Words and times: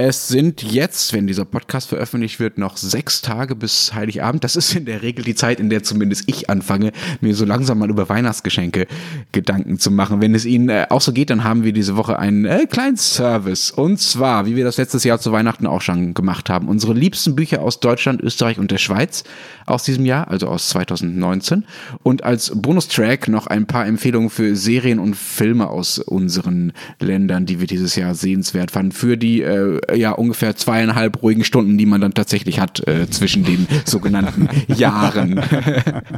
Es 0.00 0.28
sind 0.28 0.62
jetzt, 0.62 1.12
wenn 1.12 1.26
dieser 1.26 1.44
Podcast 1.44 1.88
veröffentlicht 1.88 2.38
wird, 2.38 2.56
noch 2.56 2.76
sechs 2.76 3.20
Tage 3.20 3.56
bis 3.56 3.94
Heiligabend. 3.94 4.44
Das 4.44 4.54
ist 4.54 4.76
in 4.76 4.84
der 4.84 5.02
Regel 5.02 5.24
die 5.24 5.34
Zeit, 5.34 5.58
in 5.58 5.70
der 5.70 5.82
zumindest 5.82 6.22
ich 6.26 6.48
anfange, 6.48 6.92
mir 7.20 7.34
so 7.34 7.44
langsam 7.44 7.80
mal 7.80 7.90
über 7.90 8.08
Weihnachtsgeschenke 8.08 8.86
Gedanken 9.32 9.80
zu 9.80 9.90
machen. 9.90 10.20
Wenn 10.20 10.36
es 10.36 10.44
Ihnen 10.44 10.68
äh, 10.68 10.86
auch 10.88 11.00
so 11.00 11.12
geht, 11.12 11.30
dann 11.30 11.42
haben 11.42 11.64
wir 11.64 11.72
diese 11.72 11.96
Woche 11.96 12.16
einen 12.16 12.44
äh, 12.44 12.66
kleinen 12.66 12.96
Service. 12.96 13.72
Und 13.72 13.98
zwar, 13.98 14.46
wie 14.46 14.54
wir 14.54 14.62
das 14.62 14.76
letztes 14.76 15.02
Jahr 15.02 15.18
zu 15.18 15.32
Weihnachten 15.32 15.66
auch 15.66 15.80
schon 15.82 16.14
gemacht 16.14 16.48
haben, 16.48 16.68
unsere 16.68 16.94
liebsten 16.94 17.34
Bücher 17.34 17.60
aus 17.60 17.80
Deutschland, 17.80 18.20
Österreich 18.20 18.60
und 18.60 18.70
der 18.70 18.78
Schweiz 18.78 19.24
aus 19.66 19.82
diesem 19.82 20.06
Jahr, 20.06 20.28
also 20.28 20.46
aus 20.46 20.68
2019. 20.68 21.64
Und 22.04 22.22
als 22.22 22.52
Bonustrack 22.54 23.26
noch 23.26 23.48
ein 23.48 23.66
paar 23.66 23.84
Empfehlungen 23.84 24.30
für 24.30 24.54
Serien 24.54 25.00
und 25.00 25.16
Filme 25.16 25.68
aus 25.68 25.98
unseren 25.98 26.72
Ländern, 27.00 27.46
die 27.46 27.58
wir 27.58 27.66
dieses 27.66 27.96
Jahr 27.96 28.14
sehenswert 28.14 28.70
fanden. 28.70 28.92
Für 28.92 29.16
die 29.16 29.42
äh, 29.42 29.80
ja 29.94 30.12
ungefähr 30.12 30.56
zweieinhalb 30.56 31.22
ruhigen 31.22 31.44
Stunden, 31.44 31.76
die 31.78 31.86
man 31.86 32.00
dann 32.00 32.14
tatsächlich 32.14 32.60
hat 32.60 32.86
äh, 32.86 33.08
zwischen 33.10 33.44
den 33.44 33.66
sogenannten 33.84 34.48
Jahren. 34.74 35.42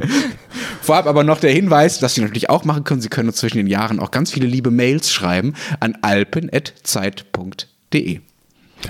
Vorab 0.81 1.07
aber 1.07 1.23
noch 1.23 1.39
der 1.39 1.51
Hinweis, 1.51 1.99
dass 1.99 2.15
Sie 2.15 2.21
natürlich 2.21 2.49
auch 2.49 2.65
machen 2.65 2.83
können. 2.83 3.01
Sie 3.01 3.09
können 3.09 3.29
uns 3.29 3.37
zwischen 3.37 3.57
den 3.57 3.67
Jahren 3.67 3.99
auch 3.99 4.09
ganz 4.11 4.31
viele 4.31 4.47
liebe 4.47 4.71
Mails 4.71 5.11
schreiben 5.11 5.53
an 5.79 5.97
alpen.zeit.de. 6.01 8.21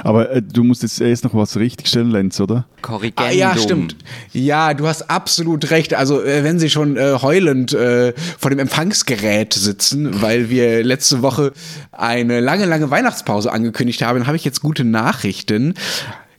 Aber 0.03 0.31
äh, 0.31 0.41
du 0.41 0.63
musst 0.63 0.83
jetzt 0.83 0.99
erst 1.01 1.23
noch 1.23 1.33
was 1.33 1.57
richtigstellen, 1.57 2.11
Lenz, 2.11 2.39
oder? 2.39 2.65
Korrigendum. 2.81 3.25
Ah, 3.25 3.31
ja, 3.31 3.57
stimmt. 3.57 3.95
Ja, 4.33 4.73
du 4.73 4.87
hast 4.87 5.09
absolut 5.09 5.69
recht. 5.71 5.93
Also, 5.93 6.23
äh, 6.23 6.43
wenn 6.43 6.59
Sie 6.59 6.69
schon 6.69 6.97
äh, 6.97 7.17
heulend 7.21 7.73
äh, 7.73 8.13
vor 8.37 8.49
dem 8.49 8.59
Empfangsgerät 8.59 9.53
sitzen, 9.53 10.21
weil 10.21 10.49
wir 10.49 10.83
letzte 10.83 11.21
Woche 11.21 11.53
eine 11.91 12.39
lange, 12.39 12.65
lange 12.65 12.89
Weihnachtspause 12.89 13.51
angekündigt 13.51 14.01
haben, 14.01 14.27
habe 14.27 14.37
ich 14.37 14.45
jetzt 14.45 14.61
gute 14.61 14.83
Nachrichten. 14.83 15.75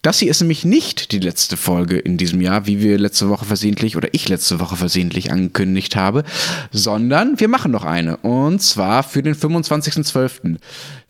Das 0.02 0.18
hier 0.18 0.32
ist 0.32 0.40
nämlich 0.40 0.64
nicht 0.64 1.12
die 1.12 1.20
letzte 1.20 1.56
Folge 1.56 1.96
in 1.96 2.16
diesem 2.16 2.40
Jahr, 2.40 2.66
wie 2.66 2.80
wir 2.80 2.98
letzte 2.98 3.28
Woche 3.28 3.44
versehentlich 3.44 3.96
oder 3.96 4.08
ich 4.10 4.28
letzte 4.28 4.58
Woche 4.58 4.74
versehentlich 4.74 5.30
angekündigt 5.30 5.94
habe, 5.94 6.24
sondern 6.72 7.38
wir 7.38 7.46
machen 7.46 7.70
noch 7.70 7.84
eine. 7.84 8.16
Und 8.16 8.60
zwar 8.60 9.04
für 9.04 9.22
den 9.22 9.36
25.12. 9.36 10.56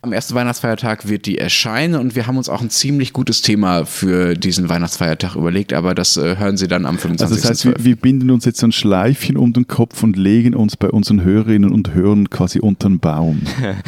Am 0.03 0.13
ersten 0.13 0.35
Weihnachtsfeiertag 0.35 1.09
wird 1.09 1.25
die 1.25 1.39
erscheinen 1.39 1.95
und 1.95 2.17
wir 2.17 2.27
haben 2.27 2.37
uns 2.37 2.51
auch 2.51 2.61
ein 2.61 2.69
ziemlich 2.69 3.15
gutes 3.15 3.41
Thema 3.41 3.87
für 3.87 4.35
diesen 4.35 4.69
Weihnachtsfeiertag 4.69 5.37
überlegt, 5.37 5.73
aber 5.73 5.95
das 5.95 6.19
äh, 6.19 6.37
hören 6.37 6.59
Sie 6.59 6.69
dann 6.69 6.85
am 6.85 6.97
25.12. 6.97 7.23
Also 7.23 7.35
das 7.37 7.45
heißt, 7.47 7.65
wir, 7.65 7.75
wir, 7.79 7.97
binden 7.97 8.31
uns 8.31 8.45
jetzt 8.45 8.63
ein 8.63 8.73
Schleifchen 8.73 9.39
um 9.39 9.55
den 9.55 9.69
Kopf 9.69 10.03
und 10.03 10.19
legen 10.19 10.55
uns 10.55 10.77
bei 10.77 10.91
unseren 10.91 11.23
Hörerinnen 11.23 11.73
und 11.73 11.95
Hörern 11.95 12.29
quasi 12.29 12.59
unter 12.59 12.91
den 12.91 12.99
Baum. 12.99 13.41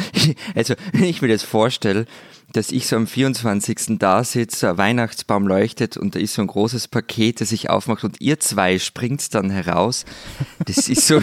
also, 0.55 0.73
wenn 0.93 1.03
ich 1.09 1.21
mir 1.21 1.27
das 1.27 1.43
vorstelle, 1.43 2.07
dass 2.53 2.71
ich 2.71 2.87
so 2.87 2.95
am 2.95 3.07
24. 3.07 3.99
da 3.99 4.23
sitze, 4.23 4.69
ein 4.69 4.77
Weihnachtsbaum 4.77 5.47
leuchtet 5.47 5.97
und 5.97 6.15
da 6.15 6.19
ist 6.19 6.35
so 6.35 6.41
ein 6.41 6.47
großes 6.47 6.87
Paket, 6.87 7.41
das 7.41 7.49
sich 7.49 7.69
aufmacht 7.69 8.03
und 8.03 8.21
ihr 8.21 8.39
zwei 8.39 8.79
springt 8.79 9.33
dann 9.33 9.49
heraus. 9.49 10.05
Das 10.65 10.89
ist 10.89 11.07
so 11.07 11.21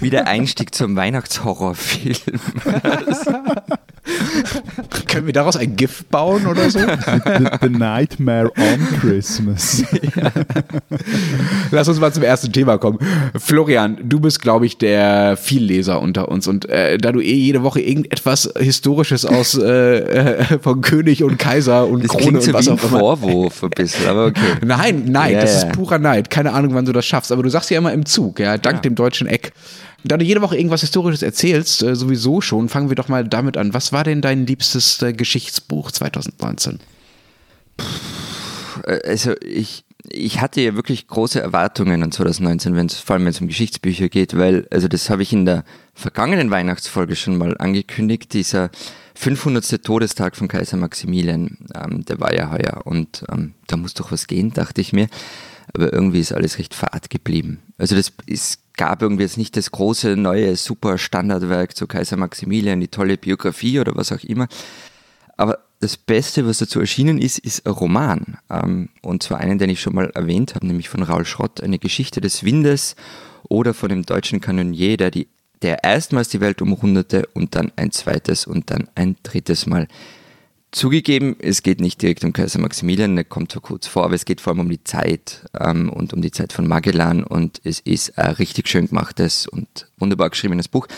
wie 0.00 0.10
der 0.10 0.26
Einstieg 0.26 0.74
zum 0.74 0.96
Weihnachtshorrorfilm. 0.96 2.40
Können 5.06 5.26
wir 5.26 5.32
daraus 5.32 5.56
ein 5.56 5.76
GIF 5.76 6.04
bauen 6.06 6.46
oder 6.46 6.70
so? 6.70 6.78
the, 6.78 7.48
the, 7.60 7.68
Nightmare 7.68 8.50
on 8.56 9.00
Christmas. 9.00 9.84
ja. 10.16 10.30
Lass 11.70 11.88
uns 11.88 12.00
mal 12.00 12.12
zum 12.12 12.22
ersten 12.22 12.52
Thema 12.52 12.78
kommen. 12.78 12.98
Florian, 13.38 13.98
du 14.02 14.20
bist, 14.20 14.40
glaube 14.40 14.66
ich, 14.66 14.78
der 14.78 15.36
Vielleser 15.36 16.00
unter 16.00 16.28
uns. 16.28 16.46
Und 16.46 16.68
äh, 16.68 16.98
da 16.98 17.12
du 17.12 17.20
eh 17.20 17.34
jede 17.34 17.62
Woche 17.62 17.80
irgendetwas 17.80 18.52
Historisches 18.58 19.24
aus 19.24 19.56
äh, 19.56 19.98
äh 19.98 20.58
von 20.60 20.80
König 20.80 21.22
und 21.22 21.38
Kaiser 21.38 21.86
und 21.86 22.04
das 22.04 22.10
Krone 22.10 22.40
so 22.40 22.48
und 22.48 22.54
was 22.54 22.66
wie 22.66 22.70
auch 22.70 22.84
immer. 22.84 22.98
Vorwurf 22.98 23.62
ein 23.62 23.70
bisschen, 23.70 24.08
aber 24.08 24.26
okay. 24.26 24.40
Nein, 24.64 25.04
nein, 25.06 25.34
Ja, 25.34 25.40
das 25.40 25.58
ist 25.58 25.72
purer 25.72 25.98
Neid. 25.98 26.30
Keine 26.30 26.52
Ahnung, 26.52 26.74
wann 26.74 26.84
du 26.84 26.92
das 26.92 27.06
schaffst. 27.06 27.32
Aber 27.32 27.42
du 27.42 27.48
sagst 27.48 27.70
ja 27.70 27.78
immer 27.78 27.92
im 27.92 28.06
Zug, 28.06 28.38
ja, 28.40 28.58
dank 28.58 28.76
Ja. 28.76 28.80
dem 28.82 28.94
deutschen 28.94 29.26
Eck. 29.26 29.52
Da 30.04 30.18
du 30.18 30.24
jede 30.24 30.42
Woche 30.42 30.56
irgendwas 30.56 30.82
Historisches 30.82 31.22
erzählst, 31.22 31.82
äh, 31.82 31.96
sowieso 31.96 32.40
schon, 32.40 32.68
fangen 32.68 32.90
wir 32.90 32.96
doch 32.96 33.08
mal 33.08 33.26
damit 33.26 33.56
an. 33.56 33.72
Was 33.72 33.92
war 33.92 34.04
denn 34.04 34.20
dein 34.20 34.46
liebstes 34.46 35.00
äh, 35.02 35.12
Geschichtsbuch 35.12 35.90
2019? 35.90 36.80
also 39.04 39.34
ich, 39.40 39.84
ich 40.08 40.40
hatte 40.40 40.60
ja 40.60 40.74
wirklich 40.74 41.06
große 41.06 41.40
Erwartungen 41.40 42.02
an 42.02 42.12
2019, 42.12 42.76
wenn's, 42.76 42.98
vor 42.98 43.14
allem 43.14 43.24
wenn 43.24 43.30
es 43.30 43.40
um 43.40 43.48
Geschichtsbücher 43.48 44.08
geht, 44.08 44.36
weil, 44.36 44.66
also 44.70 44.88
das 44.88 45.10
habe 45.10 45.22
ich 45.22 45.32
in 45.32 45.46
der 45.46 45.64
vergangenen 45.94 46.50
Weihnachtsfolge 46.50 47.16
schon 47.16 47.38
mal 47.38 47.56
angekündigt, 47.58 48.32
dieser 48.32 48.70
500. 49.14 49.82
Todestag 49.84 50.36
von 50.36 50.48
Kaiser 50.48 50.76
Maximilian, 50.76 51.58
ähm, 51.74 52.04
der 52.04 52.20
war 52.20 52.34
ja 52.34 52.50
heuer 52.50 52.82
und 52.84 53.24
ähm, 53.30 53.54
da 53.66 53.76
muss 53.76 53.94
doch 53.94 54.12
was 54.12 54.26
gehen, 54.26 54.52
dachte 54.52 54.80
ich 54.80 54.92
mir. 54.92 55.08
Aber 55.72 55.92
irgendwie 55.92 56.20
ist 56.20 56.32
alles 56.32 56.58
recht 56.58 56.74
fad 56.74 57.10
geblieben. 57.10 57.60
Also 57.78 57.96
das, 57.96 58.12
es 58.26 58.58
gab 58.76 59.02
irgendwie 59.02 59.22
jetzt 59.22 59.38
nicht 59.38 59.56
das 59.56 59.70
große, 59.70 60.16
neue, 60.16 60.56
super 60.56 60.98
Standardwerk 60.98 61.76
zu 61.76 61.86
Kaiser 61.86 62.16
Maximilian, 62.16 62.80
die 62.80 62.88
tolle 62.88 63.16
Biografie 63.16 63.80
oder 63.80 63.94
was 63.94 64.12
auch 64.12 64.22
immer. 64.24 64.48
Aber 65.36 65.58
das 65.80 65.96
Beste, 65.96 66.46
was 66.46 66.58
dazu 66.58 66.80
erschienen 66.80 67.18
ist, 67.18 67.38
ist 67.38 67.66
ein 67.66 67.72
Roman. 67.72 68.38
Ähm, 68.50 68.88
und 69.02 69.22
zwar 69.22 69.38
einen, 69.38 69.58
den 69.58 69.70
ich 69.70 69.80
schon 69.80 69.94
mal 69.94 70.10
erwähnt 70.14 70.54
habe, 70.54 70.66
nämlich 70.66 70.88
von 70.88 71.02
Raul 71.02 71.24
Schrott, 71.24 71.60
eine 71.60 71.78
Geschichte 71.78 72.20
des 72.20 72.44
Windes 72.44 72.96
oder 73.48 73.74
von 73.74 73.90
dem 73.90 74.04
deutschen 74.04 74.40
Kanonier, 74.40 74.96
der, 74.96 75.10
die, 75.10 75.28
der 75.62 75.84
erstmals 75.84 76.28
die 76.28 76.40
Welt 76.40 76.62
umrundete 76.62 77.28
und 77.34 77.54
dann 77.54 77.70
ein 77.76 77.90
zweites 77.90 78.46
und 78.46 78.70
dann 78.70 78.88
ein 78.94 79.16
drittes 79.22 79.66
Mal. 79.66 79.88
Zugegeben, 80.74 81.36
es 81.38 81.62
geht 81.62 81.80
nicht 81.80 82.02
direkt 82.02 82.24
um 82.24 82.32
Kaiser 82.32 82.58
Maximilian, 82.58 83.14
der 83.14 83.24
kommt 83.24 83.52
so 83.52 83.60
kurz 83.60 83.86
vor, 83.86 84.02
aber 84.04 84.14
es 84.14 84.24
geht 84.24 84.40
vor 84.40 84.52
allem 84.52 84.58
um 84.58 84.68
die 84.68 84.82
Zeit 84.82 85.44
ähm, 85.60 85.88
und 85.88 86.12
um 86.12 86.20
die 86.20 86.32
Zeit 86.32 86.52
von 86.52 86.66
Magellan 86.66 87.22
und 87.22 87.60
es 87.62 87.78
ist 87.78 88.18
ein 88.18 88.32
richtig 88.32 88.66
schön 88.66 88.88
gemachtes 88.88 89.46
und 89.46 89.86
wunderbar 89.98 90.30
geschriebenes 90.30 90.66
Buch 90.66 90.88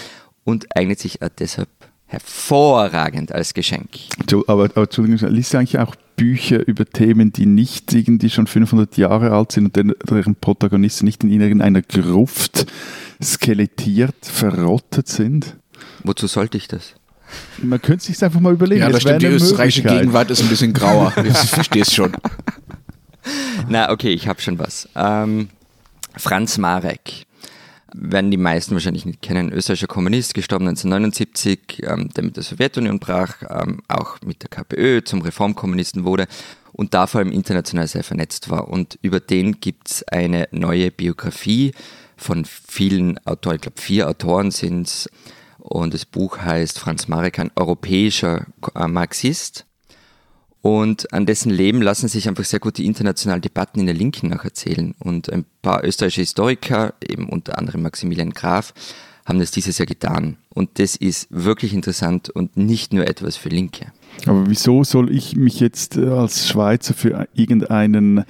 und 0.45 0.75
eignet 0.75 0.99
sich 0.99 1.21
auch 1.21 1.29
deshalb 1.29 1.69
hervorragend 2.07 3.33
als 3.33 3.53
Geschenk. 3.53 3.91
Aber, 4.47 4.65
aber 4.65 4.83
Entschuldigung, 4.85 5.29
liest 5.29 5.53
du 5.53 5.59
eigentlich 5.59 5.79
auch 5.79 5.95
Bücher 6.17 6.67
über 6.67 6.87
Themen, 6.87 7.33
die 7.33 7.45
nicht 7.45 7.93
irgendwie 7.93 8.31
schon 8.31 8.47
500 8.47 8.97
Jahre 8.97 9.33
alt 9.33 9.53
sind 9.53 9.67
und 9.67 9.77
deren, 9.77 9.93
deren 10.09 10.37
Protagonisten 10.37 11.05
nicht 11.05 11.23
in 11.23 11.39
irgendeiner 11.39 11.83
Gruft 11.83 12.65
skelettiert, 13.23 14.17
verrottet 14.23 15.09
sind? 15.09 15.57
Wozu 16.03 16.29
sollte 16.29 16.57
ich 16.57 16.67
das? 16.67 16.95
Man 17.63 17.81
könnte 17.81 18.05
sich 18.05 18.23
einfach 18.23 18.41
mal 18.41 18.53
überlegen. 18.53 18.83
Ja, 18.83 18.89
wäre 18.89 19.01
stimmt, 19.01 19.23
die 19.23 19.27
österreichische. 19.27 19.83
Gegenwart 19.83 20.31
ist 20.31 20.43
ein 20.43 20.49
bisschen 20.49 20.73
grauer. 20.73 21.13
Ich 21.25 21.37
verstehe 21.37 21.83
es 21.83 21.95
schon. 21.95 22.13
Na, 23.69 23.91
okay, 23.91 24.11
ich 24.11 24.29
habe 24.29 24.41
schon 24.41 24.59
was. 24.59 24.89
Ähm, 24.95 25.49
Franz 26.17 26.59
Marek. 26.59 27.27
Werden 27.99 28.31
die 28.31 28.37
meisten 28.37 28.75
wahrscheinlich 28.75 29.07
nicht 29.07 29.23
kennen. 29.23 29.51
Österreichischer 29.53 29.87
Kommunist, 29.87 30.35
gestorben 30.35 30.69
1979, 30.69 31.83
ähm, 31.85 32.11
der 32.15 32.25
mit 32.25 32.37
der 32.37 32.43
Sowjetunion 32.43 32.99
brach, 32.99 33.37
ähm, 33.49 33.81
auch 33.89 34.19
mit 34.25 34.43
der 34.43 34.51
KPÖ 34.51 35.03
zum 35.03 35.23
Reformkommunisten 35.23 36.05
wurde 36.05 36.27
und 36.73 36.93
da 36.93 37.07
vor 37.07 37.21
allem 37.21 37.33
international 37.33 37.89
sehr 37.89 38.05
vernetzt 38.05 38.51
war. 38.51 38.69
Und 38.69 38.99
über 39.01 39.19
den 39.19 39.61
gibt 39.61 39.89
es 39.89 40.03
eine 40.09 40.47
neue 40.51 40.91
Biografie 40.91 41.73
von 42.19 42.45
vielen 42.45 43.19
Autoren, 43.27 43.57
ich 43.57 43.63
glaube 43.63 43.81
vier 43.81 44.09
Autoren 44.09 44.51
sind 44.51 44.87
es. 44.87 45.09
Und 45.69 45.95
das 45.95 46.05
Buch 46.05 46.39
heißt 46.39 46.79
Franz 46.79 47.09
Marek, 47.09 47.41
ein 47.41 47.51
europäischer 47.57 48.47
äh, 48.77 48.87
Marxist. 48.87 49.67
Und 50.63 51.13
an 51.13 51.27
dessen 51.27 51.51
Leben 51.51 51.83
lassen 51.83 52.09
sich 52.09 52.29
einfach 52.29 52.45
sehr 52.45 52.61
gut 52.61 52.79
die 52.79 52.87
internationalen 52.87 53.43
Debatten 53.43 53.81
in 53.81 53.87
der 53.87 53.95
Linken 53.95 54.29
nacherzählen. 54.29 54.95
Und 55.01 55.33
ein 55.33 55.45
paar 55.63 55.85
österreichische 55.85 56.21
Historiker, 56.21 56.95
eben 57.07 57.29
unter 57.29 57.59
anderem 57.59 57.83
Maximilian 57.83 58.31
Graf, 58.31 58.75
haben 59.27 59.39
das 59.41 59.51
dieses 59.51 59.77
Jahr 59.77 59.87
getan. 59.87 60.37
Und 60.55 60.79
das 60.79 60.97
ist 60.97 61.27
wirklich 61.31 61.75
interessant 61.75 62.31
und 62.31 62.57
nicht 62.57 62.95
nur 62.95 63.07
etwas 63.07 63.37
für 63.37 63.51
Linke. 63.51 63.87
Aber 64.25 64.49
wieso 64.49 64.83
soll 64.85 65.15
ich 65.15 65.37
mich 65.37 65.61
jetzt 65.61 65.99
äh, 65.99 66.07
als 66.09 66.49
Schweizer 66.49 66.95
für 66.95 67.29
irgendeinen 67.35 68.25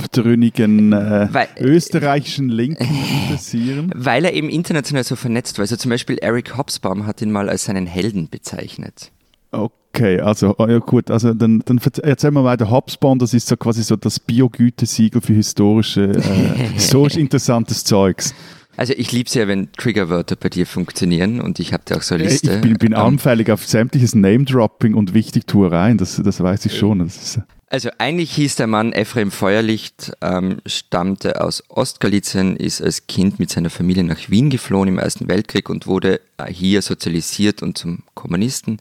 abtrünnigen 0.00 0.92
äh, 0.92 1.28
Weil- 1.30 1.48
österreichischen 1.58 2.48
Linken 2.48 2.86
interessieren? 3.24 3.90
Weil 3.96 4.24
er 4.24 4.32
eben 4.34 4.48
international 4.48 5.04
so 5.04 5.16
vernetzt 5.16 5.58
war. 5.58 5.62
Also 5.64 5.76
zum 5.76 5.90
Beispiel 5.90 6.16
Eric 6.18 6.56
Hobsbawm 6.56 7.06
hat 7.06 7.20
ihn 7.22 7.30
mal 7.32 7.48
als 7.48 7.64
seinen 7.64 7.86
Helden 7.86 8.28
bezeichnet. 8.30 9.10
Okay, 9.52 10.20
also 10.20 10.54
oh 10.58 10.66
ja 10.66 10.78
gut, 10.78 11.10
also 11.10 11.32
dann, 11.32 11.62
dann 11.64 11.78
verz- 11.78 12.00
erzähl 12.02 12.30
mal 12.30 12.44
weiter. 12.44 12.70
Hubspot, 12.70 13.20
das 13.22 13.32
ist 13.32 13.46
so 13.48 13.56
quasi 13.56 13.82
so 13.82 13.96
das 13.96 14.20
Biogütesiegel 14.20 15.20
für 15.20 15.32
historische, 15.34 16.02
äh, 16.12 16.68
historisch 16.74 17.16
interessantes 17.16 17.84
Zeugs. 17.84 18.34
Also 18.76 18.92
ich 18.96 19.10
liebe 19.12 19.28
es 19.28 19.34
ja, 19.34 19.48
wenn 19.48 19.72
Triggerwörter 19.72 20.36
bei 20.36 20.48
dir 20.48 20.66
funktionieren 20.66 21.40
und 21.40 21.58
ich 21.58 21.72
habe 21.72 21.82
da 21.86 21.96
auch 21.96 22.02
so 22.02 22.14
eine 22.14 22.24
Liste. 22.24 22.56
Ich 22.56 22.60
bin, 22.60 22.74
bin 22.74 22.92
Ähm, 22.92 22.98
anfällig 22.98 23.50
auf 23.50 23.66
sämtliches 23.66 24.14
Name-Dropping 24.14 24.94
und 24.94 25.14
Wichtigtuereien, 25.14 25.98
das, 25.98 26.20
das 26.22 26.42
weiß 26.42 26.66
ich 26.66 26.76
schon. 26.76 26.98
Das 26.98 27.16
ist, 27.16 27.40
Also 27.68 27.88
eigentlich 27.98 28.32
hieß 28.32 28.56
der 28.56 28.66
Mann 28.66 28.92
Ephraim 28.92 29.30
Feuerlicht, 29.30 30.12
ähm, 30.20 30.58
stammte 30.66 31.40
aus 31.40 31.64
Ostgalizien, 31.68 32.56
ist 32.56 32.82
als 32.82 33.06
Kind 33.06 33.38
mit 33.38 33.50
seiner 33.50 33.70
Familie 33.70 34.04
nach 34.04 34.28
Wien 34.28 34.50
geflohen 34.50 34.88
im 34.88 34.98
Ersten 34.98 35.28
Weltkrieg 35.28 35.68
und 35.70 35.86
wurde 35.86 36.20
äh, 36.36 36.52
hier 36.52 36.82
sozialisiert 36.82 37.62
und 37.62 37.78
zum 37.78 38.02
Kommunisten. 38.14 38.78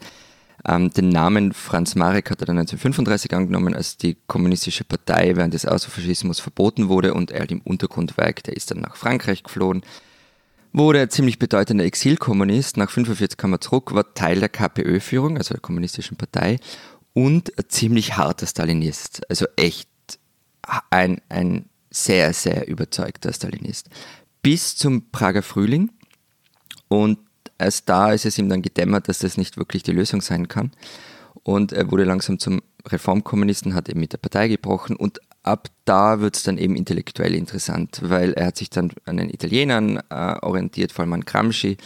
Ähm, 0.67 0.91
den 0.91 1.09
Namen 1.09 1.53
Franz 1.53 1.95
Marek 1.95 2.31
hat 2.31 2.41
er 2.41 2.47
dann 2.47 2.57
1935 2.57 3.33
angenommen, 3.33 3.75
als 3.75 3.97
die 3.97 4.17
kommunistische 4.27 4.83
Partei 4.83 5.35
während 5.35 5.53
des 5.53 5.65
Austrofaschismus 5.65 6.39
verboten 6.39 6.89
wurde 6.89 7.13
und 7.13 7.31
er 7.31 7.49
im 7.49 7.61
Untergrund 7.61 8.17
werkte. 8.17 8.51
Er 8.51 8.57
ist 8.57 8.71
dann 8.71 8.79
nach 8.79 8.95
Frankreich 8.95 9.43
geflohen, 9.43 9.83
wurde 10.73 11.01
ein 11.01 11.09
ziemlich 11.09 11.37
bedeutender 11.37 11.85
Exilkommunist. 11.85 12.77
Nach 12.77 12.89
45 12.89 13.37
kam 13.37 13.53
er 13.53 13.61
zurück, 13.61 13.93
war 13.93 14.13
Teil 14.15 14.39
der 14.39 14.49
KPÖ-Führung, 14.49 15.37
also 15.37 15.53
der 15.53 15.61
kommunistischen 15.61 16.17
Partei, 16.17 16.59
und 17.13 17.57
ein 17.57 17.65
ziemlich 17.69 18.17
harter 18.17 18.47
Stalinist. 18.47 19.21
Also 19.29 19.45
echt 19.55 19.89
ein, 20.89 21.21
ein 21.29 21.69
sehr, 21.91 22.33
sehr 22.33 22.67
überzeugter 22.67 23.31
Stalinist. 23.31 23.89
Bis 24.41 24.75
zum 24.75 25.11
Prager 25.11 25.43
Frühling. 25.43 25.91
Und 26.87 27.19
erst 27.57 27.89
da 27.89 28.11
ist 28.11 28.25
es 28.25 28.37
ihm 28.37 28.49
dann 28.49 28.61
gedämmert, 28.61 29.07
dass 29.07 29.19
das 29.19 29.37
nicht 29.37 29.57
wirklich 29.57 29.83
die 29.83 29.91
Lösung 29.91 30.21
sein 30.21 30.47
kann. 30.47 30.71
Und 31.43 31.71
er 31.73 31.91
wurde 31.91 32.05
langsam 32.05 32.39
zum 32.39 32.61
Reformkommunisten, 32.87 33.73
hat 33.73 33.89
eben 33.89 33.99
mit 33.99 34.13
der 34.13 34.17
Partei 34.17 34.47
gebrochen 34.47 34.95
und 34.95 35.19
ab 35.43 35.69
da 35.85 36.19
wird 36.19 36.35
es 36.35 36.43
dann 36.43 36.57
eben 36.57 36.75
intellektuell 36.75 37.35
interessant, 37.35 37.99
weil 38.01 38.33
er 38.33 38.47
hat 38.47 38.57
sich 38.57 38.69
dann 38.69 38.91
an 39.05 39.17
den 39.17 39.29
Italienern 39.29 40.01
äh, 40.09 40.35
orientiert, 40.41 40.91
vor 40.91 41.03
allem 41.03 41.13
an 41.13 41.21
Gramsci 41.21 41.77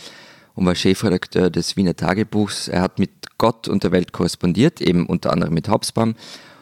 und 0.55 0.65
war 0.65 0.75
Chefredakteur 0.75 1.49
des 1.49 1.75
Wiener 1.77 1.95
Tagebuchs. 1.95 2.67
Er 2.67 2.81
hat 2.81 2.99
mit 2.99 3.37
Gott 3.37 3.67
und 3.67 3.83
der 3.83 3.91
Welt 3.91 4.11
korrespondiert, 4.11 4.81
eben 4.81 5.05
unter 5.05 5.31
anderem 5.31 5.53
mit 5.53 5.69
Hobsbawm. 5.69 6.15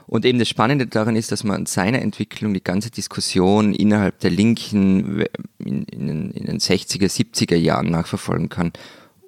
Und 0.07 0.25
eben 0.25 0.39
das 0.39 0.47
Spannende 0.47 0.87
daran 0.87 1.17
ist, 1.17 1.31
dass 1.31 1.43
man 1.43 1.57
an 1.57 1.65
seiner 1.65 2.01
Entwicklung 2.01 2.53
die 2.53 2.63
ganze 2.63 2.89
Diskussion 2.89 3.73
innerhalb 3.73 4.19
der 4.19 4.31
Linken 4.31 5.25
in, 5.59 5.83
in, 5.83 6.07
den, 6.07 6.31
in 6.31 6.45
den 6.45 6.59
60er, 6.59 7.07
70er 7.07 7.57
Jahren 7.57 7.91
nachverfolgen 7.91 8.47
kann. 8.47 8.71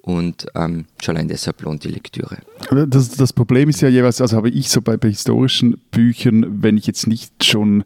Und 0.02 0.46
ähm, 0.54 0.86
schon 1.02 1.16
allein 1.16 1.28
deshalb 1.28 1.60
lohnt 1.60 1.84
die 1.84 1.88
Lektüre. 1.88 2.38
Das, 2.88 3.10
das 3.10 3.32
Problem 3.34 3.68
ist 3.68 3.82
ja 3.82 3.88
jeweils, 3.88 4.22
also 4.22 4.36
habe 4.38 4.48
ich 4.48 4.70
so 4.70 4.80
bei, 4.80 4.96
bei 4.96 5.08
historischen 5.08 5.76
Büchern, 5.90 6.62
wenn 6.62 6.78
ich 6.78 6.86
jetzt 6.86 7.06
nicht 7.06 7.44
schon 7.44 7.84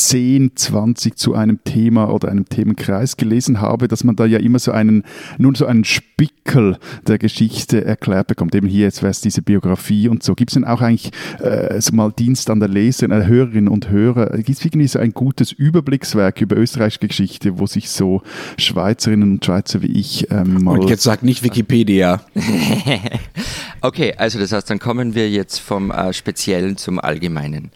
10, 0.00 0.52
20 0.56 1.16
zu 1.16 1.34
einem 1.34 1.62
Thema 1.62 2.10
oder 2.10 2.30
einem 2.30 2.48
Themenkreis 2.48 3.18
gelesen 3.18 3.60
habe, 3.60 3.86
dass 3.86 4.02
man 4.02 4.16
da 4.16 4.24
ja 4.24 4.38
immer 4.38 4.58
so 4.58 4.72
einen, 4.72 5.04
nun 5.36 5.54
so 5.54 5.66
einen 5.66 5.84
Spickel 5.84 6.78
der 7.06 7.18
Geschichte 7.18 7.84
erklärt 7.84 8.28
bekommt. 8.28 8.54
Eben 8.54 8.66
hier 8.66 8.84
jetzt 8.86 9.02
wäre 9.02 9.10
es 9.10 9.20
diese 9.20 9.42
Biografie 9.42 10.08
und 10.08 10.22
so. 10.22 10.34
Gibt 10.34 10.52
es 10.52 10.54
denn 10.54 10.64
auch 10.64 10.80
eigentlich 10.80 11.10
äh, 11.40 11.78
so 11.82 11.94
mal 11.94 12.10
Dienst 12.12 12.48
an 12.48 12.60
der 12.60 12.70
Leserin, 12.70 13.10
äh, 13.10 13.26
Hörerinnen 13.26 13.68
und 13.68 13.90
Hörer? 13.90 14.38
Gibt 14.38 14.48
es 14.48 14.64
irgendwie 14.64 14.88
so 14.88 14.98
ein 14.98 15.12
gutes 15.12 15.52
Überblickswerk 15.52 16.40
über 16.40 16.56
österreichische 16.56 17.06
Geschichte, 17.06 17.58
wo 17.58 17.66
sich 17.66 17.90
so 17.90 18.22
Schweizerinnen 18.56 19.32
und 19.32 19.44
Schweizer 19.44 19.82
wie 19.82 19.92
ich 19.92 20.30
ähm, 20.30 20.64
mal... 20.64 20.78
Und 20.78 20.88
jetzt 20.88 21.02
sagt 21.02 21.22
nicht 21.24 21.42
Wikipedia. 21.42 22.22
okay, 23.82 24.14
also 24.16 24.38
das 24.38 24.52
heißt, 24.52 24.70
dann 24.70 24.78
kommen 24.78 25.14
wir 25.14 25.28
jetzt 25.28 25.58
vom 25.58 25.90
äh, 25.90 26.14
Speziellen 26.14 26.78
zum 26.78 26.98
Allgemeinen. 26.98 27.70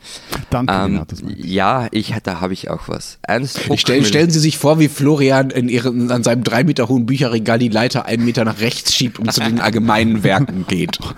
Danke, 0.48 0.72
Ähm, 0.72 0.80
Renato, 0.80 1.06
das 1.10 1.22
meine 1.22 1.36
ich. 1.36 2.13
Ja, 2.14 2.20
da 2.20 2.40
habe 2.40 2.52
ich 2.52 2.70
auch 2.70 2.88
was. 2.88 3.18
Ernst 3.22 3.60
Stell, 3.76 4.04
stellen 4.04 4.30
Sie 4.30 4.38
sich 4.38 4.56
vor, 4.58 4.78
wie 4.78 4.88
Florian 4.88 5.50
in 5.50 5.68
ihren, 5.68 6.10
an 6.10 6.22
seinem 6.22 6.44
drei 6.44 6.62
Meter 6.62 6.88
hohen 6.88 7.06
Bücherregal 7.06 7.58
die 7.58 7.68
Leiter 7.68 8.06
einen 8.06 8.24
Meter 8.24 8.44
nach 8.44 8.60
rechts 8.60 8.94
schiebt 8.94 9.18
und 9.18 9.32
zu 9.32 9.40
den 9.40 9.60
allgemeinen 9.60 10.22
Werken 10.22 10.66
geht. 10.66 10.98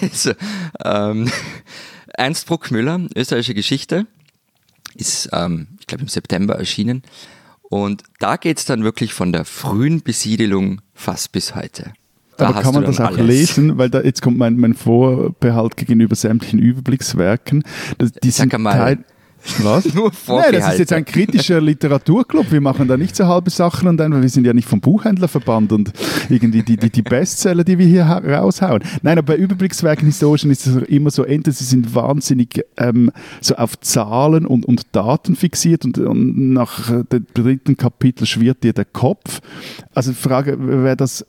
Also, 0.00 0.32
ähm, 0.84 1.30
Ernst 2.08 2.46
Bruckmüller, 2.46 3.00
österreichische 3.14 3.54
Geschichte, 3.54 4.06
ist, 4.94 5.28
ähm, 5.32 5.68
ich 5.78 5.86
glaube, 5.86 6.02
im 6.02 6.08
September 6.08 6.54
erschienen. 6.56 7.02
Und 7.62 8.02
da 8.18 8.36
geht 8.36 8.58
es 8.58 8.64
dann 8.64 8.82
wirklich 8.82 9.12
von 9.12 9.32
der 9.32 9.44
frühen 9.44 10.02
Besiedelung 10.02 10.80
fast 10.94 11.32
bis 11.32 11.54
heute. 11.54 11.92
Da 12.36 12.48
Aber 12.48 12.60
kann 12.62 12.74
man 12.74 12.84
das 12.84 13.00
auch 13.00 13.16
alles. 13.16 13.26
lesen? 13.26 13.78
Weil 13.78 13.90
da 13.90 14.00
jetzt 14.02 14.20
kommt 14.22 14.36
mein, 14.38 14.56
mein 14.56 14.74
Vorbehalt 14.74 15.76
gegenüber 15.76 16.14
sämtlichen 16.14 16.58
Überblickswerken. 16.58 17.62
Das, 17.98 18.12
die 18.12 18.30
Sag 18.30 18.42
sind 18.44 18.54
einmal, 18.54 18.72
Teil, 18.74 18.98
was? 19.62 19.94
Nur 19.94 20.10
Nein, 20.28 20.52
das 20.52 20.72
ist 20.72 20.78
jetzt 20.80 20.92
ein 20.92 21.04
kritischer 21.04 21.60
Literaturclub. 21.60 22.50
Wir 22.50 22.60
machen 22.60 22.88
da 22.88 22.96
nicht 22.96 23.14
so 23.16 23.26
halbe 23.26 23.48
Sachen 23.50 23.88
und 23.88 23.96
dann, 23.96 24.20
wir 24.20 24.28
sind 24.28 24.44
ja 24.44 24.52
nicht 24.52 24.68
vom 24.68 24.80
Buchhändlerverband 24.80 25.72
und 25.72 25.92
irgendwie 26.28 26.62
die, 26.62 26.76
die, 26.76 26.90
die 26.90 27.02
Bestseller, 27.02 27.62
die 27.64 27.78
wir 27.78 27.86
hier 27.86 28.08
ha- 28.08 28.18
raushauen. 28.18 28.82
Nein, 29.02 29.18
aber 29.18 29.34
bei 29.34 29.36
Überblickswerken 29.36 30.06
historischen 30.06 30.50
ist 30.50 30.66
es 30.66 30.76
immer 30.88 31.10
so, 31.10 31.22
entweder 31.22 31.52
sie 31.54 31.64
sind 31.64 31.94
wahnsinnig 31.94 32.64
ähm, 32.76 33.10
so 33.40 33.54
auf 33.54 33.78
Zahlen 33.80 34.46
und, 34.46 34.66
und 34.66 34.82
Daten 34.92 35.36
fixiert 35.36 35.84
und, 35.84 35.98
und 35.98 36.52
nach 36.52 36.90
äh, 36.90 37.04
dem 37.04 37.26
dritten 37.32 37.76
Kapitel 37.76 38.26
schwirrt 38.26 38.64
dir 38.64 38.72
der 38.72 38.84
Kopf. 38.84 39.40
Also 39.94 40.10
die 40.10 40.18
Frage, 40.18 40.56
wer 40.58 40.96
das 40.96 41.24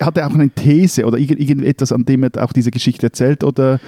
hat 0.00 0.16
er 0.18 0.26
auch 0.26 0.34
eine 0.34 0.50
These 0.50 1.04
oder 1.04 1.18
irgend, 1.18 1.40
irgendetwas, 1.40 1.92
an 1.92 2.04
dem 2.04 2.22
er 2.22 2.30
auch 2.42 2.52
diese 2.52 2.70
Geschichte 2.70 3.06
erzählt 3.06 3.44
oder 3.44 3.80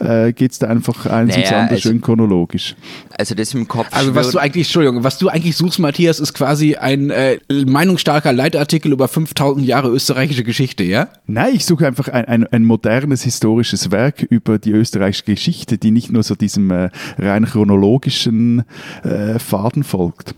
äh, 0.00 0.32
geht 0.32 0.52
es 0.52 0.58
da 0.58 0.68
einfach 0.68 1.06
eins 1.06 1.36
ins 1.36 1.46
Naja, 1.46 1.62
andere 1.62 1.76
also- 1.76 1.88
schön 1.88 2.00
chronologisch? 2.00 2.74
Also 3.18 3.34
das 3.34 3.54
im 3.54 3.66
Kopf. 3.68 3.86
Also 3.90 4.14
was 4.14 4.30
du 4.30 4.38
eigentlich, 4.38 4.66
Entschuldigung, 4.66 5.04
was 5.04 5.18
du 5.18 5.28
eigentlich 5.28 5.56
suchst, 5.56 5.78
Matthias, 5.78 6.20
ist 6.20 6.34
quasi 6.34 6.76
ein 6.76 7.10
äh, 7.10 7.38
meinungsstarker 7.48 8.32
Leitartikel 8.32 8.92
über 8.92 9.08
5000 9.08 9.66
Jahre 9.66 9.88
österreichische 9.88 10.44
Geschichte, 10.44 10.84
ja? 10.84 11.08
Nein, 11.26 11.54
ich 11.54 11.64
suche 11.64 11.86
einfach 11.86 12.08
ein, 12.08 12.24
ein, 12.26 12.46
ein 12.46 12.64
modernes 12.64 13.22
historisches 13.22 13.90
Werk 13.90 14.22
über 14.22 14.58
die 14.58 14.72
österreichische 14.72 15.24
Geschichte, 15.24 15.78
die 15.78 15.90
nicht 15.90 16.12
nur 16.12 16.22
so 16.22 16.34
diesem 16.34 16.70
äh, 16.70 16.90
rein 17.18 17.46
chronologischen 17.46 18.64
äh, 19.02 19.38
Faden 19.38 19.84
folgt. 19.84 20.34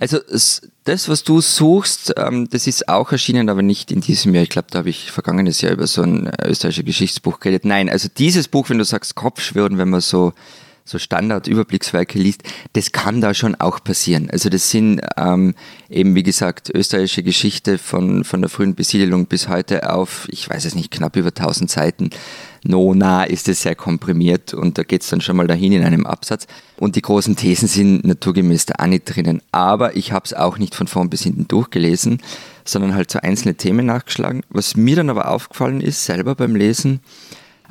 Also 0.00 0.18
das, 0.84 1.08
was 1.08 1.24
du 1.24 1.40
suchst, 1.40 2.14
ähm, 2.16 2.48
das 2.50 2.66
ist 2.66 2.88
auch 2.88 3.12
erschienen, 3.12 3.48
aber 3.48 3.62
nicht 3.62 3.90
in 3.90 4.00
diesem 4.00 4.34
Jahr. 4.34 4.42
Ich 4.42 4.50
glaube, 4.50 4.68
da 4.70 4.78
habe 4.80 4.90
ich 4.90 5.10
vergangenes 5.10 5.60
Jahr 5.60 5.72
über 5.72 5.86
so 5.86 6.02
ein 6.02 6.26
äh, 6.26 6.48
österreichisches 6.48 6.84
Geschichtsbuch 6.84 7.40
geredet. 7.40 7.64
Nein, 7.64 7.88
also 7.88 8.08
dieses 8.16 8.48
Buch, 8.48 8.70
wenn 8.70 8.78
du 8.78 8.84
sagst 8.84 9.14
Kopfschwirren, 9.14 9.78
wenn 9.78 9.90
man 9.90 10.00
so 10.00 10.32
so 10.84 10.98
Standard-Überblickswerke 10.98 12.18
liest, 12.18 12.42
das 12.74 12.92
kann 12.92 13.20
da 13.20 13.32
schon 13.32 13.54
auch 13.54 13.82
passieren. 13.82 14.28
Also 14.30 14.50
das 14.50 14.70
sind 14.70 15.00
ähm, 15.16 15.54
eben, 15.88 16.14
wie 16.14 16.22
gesagt, 16.22 16.70
österreichische 16.74 17.22
Geschichte 17.22 17.78
von, 17.78 18.22
von 18.24 18.42
der 18.42 18.50
frühen 18.50 18.74
Besiedelung 18.74 19.26
bis 19.26 19.48
heute 19.48 19.90
auf, 19.90 20.28
ich 20.30 20.48
weiß 20.48 20.66
es 20.66 20.74
nicht, 20.74 20.90
knapp 20.90 21.16
über 21.16 21.28
1000 21.28 21.70
Seiten. 21.70 22.10
No, 22.66 22.94
na 22.94 23.24
ist 23.24 23.46
es 23.48 23.60
sehr 23.62 23.74
komprimiert 23.74 24.54
und 24.54 24.78
da 24.78 24.82
geht 24.84 25.02
es 25.02 25.08
dann 25.10 25.20
schon 25.20 25.36
mal 25.36 25.46
dahin 25.46 25.72
in 25.72 25.84
einem 25.84 26.06
Absatz. 26.06 26.46
Und 26.78 26.96
die 26.96 27.02
großen 27.02 27.36
Thesen 27.36 27.68
sind 27.68 28.04
naturgemäß 28.06 28.64
da 28.66 28.74
auch 28.78 28.86
nicht 28.86 29.04
drinnen. 29.04 29.42
Aber 29.52 29.96
ich 29.96 30.12
habe 30.12 30.24
es 30.24 30.32
auch 30.32 30.56
nicht 30.56 30.74
von 30.74 30.86
vorn 30.86 31.10
bis 31.10 31.22
hinten 31.22 31.46
durchgelesen, 31.46 32.22
sondern 32.64 32.94
halt 32.94 33.10
so 33.10 33.20
einzelne 33.20 33.54
Themen 33.54 33.84
nachgeschlagen. 33.84 34.42
Was 34.48 34.76
mir 34.76 34.96
dann 34.96 35.10
aber 35.10 35.30
aufgefallen 35.30 35.82
ist, 35.82 36.06
selber 36.06 36.34
beim 36.34 36.56
Lesen, 36.56 37.00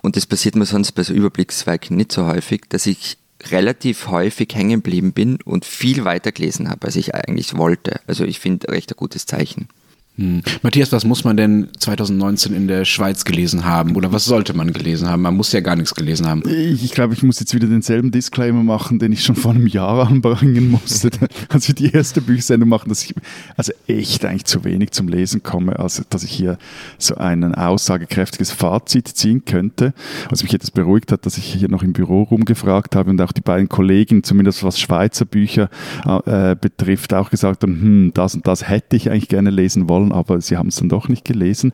und 0.04 0.16
das 0.16 0.28
passiert 0.28 0.56
mir 0.56 0.66
sonst 0.66 0.92
bei 0.92 1.04
so 1.04 1.14
Überblickswerken 1.14 1.98
nicht 1.98 2.12
so 2.12 2.28
häufig, 2.28 2.64
dass 2.70 2.86
ich 2.86 3.18
relativ 3.52 4.08
häufig 4.08 4.50
hängen 4.54 4.82
geblieben 4.82 5.14
bin 5.14 5.42
und 5.44 5.66
viel 5.66 6.06
weiter 6.06 6.32
gelesen 6.32 6.70
habe, 6.70 6.86
als 6.88 6.96
ich 6.96 7.16
eigentlich 7.16 7.58
wollte. 7.58 8.00
Also 8.06 8.26
ich 8.26 8.40
finde 8.40 8.70
recht 8.70 8.92
ein 8.92 8.98
gutes 8.98 9.26
Zeichen. 9.26 9.68
Hm. 10.16 10.44
Matthias, 10.62 10.92
was 10.92 11.06
muss 11.06 11.24
man 11.24 11.38
denn 11.38 11.70
2019 11.80 12.54
in 12.54 12.68
der 12.68 12.86
Schweiz 12.86 13.26
gelesen 13.26 13.66
haben? 13.66 13.96
Oder 13.96 14.12
was 14.12 14.26
sollte 14.26 14.54
man 14.54 14.72
gelesen 14.72 15.10
haben? 15.10 15.24
Man 15.24 15.36
muss 15.36 15.52
ja 15.54 15.60
gar 15.60 15.76
nichts 15.76 15.96
gelesen 15.96 16.28
haben. 16.28 16.44
Ich, 16.48 16.84
ich 16.84 16.92
glaube, 16.92 17.16
ich 17.16 17.24
muss 17.24 17.40
jetzt 17.40 17.56
wieder 17.56 17.68
denselben 17.68 18.12
Disclaimer 18.12 18.62
machen, 18.62 19.00
den 19.00 19.12
ich 19.12 19.24
schon 19.24 19.36
vor 19.36 19.52
einem 19.54 19.66
Jahr 19.66 20.08
anbringen 20.08 20.70
musste, 20.70 21.10
als 21.50 21.68
wir 21.68 21.74
die 21.74 21.92
erste 21.92 22.22
Büchsendung 22.22 22.70
machen, 22.70 22.90
dass 22.90 23.04
ich 23.04 23.16
also 23.58 23.74
echt 23.88 24.24
eigentlich 24.24 24.46
zu 24.46 24.64
wenig 24.64 24.92
zum 24.92 25.08
Lesen 25.08 25.42
komme, 25.42 25.80
also 25.80 26.04
dass 26.08 26.24
ich 26.24 26.32
hier 26.32 26.60
so 27.00 27.16
ein 27.16 27.56
aussagekräftiges 27.56 28.52
Fazit 28.52 29.08
ziehen 29.08 29.46
könnte. 29.46 29.96
Was 30.30 30.44
mich 30.44 30.54
etwas 30.54 30.70
beruhigt 30.70 31.12
hat, 31.12 31.26
dass 31.26 31.40
ich 31.40 31.46
hier 31.46 31.70
noch 31.70 31.82
im 31.82 31.94
Büro 31.94 32.22
rumgefragt 32.22 32.96
habe 32.96 33.10
und 33.10 33.20
auch 33.20 33.32
die 33.32 33.42
beiden 33.42 33.68
Kollegen, 33.68 34.24
zumindest 34.24 34.64
was 34.64 34.80
Schweizer 34.80 35.26
Bücher 35.26 35.72
äh, 36.06 36.56
betrifft, 36.56 37.16
auch 37.16 37.32
gesagt 37.32 37.64
haben, 37.64 37.82
hm, 37.82 38.12
das 38.14 38.36
und 38.36 38.46
das 38.46 38.70
hätte 38.70 38.96
ich 38.96 39.10
eigentlich 39.10 39.30
gerne 39.30 39.50
lesen 39.50 39.90
wollen, 39.90 40.03
aber 40.12 40.42
sie 40.42 40.58
haben 40.58 40.70
es 40.70 40.78
dann 40.78 40.90
doch 40.90 41.08
nicht 41.08 41.26
gelesen. 41.26 41.74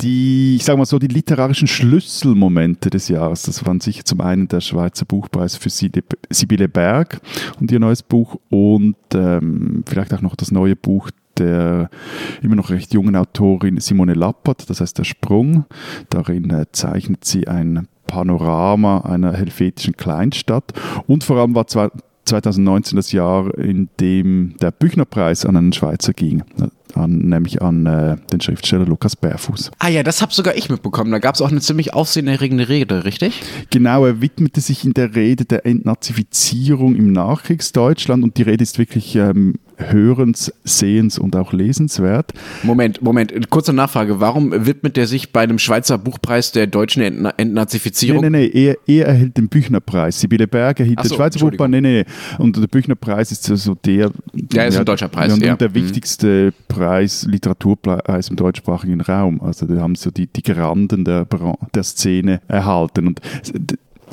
Die, 0.00 0.56
ich 0.56 0.64
sage 0.64 0.78
mal 0.78 0.84
so, 0.84 0.98
die 0.98 1.06
literarischen 1.06 1.68
Schlüsselmomente 1.68 2.90
des 2.90 3.06
Jahres, 3.06 3.42
das 3.42 3.64
waren 3.64 3.80
sicher 3.80 4.04
zum 4.04 4.20
einen 4.20 4.48
der 4.48 4.60
Schweizer 4.60 5.04
Buchpreis 5.04 5.56
für 5.56 5.70
Sibylle 5.70 6.68
Berg 6.68 7.20
und 7.60 7.70
ihr 7.70 7.78
neues 7.78 8.02
Buch 8.02 8.36
und 8.50 8.96
ähm, 9.14 9.84
vielleicht 9.86 10.12
auch 10.12 10.20
noch 10.20 10.34
das 10.34 10.50
neue 10.50 10.74
Buch 10.74 11.10
der 11.38 11.88
immer 12.42 12.56
noch 12.56 12.70
recht 12.70 12.92
jungen 12.92 13.16
Autorin 13.16 13.80
Simone 13.80 14.14
Lappert, 14.14 14.68
das 14.68 14.80
heißt 14.80 14.98
Der 14.98 15.04
Sprung. 15.04 15.64
Darin 16.10 16.50
äh, 16.50 16.66
zeichnet 16.72 17.24
sie 17.24 17.48
ein 17.48 17.88
Panorama 18.06 18.98
einer 18.98 19.32
helvetischen 19.32 19.96
Kleinstadt. 19.96 20.72
Und 21.06 21.24
vor 21.24 21.38
allem 21.38 21.54
war 21.54 21.66
zwar 21.66 21.92
2019 22.24 22.96
das 22.96 23.12
Jahr, 23.12 23.56
in 23.56 23.88
dem 24.00 24.54
der 24.60 24.70
Büchnerpreis 24.70 25.46
an 25.46 25.56
einen 25.56 25.72
Schweizer 25.72 26.12
ging 26.12 26.42
an, 26.96 27.18
nämlich 27.18 27.62
an 27.62 27.86
äh, 27.86 28.16
den 28.32 28.40
Schriftsteller 28.40 28.86
Lukas 28.86 29.16
Bärfuß. 29.16 29.70
Ah 29.78 29.88
ja, 29.88 30.02
das 30.02 30.22
habe 30.22 30.32
sogar 30.32 30.54
ich 30.56 30.70
mitbekommen. 30.70 31.12
Da 31.12 31.18
gab 31.18 31.34
es 31.34 31.40
auch 31.40 31.50
eine 31.50 31.60
ziemlich 31.60 31.94
aufsehenerregende 31.94 32.68
Rede, 32.68 33.04
richtig? 33.04 33.40
Genau, 33.70 34.04
er 34.06 34.20
widmete 34.20 34.60
sich 34.60 34.84
in 34.84 34.94
der 34.94 35.14
Rede 35.14 35.44
der 35.44 35.66
Entnazifizierung 35.66 36.96
im 36.96 37.12
Nachkriegsdeutschland 37.12 38.24
und 38.24 38.36
die 38.36 38.42
Rede 38.42 38.62
ist 38.62 38.78
wirklich 38.78 39.16
ähm, 39.16 39.54
hörens, 39.90 40.52
sehens 40.64 41.18
und 41.18 41.34
auch 41.36 41.52
lesenswert. 41.52 42.32
Moment, 42.62 43.02
Moment, 43.02 43.50
kurze 43.50 43.72
Nachfrage. 43.72 44.20
Warum 44.20 44.66
widmet 44.66 44.98
er 44.98 45.06
sich 45.06 45.32
bei 45.32 45.40
einem 45.40 45.58
Schweizer 45.58 45.98
Buchpreis 45.98 46.52
der 46.52 46.66
deutschen 46.66 47.02
Entna 47.02 47.32
Entnazifizierung? 47.36 48.22
Nee, 48.22 48.30
nee, 48.30 48.50
nee, 48.52 48.66
er, 48.66 48.76
er 48.86 49.06
erhält 49.06 49.36
den 49.36 49.48
Büchnerpreis. 49.48 50.20
Sibylle 50.20 50.46
Berger 50.46 50.80
erhielt 50.80 51.02
so, 51.02 51.08
den 51.08 51.16
Schweizer 51.16 51.40
Buchpreis. 51.40 51.70
Nee, 51.70 51.80
nee, 51.80 52.04
und 52.38 52.56
der 52.56 52.66
Büchnerpreis 52.66 53.32
ist 53.32 53.44
so 53.44 53.74
der... 53.74 54.10
Ja, 54.52 54.64
ist 54.64 54.76
ein 54.76 54.84
deutscher 54.84 55.08
Preis, 55.08 55.36
ja. 55.38 55.52
Und 55.52 55.60
der 55.60 55.70
mhm. 55.70 55.74
wichtigste 55.74 56.52
Preis, 56.68 57.26
Literaturpreis 57.28 58.28
im 58.28 58.36
deutschsprachigen 58.36 59.00
Raum. 59.00 59.40
Also 59.40 59.66
da 59.66 59.80
haben 59.80 59.94
so 59.94 60.10
die, 60.10 60.26
die 60.26 60.42
Granden 60.42 61.04
der, 61.04 61.26
der 61.74 61.82
Szene 61.82 62.40
erhalten. 62.48 63.06
Und 63.06 63.20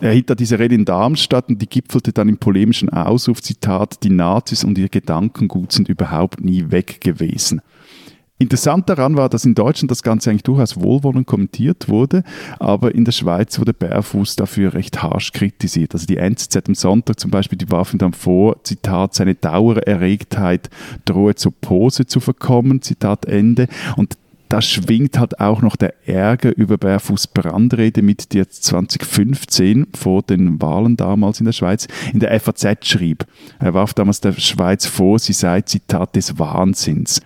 er 0.02 0.12
hielt 0.12 0.30
da 0.30 0.36
diese 0.36 0.60
Rede 0.60 0.76
in 0.76 0.86
Darmstadt 0.86 1.50
und 1.50 1.62
die 1.62 1.68
gipfelte 1.68 2.14
dann 2.14 2.30
im 2.30 2.38
polemischen 2.38 2.90
Ausruf, 2.90 3.42
Zitat, 3.42 4.04
die 4.04 4.10
Nazis 4.10 4.64
und 4.64 4.78
ihr 4.78 4.90
Gedankengut 4.90 5.72
sind 5.72 5.90
überhaupt 5.90 6.42
nie 6.42 6.72
weg 6.72 7.02
gewesen. 7.02 7.62
Interessant 8.42 8.88
daran 8.88 9.18
war, 9.18 9.28
dass 9.28 9.44
in 9.44 9.54
Deutschland 9.54 9.92
das 9.92 10.02
Ganze 10.02 10.30
eigentlich 10.30 10.44
durchaus 10.44 10.80
wohlwollend 10.80 11.28
kommentiert 11.28 11.90
wurde, 11.90 12.24
aber 12.58 12.96
in 12.96 13.04
der 13.04 13.12
Schweiz 13.12 13.60
wurde 13.60 13.74
Bärfuß 13.74 14.38
dafür 14.38 14.74
recht 14.74 15.04
harsch 15.04 15.34
kritisiert. 15.34 15.94
Also 15.94 16.06
die 16.06 16.16
NZZ 16.16 16.56
am 16.70 16.74
Sonntag 16.74 17.20
zum 17.20 17.32
Beispiel, 17.32 17.58
die 17.58 17.70
warfen 17.70 18.00
dann 18.00 18.14
vor, 18.14 18.64
Zitat, 18.64 19.14
seine 19.14 19.36
Dauererregtheit 19.36 20.70
drohe 21.04 21.36
zur 21.36 21.52
Pose 21.52 22.06
zu 22.06 22.22
verkommen, 22.22 22.82
Zitat 22.82 23.26
Ende. 23.26 23.68
Und 23.98 24.18
da 24.50 24.62
schwingt 24.62 25.20
halt 25.20 25.40
auch 25.40 25.62
noch 25.62 25.76
der 25.76 26.08
Ärger 26.08 26.56
über 26.58 26.78
Bärfuß 26.78 27.28
Brandrede 27.28 28.02
mit, 28.02 28.34
die 28.34 28.38
jetzt 28.38 28.64
2015 28.66 29.88
vor 29.96 30.24
den 30.24 30.62
Wahlen 30.62 30.98
damals 30.98 31.40
in 31.40 31.46
der 31.46 31.54
Schweiz 31.54 31.88
in 32.12 32.20
der 32.20 32.38
FAZ 32.40 32.88
schrieb. 32.88 33.26
Er 33.60 33.76
warf 33.76 33.94
damals 33.94 34.22
der 34.22 34.34
Schweiz 34.34 34.88
vor, 34.88 35.20
sie 35.20 35.34
sei 35.34 35.62
Zitat 35.62 36.16
des 36.16 36.40
Wahnsinns 36.40 37.22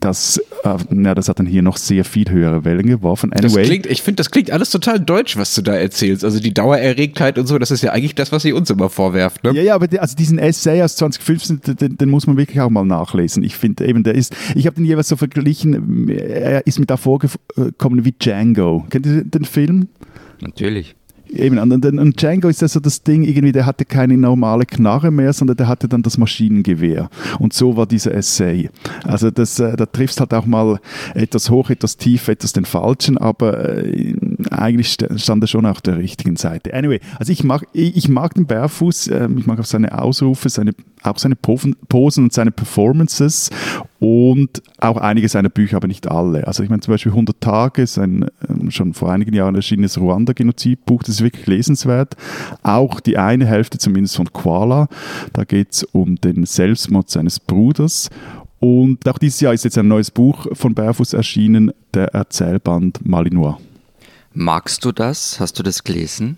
das, 0.00 0.38
äh, 0.64 0.76
na, 0.90 1.14
das 1.14 1.28
hat 1.28 1.38
dann 1.38 1.46
hier 1.46 1.62
noch 1.62 1.76
sehr 1.76 2.04
viel 2.04 2.30
höhere 2.30 2.64
Wellen 2.64 2.86
geworfen. 2.86 3.32
Anyway. 3.32 3.60
Das 3.60 3.66
klingt, 3.66 3.86
ich 3.86 4.02
finde, 4.02 4.16
das 4.16 4.30
klingt 4.30 4.50
alles 4.50 4.70
total 4.70 5.00
deutsch, 5.00 5.36
was 5.36 5.54
du 5.54 5.62
da 5.62 5.74
erzählst. 5.74 6.24
Also 6.24 6.40
die 6.40 6.54
Dauererregtheit 6.54 7.38
und 7.38 7.46
so, 7.46 7.58
das 7.58 7.70
ist 7.70 7.82
ja 7.82 7.92
eigentlich 7.92 8.14
das, 8.14 8.32
was 8.32 8.42
sie 8.42 8.52
uns 8.52 8.70
immer 8.70 8.90
vorwerft. 8.90 9.44
Ne? 9.44 9.52
Ja, 9.52 9.62
ja, 9.62 9.74
aber 9.74 9.88
die, 9.88 9.98
also 9.98 10.16
diesen 10.16 10.38
Essay 10.38 10.82
aus 10.82 10.96
2015, 10.96 11.76
den, 11.76 11.96
den, 11.96 12.10
muss 12.10 12.26
man 12.26 12.36
wirklich 12.36 12.60
auch 12.60 12.70
mal 12.70 12.84
nachlesen. 12.84 13.42
Ich 13.42 13.56
finde 13.56 13.86
eben, 13.86 14.02
der 14.02 14.14
ist, 14.14 14.34
ich 14.54 14.66
habe 14.66 14.76
den 14.76 14.84
jeweils 14.84 15.08
so 15.08 15.16
verglichen, 15.16 16.08
er 16.08 16.66
ist 16.66 16.78
mir 16.78 16.86
da 16.86 16.96
vorgekommen 16.96 18.04
wie 18.04 18.12
Django. 18.12 18.86
Kennt 18.90 19.06
ihr 19.06 19.24
den 19.24 19.44
Film? 19.44 19.88
Natürlich. 20.40 20.94
Eben, 21.34 21.58
und, 21.58 21.84
und 21.84 22.20
Django 22.20 22.48
ist 22.48 22.62
ja 22.62 22.68
so 22.68 22.80
das 22.80 23.02
Ding, 23.02 23.24
irgendwie, 23.24 23.52
der 23.52 23.66
hatte 23.66 23.84
keine 23.84 24.16
normale 24.16 24.66
Knarre 24.66 25.10
mehr, 25.10 25.32
sondern 25.32 25.56
der 25.56 25.68
hatte 25.68 25.88
dann 25.88 26.02
das 26.02 26.18
Maschinengewehr. 26.18 27.10
Und 27.38 27.52
so 27.52 27.76
war 27.76 27.86
dieser 27.86 28.14
Essay. 28.14 28.70
Also 29.04 29.30
das, 29.30 29.58
äh, 29.58 29.76
da 29.76 29.86
triffst 29.86 30.20
halt 30.20 30.32
auch 30.34 30.46
mal 30.46 30.78
etwas 31.14 31.50
hoch, 31.50 31.70
etwas 31.70 31.96
tief, 31.96 32.28
etwas 32.28 32.52
den 32.52 32.64
Falschen, 32.64 33.18
aber 33.18 33.84
äh, 33.84 34.14
eigentlich 34.50 34.92
stand 34.92 35.44
er 35.44 35.46
schon 35.46 35.66
auf 35.66 35.80
der 35.80 35.98
richtigen 35.98 36.36
Seite. 36.36 36.74
Anyway, 36.74 37.00
also 37.18 37.32
ich 37.32 37.44
mag, 37.44 37.66
ich 37.72 38.08
mag 38.08 38.34
den 38.34 38.46
Bärfuß, 38.46 39.08
äh, 39.08 39.28
ich 39.36 39.46
mag 39.46 39.58
auch 39.58 39.64
seine 39.64 39.98
Ausrufe, 40.00 40.48
seine, 40.48 40.72
auch 41.02 41.18
seine 41.18 41.36
Posen 41.36 42.24
und 42.24 42.32
seine 42.32 42.50
Performances 42.50 43.50
und 44.04 44.62
auch 44.80 44.98
einige 44.98 45.30
seiner 45.30 45.48
Bücher, 45.48 45.78
aber 45.78 45.88
nicht 45.88 46.10
alle. 46.10 46.46
Also 46.46 46.62
ich 46.62 46.68
meine 46.68 46.82
zum 46.82 46.92
Beispiel 46.92 47.12
100 47.12 47.40
Tage, 47.40 47.86
sein 47.86 48.26
ähm, 48.46 48.70
schon 48.70 48.92
vor 48.92 49.10
einigen 49.10 49.32
Jahren 49.32 49.54
erschienenes 49.54 49.98
Ruanda-Genozidbuch, 49.98 51.02
das 51.02 51.14
ist 51.14 51.22
wirklich 51.22 51.46
lesenswert. 51.46 52.14
Auch 52.62 53.00
die 53.00 53.16
eine 53.16 53.46
Hälfte 53.46 53.78
zumindest 53.78 54.16
von 54.16 54.30
Koala, 54.30 54.88
da 55.32 55.44
geht 55.44 55.72
es 55.72 55.84
um 55.84 56.16
den 56.16 56.44
Selbstmord 56.44 57.08
seines 57.08 57.40
Bruders. 57.40 58.10
Und 58.60 59.08
auch 59.08 59.16
dieses 59.16 59.40
Jahr 59.40 59.54
ist 59.54 59.64
jetzt 59.64 59.78
ein 59.78 59.88
neues 59.88 60.10
Buch 60.10 60.48
von 60.52 60.74
Bärfuß 60.74 61.14
erschienen, 61.14 61.72
der 61.94 62.08
Erzählband 62.08 63.06
Malinois. 63.06 63.56
Magst 64.34 64.84
du 64.84 64.92
das? 64.92 65.40
Hast 65.40 65.58
du 65.58 65.62
das 65.62 65.82
gelesen? 65.82 66.36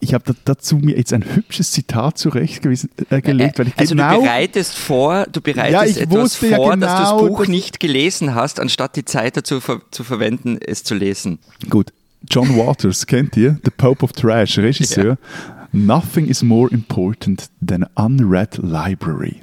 Ich 0.00 0.14
habe 0.14 0.34
dazu 0.44 0.76
mir 0.76 0.96
jetzt 0.96 1.12
ein 1.12 1.24
hübsches 1.34 1.72
Zitat 1.72 2.18
zurechtgelegt, 2.18 2.88
äh, 3.10 3.52
weil 3.58 3.68
ich 3.68 3.78
also 3.78 3.94
genau, 3.94 4.16
du 4.16 4.22
bereitest 4.22 4.76
vor, 4.76 5.26
du 5.30 5.40
bereitest 5.40 5.96
ja, 5.96 6.02
etwas 6.02 6.36
vor, 6.36 6.48
ja 6.48 6.56
genau, 6.56 6.68
dass 6.76 6.96
du 6.96 7.02
das 7.02 7.10
genau, 7.10 7.28
Buch 7.28 7.38
das 7.40 7.48
nicht 7.48 7.80
gelesen 7.80 8.34
hast, 8.34 8.60
anstatt 8.60 8.96
die 8.96 9.04
Zeit 9.04 9.36
dazu 9.36 9.60
ver 9.60 9.80
zu 9.90 10.04
verwenden, 10.04 10.58
es 10.60 10.84
zu 10.84 10.94
lesen. 10.94 11.38
Gut. 11.68 11.92
John 12.28 12.56
Waters, 12.56 13.06
kennt 13.06 13.36
ihr? 13.36 13.58
The 13.64 13.70
Pope 13.70 14.04
of 14.04 14.12
Trash, 14.12 14.58
Regisseur. 14.58 15.04
Ja. 15.06 15.16
Nothing 15.72 16.26
is 16.26 16.42
more 16.42 16.70
important 16.70 17.48
than 17.64 17.86
unread 17.94 18.58
library. 18.58 19.42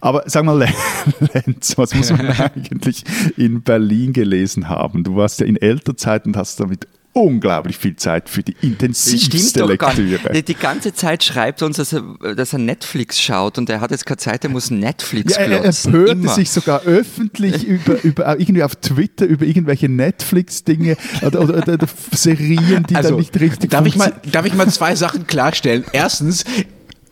Aber 0.00 0.22
sag 0.26 0.44
mal, 0.44 0.58
Lenz, 1.34 1.76
was 1.76 1.94
muss 1.94 2.10
man 2.10 2.26
eigentlich 2.38 3.04
in 3.36 3.62
Berlin 3.62 4.12
gelesen 4.12 4.68
haben? 4.68 5.02
Du 5.02 5.16
warst 5.16 5.40
ja 5.40 5.46
in 5.46 5.56
Elternzeit 5.56 6.26
und 6.26 6.36
hast 6.36 6.60
damit 6.60 6.86
unglaublich 7.22 7.76
viel 7.76 7.96
Zeit 7.96 8.28
für 8.28 8.42
die 8.42 8.56
intensivste 8.62 9.64
Lektüre. 9.64 10.32
Die, 10.32 10.42
die, 10.42 10.54
ganze 10.54 10.92
Zeit 10.92 11.24
schreibt 11.24 11.62
uns, 11.62 11.76
dass 11.76 11.92
er, 11.92 12.02
dass 12.34 12.52
er, 12.52 12.58
Netflix 12.58 13.20
schaut 13.20 13.58
und 13.58 13.70
er 13.70 13.80
hat 13.80 13.90
jetzt 13.90 14.06
keine 14.06 14.18
Zeit, 14.18 14.44
er 14.44 14.50
muss 14.50 14.70
Netflix 14.70 15.36
ja, 15.36 15.42
Er 15.42 15.64
empörte 15.64 16.28
sich 16.28 16.50
sogar 16.50 16.82
öffentlich 16.82 17.64
über, 17.66 18.02
über, 18.02 18.38
irgendwie 18.38 18.62
auf 18.62 18.76
Twitter 18.76 19.26
über 19.26 19.44
irgendwelche 19.44 19.88
Netflix-Dinge 19.88 20.96
oder, 21.22 21.40
oder, 21.40 21.68
oder, 21.68 21.86
Serien, 22.12 22.84
die 22.88 22.96
also, 22.96 23.10
dann 23.10 23.18
nicht 23.18 23.38
richtig 23.40 23.70
darf 23.70 23.86
ich 23.86 23.96
mal 23.96 24.12
Darf 24.32 24.46
ich 24.46 24.54
mal 24.54 24.68
zwei 24.68 24.94
Sachen 24.94 25.26
klarstellen? 25.26 25.84
Erstens, 25.92 26.44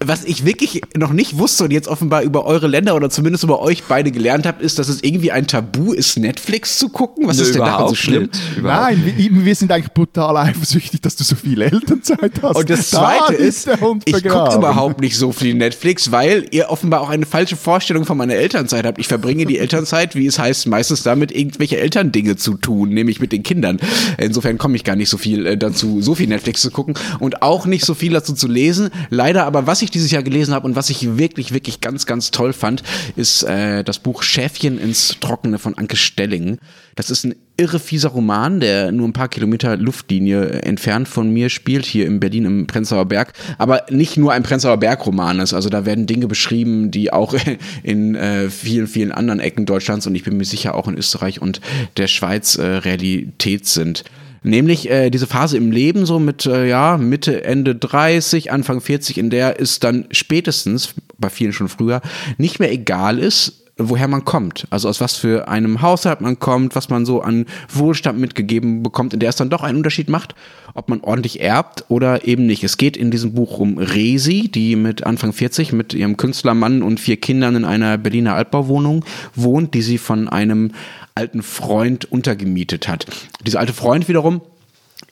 was 0.04 0.24
ich 0.24 0.44
wirklich 0.44 0.82
noch 0.96 1.12
nicht 1.12 1.38
wusste 1.38 1.64
und 1.64 1.72
jetzt 1.72 1.88
offenbar 1.88 2.22
über 2.22 2.44
eure 2.44 2.66
Länder 2.66 2.94
oder 2.94 3.10
zumindest 3.10 3.44
über 3.44 3.60
euch 3.60 3.84
beide 3.84 4.10
gelernt 4.10 4.46
habe, 4.46 4.62
ist, 4.62 4.78
dass 4.78 4.88
es 4.88 5.02
irgendwie 5.02 5.32
ein 5.32 5.46
Tabu 5.46 5.92
ist, 5.92 6.18
Netflix 6.18 6.78
zu 6.78 6.88
gucken. 6.88 7.26
Was 7.26 7.38
Nö, 7.38 7.42
ist 7.42 7.54
denn 7.54 7.62
daran 7.62 7.88
so 7.88 7.94
schlimm? 7.94 8.28
Nein, 8.62 9.02
wir, 9.04 9.44
wir, 9.44 9.54
sind 9.54 9.72
eigentlich 9.72 9.92
brutal 9.92 10.36
eifersüchtig, 10.36 11.00
dass 11.00 11.16
du 11.16 11.24
so 11.24 11.36
viel 11.36 11.60
Elternzeit 11.62 12.32
hast. 12.42 12.56
Und 12.56 12.70
das 12.70 12.90
Zweite 12.90 13.32
da 13.32 13.38
ist, 13.38 13.68
ich 14.04 14.24
gucke 14.24 14.56
überhaupt 14.56 15.00
nicht 15.00 15.16
so 15.16 15.32
viel 15.32 15.54
Netflix, 15.54 16.12
weil 16.12 16.46
ihr 16.50 16.70
offenbar 16.70 17.00
auch 17.00 17.10
eine 17.10 17.26
falsche 17.26 17.56
Vorstellung 17.56 18.04
von 18.04 18.16
meiner 18.16 18.34
Elternzeit 18.34 18.84
habt. 18.86 18.98
Ich 18.98 19.08
verbringe 19.08 19.46
die 19.46 19.58
Elternzeit, 19.58 20.14
wie 20.14 20.26
es 20.26 20.38
heißt, 20.38 20.66
meistens 20.66 21.02
damit, 21.02 21.32
irgendwelche 21.32 21.78
Elterndinge 21.78 22.36
zu 22.36 22.54
tun, 22.54 22.90
nämlich 22.90 23.20
mit 23.20 23.32
den 23.32 23.42
Kindern. 23.42 23.78
Insofern 24.18 24.58
komme 24.58 24.76
ich 24.76 24.84
gar 24.84 24.96
nicht 24.96 25.08
so 25.08 25.18
viel 25.18 25.46
äh, 25.46 25.56
dazu, 25.56 26.02
so 26.02 26.14
viel 26.14 26.28
Netflix 26.28 26.60
zu 26.60 26.70
gucken 26.70 26.94
und 27.18 27.42
auch 27.42 27.66
nicht 27.66 27.84
so 27.84 27.94
viel 27.94 28.12
dazu 28.12 28.34
zu 28.34 28.48
lesen. 28.48 28.90
Leider 29.10 29.44
aber, 29.46 29.66
was 29.66 29.82
ich 29.82 29.85
ich 29.86 29.90
dieses 29.90 30.10
Jahr 30.10 30.22
gelesen 30.22 30.54
habe 30.54 30.66
und 30.66 30.76
was 30.76 30.90
ich 30.90 31.16
wirklich, 31.16 31.52
wirklich 31.52 31.80
ganz, 31.80 32.06
ganz 32.06 32.30
toll 32.30 32.52
fand, 32.52 32.82
ist 33.16 33.42
äh, 33.42 33.82
das 33.82 33.98
Buch 33.98 34.22
Schäfchen 34.22 34.78
ins 34.78 35.16
Trockene 35.20 35.58
von 35.58 35.76
Anke 35.78 35.96
Stelling. 35.96 36.58
Das 36.94 37.10
ist 37.10 37.24
ein 37.24 37.34
irre 37.56 37.78
fieser 37.78 38.10
Roman, 38.10 38.60
der 38.60 38.92
nur 38.92 39.08
ein 39.08 39.12
paar 39.12 39.28
Kilometer 39.28 39.76
Luftlinie 39.76 40.62
entfernt 40.62 41.08
von 41.08 41.32
mir 41.32 41.48
spielt, 41.48 41.86
hier 41.86 42.06
in 42.06 42.20
Berlin 42.20 42.44
im 42.44 42.66
Prenzlauer 42.66 43.06
Berg. 43.06 43.32
Aber 43.58 43.84
nicht 43.90 44.16
nur 44.16 44.32
ein 44.32 44.42
Prenzlauer 44.42 44.76
Berg-Roman 44.76 45.40
ist. 45.40 45.54
Also 45.54 45.68
da 45.68 45.86
werden 45.86 46.06
Dinge 46.06 46.26
beschrieben, 46.26 46.90
die 46.90 47.12
auch 47.12 47.34
in 47.82 48.14
äh, 48.14 48.50
vielen, 48.50 48.86
vielen 48.86 49.12
anderen 49.12 49.40
Ecken 49.40 49.66
Deutschlands 49.66 50.06
und 50.06 50.14
ich 50.14 50.24
bin 50.24 50.36
mir 50.36 50.44
sicher 50.44 50.74
auch 50.74 50.88
in 50.88 50.98
Österreich 50.98 51.40
und 51.40 51.60
der 51.96 52.08
Schweiz 52.08 52.56
äh, 52.56 52.64
Realität 52.64 53.66
sind. 53.66 54.04
Nämlich 54.46 54.88
äh, 54.88 55.10
diese 55.10 55.26
Phase 55.26 55.56
im 55.56 55.72
Leben, 55.72 56.06
so 56.06 56.20
mit 56.20 56.46
äh, 56.46 56.68
ja, 56.68 56.98
Mitte, 56.98 57.42
Ende 57.42 57.74
30, 57.74 58.52
Anfang 58.52 58.80
40, 58.80 59.18
in 59.18 59.28
der 59.28 59.60
es 59.60 59.80
dann 59.80 60.06
spätestens, 60.12 60.94
bei 61.18 61.30
vielen 61.30 61.52
schon 61.52 61.68
früher, 61.68 62.00
nicht 62.38 62.60
mehr 62.60 62.70
egal 62.70 63.18
ist, 63.18 63.65
woher 63.78 64.08
man 64.08 64.24
kommt. 64.24 64.66
Also 64.70 64.88
aus 64.88 65.00
was 65.00 65.16
für 65.16 65.48
einem 65.48 65.82
Haushalt 65.82 66.20
man 66.20 66.38
kommt, 66.38 66.74
was 66.74 66.88
man 66.88 67.04
so 67.04 67.20
an 67.20 67.46
Wohlstand 67.68 68.18
mitgegeben 68.18 68.82
bekommt, 68.82 69.12
in 69.12 69.20
der 69.20 69.28
es 69.28 69.36
dann 69.36 69.50
doch 69.50 69.62
einen 69.62 69.76
Unterschied 69.76 70.08
macht, 70.08 70.34
ob 70.74 70.88
man 70.88 71.00
ordentlich 71.00 71.40
erbt 71.40 71.84
oder 71.88 72.26
eben 72.26 72.46
nicht. 72.46 72.64
Es 72.64 72.78
geht 72.78 72.96
in 72.96 73.10
diesem 73.10 73.34
Buch 73.34 73.58
um 73.58 73.76
Resi, 73.76 74.48
die 74.48 74.76
mit 74.76 75.04
Anfang 75.04 75.32
40 75.32 75.72
mit 75.72 75.92
ihrem 75.92 76.16
Künstlermann 76.16 76.82
und 76.82 77.00
vier 77.00 77.18
Kindern 77.18 77.54
in 77.54 77.64
einer 77.64 77.98
Berliner 77.98 78.34
Altbauwohnung 78.34 79.04
wohnt, 79.34 79.74
die 79.74 79.82
sie 79.82 79.98
von 79.98 80.28
einem 80.28 80.72
alten 81.14 81.42
Freund 81.42 82.10
untergemietet 82.10 82.88
hat. 82.88 83.06
Dieser 83.46 83.60
alte 83.60 83.72
Freund 83.72 84.08
wiederum 84.08 84.40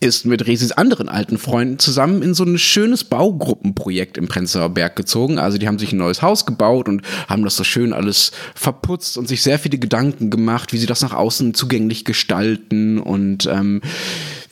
ist 0.04 0.26
mit 0.26 0.46
Resis 0.46 0.70
anderen 0.70 1.08
alten 1.08 1.38
Freunden 1.38 1.78
zusammen 1.78 2.22
in 2.22 2.34
so 2.34 2.44
ein 2.44 2.58
schönes 2.58 3.04
Baugruppenprojekt 3.04 4.18
im 4.18 4.28
Prenzlauer 4.28 4.68
Berg 4.68 4.96
gezogen. 4.96 5.38
Also 5.38 5.56
die 5.56 5.66
haben 5.66 5.78
sich 5.78 5.92
ein 5.92 5.96
neues 5.96 6.20
Haus 6.20 6.44
gebaut 6.44 6.90
und 6.90 7.00
haben 7.26 7.42
das 7.42 7.56
so 7.56 7.64
schön 7.64 7.94
alles 7.94 8.32
verputzt 8.54 9.16
und 9.16 9.28
sich 9.28 9.42
sehr 9.42 9.58
viele 9.58 9.78
Gedanken 9.78 10.28
gemacht, 10.28 10.74
wie 10.74 10.78
sie 10.78 10.86
das 10.86 11.00
nach 11.00 11.14
außen 11.14 11.54
zugänglich 11.54 12.04
gestalten 12.04 12.98
und 12.98 13.46
ähm, 13.46 13.80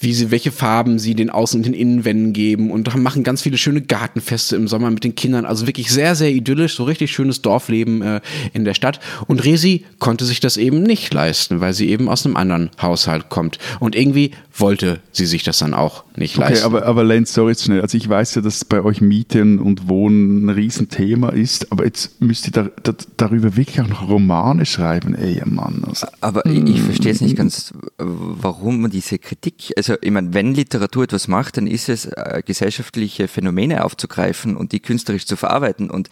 wie 0.02 0.12
sie, 0.12 0.30
welche 0.30 0.50
Farben 0.50 0.99
sie 0.99 1.14
den 1.14 1.30
Außen- 1.30 1.56
und 1.56 1.66
den 1.66 1.75
Innenwänden 1.75 2.32
geben 2.32 2.71
und 2.71 2.94
machen 2.97 3.23
ganz 3.23 3.42
viele 3.42 3.56
schöne 3.56 3.82
Gartenfeste 3.82 4.56
im 4.56 4.66
Sommer 4.66 4.90
mit 4.90 5.04
den 5.04 5.14
Kindern. 5.14 5.44
Also 5.44 5.66
wirklich 5.66 5.90
sehr, 5.90 6.14
sehr 6.16 6.30
idyllisch, 6.32 6.75
so 6.75 6.85
richtig 6.85 7.12
schönes 7.12 7.40
Dorfleben 7.40 8.02
äh, 8.02 8.21
in 8.52 8.64
der 8.64 8.75
Stadt. 8.75 8.99
Und 9.28 9.44
Resi 9.44 9.85
konnte 10.00 10.25
sich 10.25 10.40
das 10.40 10.56
eben 10.56 10.82
nicht 10.82 11.14
leisten, 11.14 11.61
weil 11.61 11.73
sie 11.73 11.88
eben 11.88 12.09
aus 12.09 12.26
einem 12.26 12.37
anderen 12.37 12.71
Haushalt 12.80 13.28
kommt. 13.28 13.59
Und 13.78 13.94
irgendwie 13.94 14.32
wollte 14.56 14.99
sie 15.12 15.26
sich 15.26 15.44
das 15.44 15.59
dann 15.59 15.73
auch 15.73 16.04
nicht 16.16 16.37
Okay, 16.37 16.49
leisten. 16.50 16.66
aber, 16.66 16.85
aber 16.85 17.04
Lenz, 17.04 17.32
sorry 17.32 17.52
jetzt 17.52 17.64
schnell. 17.64 17.80
Also 17.80 17.97
ich 17.97 18.09
weiß 18.09 18.35
ja, 18.35 18.42
dass 18.42 18.64
bei 18.64 18.82
euch 18.82 19.00
Mieten 19.00 19.59
und 19.59 19.88
Wohnen 19.88 20.47
ein 20.47 20.49
Riesenthema 20.50 21.28
ist, 21.30 21.71
aber 21.73 21.85
jetzt 21.85 22.21
müsst 22.21 22.47
ihr 22.47 22.52
da, 22.52 22.68
da, 22.82 22.92
darüber 23.16 23.56
wirklich 23.56 23.80
auch 23.80 23.88
noch 23.88 24.09
Romane 24.09 24.66
schreiben, 24.66 25.14
ey 25.14 25.40
Mann. 25.47 25.85
Also, 25.87 26.06
Aber 26.21 26.44
ich, 26.47 26.62
ich 26.64 26.82
verstehe 26.82 27.12
jetzt 27.12 27.23
nicht 27.23 27.37
ganz, 27.37 27.73
warum 27.99 28.82
man 28.82 28.90
diese 28.90 29.18
Kritik, 29.18 29.73
also 29.76 29.91
ich 30.00 30.11
meine, 30.11 30.34
wenn 30.34 30.54
Literatur 30.54 31.04
etwas 31.04 31.28
macht, 31.28 31.56
dann 31.56 31.66
ist 31.66 31.88
es, 31.88 32.06
äh, 32.06 32.42
gesellschaftliche 32.44 33.28
Phänomene 33.28 33.84
aufzugreifen 33.84 34.56
und 34.56 34.72
die 34.72 34.80
künstlerisch 34.80 35.26
zu 35.26 35.37
verarbeiten 35.37 35.90
und 35.90 36.08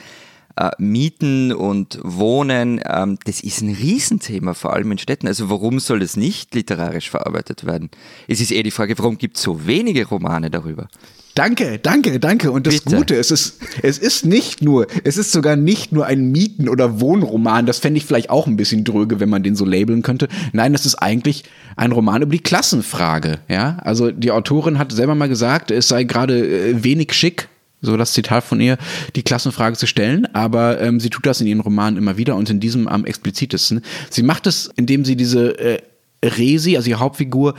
äh, 0.56 0.70
Mieten 0.78 1.52
und 1.52 1.98
Wohnen, 2.02 2.80
ähm, 2.84 3.18
das 3.24 3.40
ist 3.40 3.62
ein 3.62 3.74
Riesenthema, 3.74 4.54
vor 4.54 4.72
allem 4.72 4.92
in 4.92 4.98
Städten. 4.98 5.26
Also 5.26 5.48
warum 5.48 5.78
soll 5.78 6.02
es 6.02 6.16
nicht 6.16 6.54
literarisch 6.54 7.10
verarbeitet 7.10 7.64
werden? 7.64 7.90
Es 8.28 8.40
ist 8.40 8.50
eher 8.50 8.62
die 8.62 8.70
Frage, 8.70 8.98
warum 8.98 9.18
gibt 9.18 9.36
es 9.36 9.42
so 9.42 9.66
wenige 9.66 10.06
Romane 10.06 10.50
darüber? 10.50 10.88
Danke, 11.34 11.78
danke, 11.78 12.18
danke. 12.18 12.50
Und 12.50 12.66
das 12.66 12.80
Bitte. 12.80 12.96
Gute, 12.96 13.16
es 13.16 13.30
ist, 13.30 13.58
es 13.82 13.98
ist 13.98 14.26
nicht 14.26 14.62
nur, 14.62 14.86
es 15.04 15.16
ist 15.16 15.32
sogar 15.32 15.56
nicht 15.56 15.92
nur 15.92 16.06
ein 16.06 16.32
Mieten- 16.32 16.68
oder 16.68 17.00
Wohnroman. 17.00 17.66
Das 17.66 17.78
fände 17.78 17.98
ich 17.98 18.04
vielleicht 18.04 18.30
auch 18.30 18.46
ein 18.46 18.56
bisschen 18.56 18.84
dröge, 18.84 19.20
wenn 19.20 19.28
man 19.28 19.42
den 19.42 19.54
so 19.54 19.64
labeln 19.64 20.02
könnte. 20.02 20.28
Nein, 20.52 20.72
das 20.72 20.86
ist 20.86 20.96
eigentlich 20.96 21.44
ein 21.76 21.92
Roman 21.92 22.22
über 22.22 22.32
die 22.32 22.42
Klassenfrage. 22.42 23.38
Ja, 23.48 23.78
also 23.82 24.10
die 24.10 24.32
Autorin 24.32 24.78
hat 24.78 24.92
selber 24.92 25.14
mal 25.14 25.28
gesagt, 25.28 25.70
es 25.70 25.88
sei 25.88 26.04
gerade 26.04 26.38
äh, 26.46 26.84
wenig 26.84 27.12
schick. 27.12 27.48
So 27.82 27.96
das 27.96 28.12
Zitat 28.12 28.44
von 28.44 28.60
ihr, 28.60 28.76
die 29.16 29.22
Klassenfrage 29.22 29.74
zu 29.74 29.86
stellen, 29.86 30.26
aber 30.34 30.82
ähm, 30.82 31.00
sie 31.00 31.08
tut 31.08 31.24
das 31.24 31.40
in 31.40 31.46
ihren 31.46 31.60
Romanen 31.60 31.96
immer 31.96 32.18
wieder 32.18 32.36
und 32.36 32.50
in 32.50 32.60
diesem 32.60 32.86
am 32.86 33.06
explizitesten. 33.06 33.80
Sie 34.10 34.22
macht 34.22 34.46
es, 34.46 34.70
indem 34.76 35.06
sie 35.06 35.16
diese 35.16 35.58
äh, 35.58 35.78
Resi, 36.24 36.76
also 36.76 36.86
die 36.86 36.94
Hauptfigur, 36.96 37.54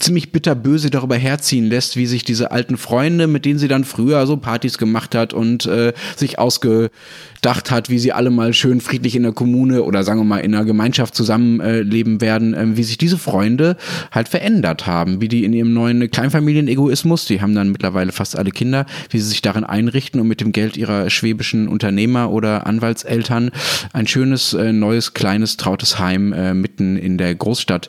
ziemlich 0.00 0.32
bitterböse 0.32 0.90
darüber 0.90 1.16
herziehen 1.16 1.66
lässt, 1.66 1.96
wie 1.96 2.06
sich 2.06 2.24
diese 2.24 2.50
alten 2.50 2.76
Freunde, 2.76 3.28
mit 3.28 3.44
denen 3.44 3.60
sie 3.60 3.68
dann 3.68 3.84
früher 3.84 4.26
so 4.26 4.36
Partys 4.36 4.76
gemacht 4.76 5.14
hat 5.14 5.32
und 5.32 5.66
äh, 5.66 5.92
sich 6.16 6.38
ausgedacht 6.38 7.70
hat, 7.70 7.90
wie 7.90 8.00
sie 8.00 8.12
alle 8.12 8.30
mal 8.30 8.54
schön 8.54 8.80
friedlich 8.80 9.14
in 9.14 9.22
der 9.22 9.32
Kommune 9.32 9.84
oder 9.84 10.02
sagen 10.02 10.18
wir 10.18 10.24
mal 10.24 10.38
in 10.38 10.52
einer 10.52 10.64
Gemeinschaft 10.64 11.14
zusammenleben 11.14 12.20
werden, 12.20 12.54
äh, 12.54 12.76
wie 12.76 12.82
sich 12.82 12.98
diese 12.98 13.18
Freunde 13.18 13.76
halt 14.10 14.28
verändert 14.28 14.86
haben, 14.86 15.20
wie 15.20 15.28
die 15.28 15.44
in 15.44 15.52
ihrem 15.52 15.72
neuen 15.72 16.10
Kleinfamilienegoismus, 16.10 17.26
die 17.26 17.40
haben 17.40 17.54
dann 17.54 17.70
mittlerweile 17.70 18.10
fast 18.10 18.36
alle 18.36 18.50
Kinder, 18.50 18.84
wie 19.10 19.18
sie 19.18 19.28
sich 19.28 19.42
darin 19.42 19.62
einrichten 19.62 20.20
und 20.20 20.26
mit 20.26 20.40
dem 20.40 20.50
Geld 20.50 20.76
ihrer 20.76 21.08
schwäbischen 21.08 21.68
Unternehmer 21.68 22.32
oder 22.32 22.66
Anwaltseltern 22.66 23.52
ein 23.92 24.08
schönes, 24.08 24.54
äh, 24.54 24.72
neues, 24.72 25.14
kleines, 25.14 25.56
trautes 25.56 26.00
Heim 26.00 26.32
äh, 26.32 26.52
mitten 26.52 26.96
in 26.96 27.16
der 27.16 27.36
Großstadt 27.36 27.88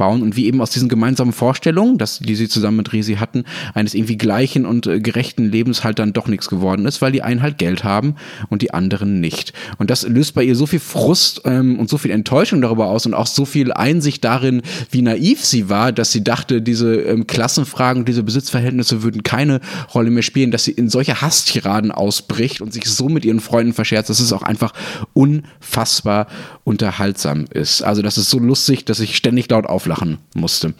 bauen 0.00 0.22
und 0.22 0.34
wie 0.34 0.46
eben 0.46 0.62
aus 0.62 0.70
diesen 0.70 0.88
gemeinsamen 0.88 1.34
Vorstellungen, 1.34 1.98
dass, 1.98 2.20
die 2.20 2.34
sie 2.34 2.48
zusammen 2.48 2.78
mit 2.78 2.90
Resi 2.94 3.16
hatten, 3.16 3.44
eines 3.74 3.92
irgendwie 3.92 4.16
gleichen 4.16 4.64
und 4.64 4.86
äh, 4.86 4.98
gerechten 4.98 5.50
Lebens 5.50 5.84
halt 5.84 5.98
dann 5.98 6.14
doch 6.14 6.26
nichts 6.26 6.48
geworden 6.48 6.86
ist, 6.86 7.02
weil 7.02 7.12
die 7.12 7.20
einen 7.20 7.42
halt 7.42 7.58
Geld 7.58 7.84
haben 7.84 8.14
und 8.48 8.62
die 8.62 8.72
anderen 8.72 9.20
nicht. 9.20 9.52
Und 9.76 9.90
das 9.90 10.08
löst 10.08 10.34
bei 10.34 10.42
ihr 10.42 10.56
so 10.56 10.64
viel 10.64 10.80
Frust 10.80 11.42
ähm, 11.44 11.78
und 11.78 11.90
so 11.90 11.98
viel 11.98 12.12
Enttäuschung 12.12 12.62
darüber 12.62 12.86
aus 12.86 13.04
und 13.04 13.12
auch 13.12 13.26
so 13.26 13.44
viel 13.44 13.74
Einsicht 13.74 14.24
darin, 14.24 14.62
wie 14.90 15.02
naiv 15.02 15.44
sie 15.44 15.68
war, 15.68 15.92
dass 15.92 16.12
sie 16.12 16.24
dachte, 16.24 16.62
diese 16.62 16.94
ähm, 16.94 17.26
Klassenfragen, 17.26 18.06
diese 18.06 18.22
Besitzverhältnisse 18.22 19.02
würden 19.02 19.22
keine 19.22 19.60
Rolle 19.94 20.10
mehr 20.10 20.22
spielen, 20.22 20.50
dass 20.50 20.64
sie 20.64 20.72
in 20.72 20.88
solche 20.88 21.20
Hasstiraden 21.20 21.92
ausbricht 21.92 22.62
und 22.62 22.72
sich 22.72 22.86
so 22.86 23.10
mit 23.10 23.26
ihren 23.26 23.40
Freunden 23.40 23.74
verscherzt, 23.74 24.08
dass 24.08 24.20
es 24.20 24.32
auch 24.32 24.42
einfach 24.42 24.72
unfassbar 25.12 26.26
unterhaltsam 26.64 27.44
ist. 27.52 27.82
Also 27.82 28.00
das 28.00 28.16
ist 28.16 28.30
so 28.30 28.38
lustig, 28.38 28.86
dass 28.86 29.00
ich 29.00 29.14
ständig 29.14 29.50
laut 29.50 29.66
auflachen 29.90 30.18
musste. 30.34 30.74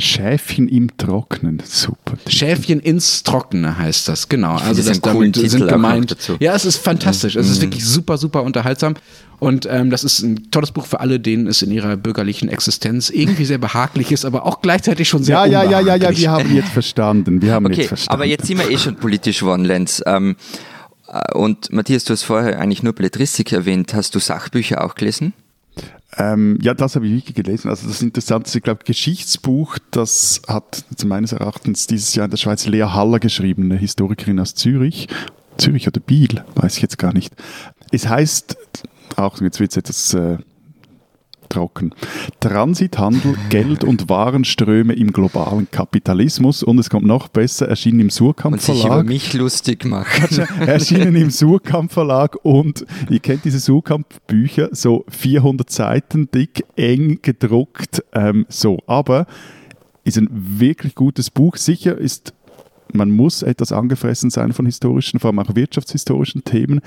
Schäfchen 0.00 0.66
im 0.66 0.96
Trocknen, 0.96 1.62
super. 1.64 2.14
Schäfchen 2.26 2.80
ins 2.80 3.22
Trockene 3.22 3.78
heißt 3.78 4.08
das, 4.08 4.28
genau. 4.28 4.56
Also 4.56 4.82
das 4.82 5.00
damit 5.00 5.34
Titel 5.34 5.48
sind 5.48 5.68
gemeint. 5.68 6.10
dazu. 6.10 6.34
Ja, 6.40 6.52
es 6.52 6.64
ist 6.64 6.78
fantastisch. 6.78 7.36
Es 7.36 7.48
ist 7.48 7.60
wirklich 7.60 7.84
super, 7.84 8.18
super 8.18 8.42
unterhaltsam. 8.42 8.94
Und 9.38 9.68
ähm, 9.70 9.90
das 9.90 10.02
ist 10.02 10.20
ein 10.22 10.50
tolles 10.50 10.72
Buch 10.72 10.84
für 10.86 10.98
alle, 10.98 11.20
denen 11.20 11.46
es 11.46 11.62
in 11.62 11.70
ihrer 11.70 11.96
bürgerlichen 11.96 12.48
Existenz 12.48 13.08
irgendwie 13.08 13.44
sehr 13.44 13.58
behaglich 13.58 14.10
ist, 14.10 14.24
aber 14.24 14.44
auch 14.46 14.62
gleichzeitig 14.62 15.08
schon 15.08 15.22
sehr 15.22 15.36
Ja, 15.36 15.46
ja, 15.46 15.62
ja, 15.62 15.80
ja, 15.80 15.94
ja, 15.94 16.16
wir 16.16 16.30
haben 16.32 16.52
jetzt 16.56 16.70
verstanden. 16.70 17.40
Wir 17.40 17.52
haben 17.52 17.66
Okay, 17.66 17.76
jetzt 17.82 17.88
verstanden. 17.88 18.14
aber 18.14 18.24
jetzt 18.26 18.46
sind 18.46 18.58
wir 18.58 18.68
eh 18.68 18.78
schon 18.78 18.96
politisch 18.96 19.40
geworden, 19.40 19.64
Lenz. 19.64 20.02
Ähm, 20.06 20.34
äh, 21.06 21.34
und 21.34 21.72
Matthias, 21.72 22.02
du 22.02 22.14
hast 22.14 22.24
vorher 22.24 22.58
eigentlich 22.58 22.82
nur 22.82 22.94
Belletristik 22.94 23.52
erwähnt. 23.52 23.94
Hast 23.94 24.16
du 24.16 24.18
Sachbücher 24.18 24.82
auch 24.84 24.96
gelesen? 24.96 25.34
Ähm, 26.16 26.58
ja, 26.62 26.74
das 26.74 26.94
habe 26.94 27.06
ich 27.06 27.12
wirklich 27.12 27.34
gelesen. 27.34 27.68
Also 27.70 27.88
das 27.88 28.00
Interessante 28.00 28.48
ist, 28.48 28.54
ich 28.54 28.62
glaube, 28.62 28.84
Geschichtsbuch, 28.84 29.78
das 29.90 30.42
hat 30.46 30.84
meines 31.04 31.32
Erachtens 31.32 31.86
dieses 31.86 32.14
Jahr 32.14 32.26
in 32.26 32.30
der 32.30 32.38
Schweiz 32.38 32.66
Lea 32.66 32.84
Haller 32.84 33.18
geschrieben, 33.18 33.64
eine 33.64 33.76
Historikerin 33.76 34.38
aus 34.38 34.54
Zürich. 34.54 35.08
Zürich 35.56 35.86
oder 35.88 36.00
Biel, 36.00 36.44
weiß 36.54 36.76
ich 36.76 36.82
jetzt 36.82 36.98
gar 36.98 37.12
nicht. 37.12 37.34
Es 37.90 38.08
heißt, 38.08 38.56
auch 39.16 39.40
jetzt 39.40 39.60
wird 39.60 39.70
es 39.72 39.76
etwas 39.76 40.14
äh, 40.14 40.38
trocken. 41.54 41.94
Transithandel, 42.40 43.36
Geld 43.48 43.84
und 43.84 44.08
Warenströme 44.08 44.92
im 44.94 45.12
globalen 45.12 45.70
Kapitalismus 45.70 46.62
und 46.62 46.78
es 46.78 46.90
kommt 46.90 47.06
noch 47.06 47.28
besser, 47.28 47.68
erschienen 47.68 48.00
im 48.00 48.10
Surkamp 48.10 48.54
Und 48.54 48.60
sich 48.62 48.80
über 48.80 48.88
Verlag. 48.88 49.06
mich 49.06 49.32
lustig 49.34 49.84
machen. 49.84 50.40
erschienen 50.66 51.14
im 51.14 51.30
Surkamp 51.30 51.92
Verlag 51.92 52.36
und 52.42 52.84
ihr 53.08 53.20
kennt 53.20 53.44
diese 53.44 53.60
Surkamp 53.60 54.06
Bücher, 54.26 54.68
so 54.72 55.04
400 55.08 55.70
Seiten 55.70 56.28
dick, 56.30 56.64
eng 56.76 57.20
gedruckt, 57.22 58.02
ähm, 58.12 58.46
so. 58.48 58.78
Aber 58.86 59.26
ist 60.02 60.18
ein 60.18 60.28
wirklich 60.32 60.94
gutes 60.94 61.30
Buch. 61.30 61.56
Sicher 61.56 61.96
ist 61.96 62.34
man 62.94 63.10
muss 63.10 63.42
etwas 63.42 63.72
angefressen 63.72 64.30
sein 64.30 64.52
von 64.52 64.66
historischen, 64.66 65.20
vor 65.20 65.30
allem 65.30 65.38
auch 65.40 65.54
wirtschaftshistorischen 65.54 66.44
Themen, 66.44 66.80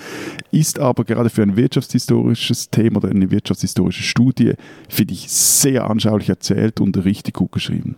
ist 0.52 0.80
aber 0.80 1.04
gerade 1.04 1.30
für 1.30 1.44
ein 1.44 1.56
wirtschaftshistorisches 1.56 2.70
Thema 2.70 2.98
oder 2.98 3.10
eine 3.10 3.30
wirtschaftshistorische 3.32 4.04
Studie, 4.04 4.54
finde 4.90 5.14
ich, 5.14 5.30
sehr 5.30 5.90
anschaulich 5.90 6.30
erzählt 6.30 6.80
und 6.80 7.04
richtig 7.04 7.36
gut 7.36 7.52
geschrieben. 7.52 7.98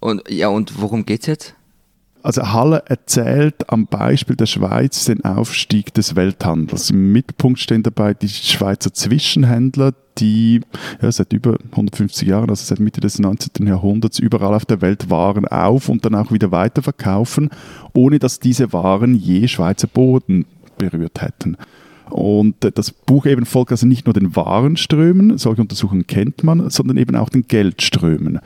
Und 0.00 0.28
ja, 0.28 0.48
und 0.48 0.80
worum 0.80 1.06
geht's 1.06 1.26
jetzt? 1.26 1.54
Also 2.22 2.52
Halle 2.52 2.84
erzählt 2.86 3.68
am 3.68 3.86
Beispiel 3.86 4.36
der 4.36 4.46
Schweiz 4.46 5.06
den 5.06 5.24
Aufstieg 5.24 5.92
des 5.94 6.14
Welthandels. 6.14 6.90
Im 6.90 7.12
Mittelpunkt 7.12 7.58
stehen 7.58 7.82
dabei 7.82 8.14
die 8.14 8.28
Schweizer 8.28 8.94
Zwischenhändler, 8.94 9.92
die 10.18 10.60
ja, 11.00 11.10
seit 11.10 11.32
über 11.32 11.56
150 11.72 12.28
Jahren, 12.28 12.50
also 12.50 12.64
seit 12.64 12.78
Mitte 12.78 13.00
des 13.00 13.18
19. 13.18 13.66
Jahrhunderts, 13.66 14.20
überall 14.20 14.54
auf 14.54 14.66
der 14.66 14.80
Welt 14.80 15.10
Waren 15.10 15.48
auf 15.48 15.88
und 15.88 16.04
dann 16.04 16.14
auch 16.14 16.30
wieder 16.30 16.52
weiterverkaufen, 16.52 17.50
ohne 17.92 18.20
dass 18.20 18.38
diese 18.38 18.72
Waren 18.72 19.16
je 19.16 19.48
Schweizer 19.48 19.88
Boden 19.88 20.44
berührt 20.78 21.22
hätten. 21.22 21.56
Und 22.12 22.62
äh, 22.64 22.70
das 22.70 22.90
Buch 22.90 23.26
eben 23.26 23.46
folgt 23.46 23.70
also 23.72 23.86
nicht 23.86 24.06
nur 24.06 24.12
den 24.12 24.36
Warenströmen, 24.36 25.38
solche 25.38 25.62
Untersuchungen 25.62 26.06
kennt 26.06 26.44
man, 26.44 26.68
sondern 26.70 26.98
eben 26.98 27.16
auch 27.16 27.30
den 27.30 27.46
Geldströmen. 27.48 28.38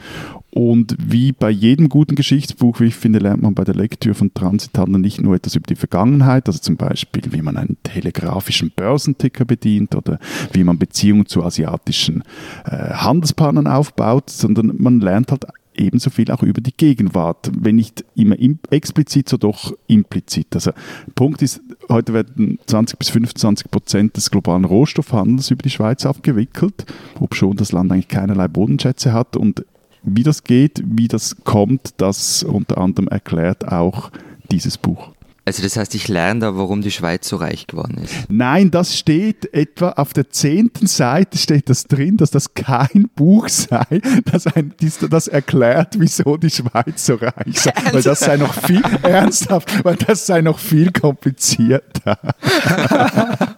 Und 0.57 0.97
wie 0.99 1.33
bei 1.33 1.51
jedem 1.51 1.91
guten 1.91 2.15
Geschichtsbuch, 2.15 2.81
wie 2.81 2.87
ich 2.87 2.95
finde, 2.95 3.19
lernt 3.19 3.43
man 3.43 3.55
bei 3.55 3.63
der 3.63 3.75
Lektüre 3.75 4.15
von 4.15 4.33
Transithandel 4.33 4.99
nicht 4.99 5.21
nur 5.21 5.35
etwas 5.35 5.55
über 5.55 5.67
die 5.67 5.75
Vergangenheit, 5.75 6.47
also 6.47 6.61
zum 6.61 6.79
Beispiel, 6.79 7.25
wie 7.29 7.43
man 7.43 7.59
einen 7.59 7.77
telegrafischen 7.83 8.71
Börsenticker 8.71 9.45
bedient 9.45 9.95
oder 9.95 10.19
wie 10.55 10.65
man 10.65 10.79
Beziehungen 10.79 11.27
zu 11.27 11.45
asiatischen 11.45 12.25
äh, 12.65 12.71
Handelspartnern 12.71 13.67
aufbaut, 13.67 14.31
sondern 14.31 14.73
man 14.79 15.01
lernt 15.01 15.31
halt 15.31 15.45
ebenso 15.75 16.09
viel 16.09 16.31
auch 16.31 16.43
über 16.43 16.63
die 16.63 16.75
Gegenwart, 16.75 17.51
wenn 17.55 17.77
nicht 17.77 18.07
immer 18.15 18.39
im, 18.39 18.59
explizit, 18.71 19.29
so 19.29 19.37
doch 19.37 19.77
implizit. 19.89 20.55
Also 20.55 20.71
Punkt 21.15 21.43
ist, 21.43 21.61
heute 21.91 22.15
werden 22.15 22.59
20 22.65 22.99
bis 22.99 23.11
25 23.11 23.71
Prozent 23.71 24.17
des 24.17 24.31
globalen 24.31 24.65
Rohstoffhandels 24.65 25.51
über 25.51 25.63
die 25.63 25.69
Schweiz 25.69 26.07
abgewickelt, 26.07 26.87
obschon 27.21 27.59
das 27.59 27.73
Land 27.73 27.93
eigentlich 27.93 28.09
keinerlei 28.09 28.49
Bodenschätze 28.49 29.13
hat 29.13 29.37
und 29.37 29.63
wie 30.03 30.23
das 30.23 30.45
geht, 30.45 30.83
wie 30.85 31.09
das 31.09 31.37
kommt, 31.45 31.95
das 31.99 32.43
unter 32.43 32.79
anderem 32.79 33.09
erklärt 33.09 33.69
auch 33.69 34.11
dieses 34.51 34.79
Buch. 34.79 35.13
Also 35.49 35.63
das 35.63 35.77
heißt, 35.77 35.95
ich 35.95 36.09
lerne 36.09 36.41
da, 36.41 36.57
warum 36.57 36.83
die 36.83 36.91
Schweiz 36.91 37.29
so 37.29 37.37
reich 37.37 37.69
geworden 37.69 37.99
ist. 38.03 38.13
Nein, 38.29 38.73
das 38.73 38.99
steht 38.99 39.55
etwa 39.55 39.91
auf 39.91 40.13
der 40.13 40.29
zehnten 40.29 40.89
Seite 40.89 41.39
steht 41.39 41.71
das 41.71 41.85
drin, 41.85 42.17
dass 42.17 42.33
das 42.33 42.55
kein 42.55 43.09
Buch 43.15 43.49
sei, 43.49 44.01
das, 44.25 44.49
ein, 44.49 44.75
das 45.09 45.29
erklärt, 45.29 46.01
wieso 46.01 46.37
die 46.37 46.51
Schweiz 46.51 47.07
so 47.07 47.15
reich 47.15 47.61
sei. 47.61 47.73
Weil 47.93 48.03
das 48.03 48.19
sei 48.19 48.37
noch 48.39 48.55
viel 48.55 48.83
ernsthaft, 49.05 49.85
weil 49.85 49.95
das 49.95 50.27
sei 50.27 50.41
noch 50.41 50.59
viel 50.59 50.91
komplizierter. 50.91 52.19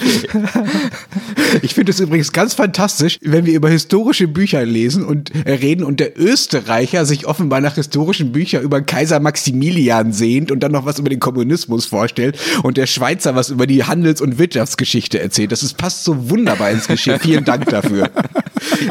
Ich 1.62 1.74
finde 1.74 1.92
es 1.92 2.00
übrigens 2.00 2.32
ganz 2.32 2.54
fantastisch, 2.54 3.18
wenn 3.22 3.44
wir 3.44 3.54
über 3.54 3.68
historische 3.68 4.28
Bücher 4.28 4.64
lesen 4.64 5.04
und 5.04 5.34
äh, 5.44 5.52
reden 5.52 5.84
und 5.84 6.00
der 6.00 6.18
Österreicher 6.18 7.04
sich 7.04 7.26
offenbar 7.26 7.60
nach 7.60 7.74
historischen 7.74 8.32
Büchern 8.32 8.62
über 8.62 8.80
Kaiser 8.80 9.20
Maximilian 9.20 10.12
sehnt 10.12 10.50
und 10.50 10.60
dann 10.60 10.72
noch 10.72 10.86
was 10.86 10.98
über 10.98 11.08
den 11.08 11.20
Kommunismus 11.20 11.86
vorstellt 11.86 12.38
und 12.62 12.76
der 12.76 12.86
Schweizer 12.86 13.34
was 13.34 13.50
über 13.50 13.66
die 13.66 13.84
Handels- 13.84 14.20
und 14.20 14.38
Wirtschaftsgeschichte 14.38 15.20
erzählt. 15.20 15.52
Das 15.52 15.62
ist, 15.62 15.76
passt 15.76 16.04
so 16.04 16.30
wunderbar 16.30 16.70
ins 16.70 16.86
Geschehen. 16.86 17.18
Vielen 17.20 17.44
Dank 17.44 17.66
dafür. 17.66 18.10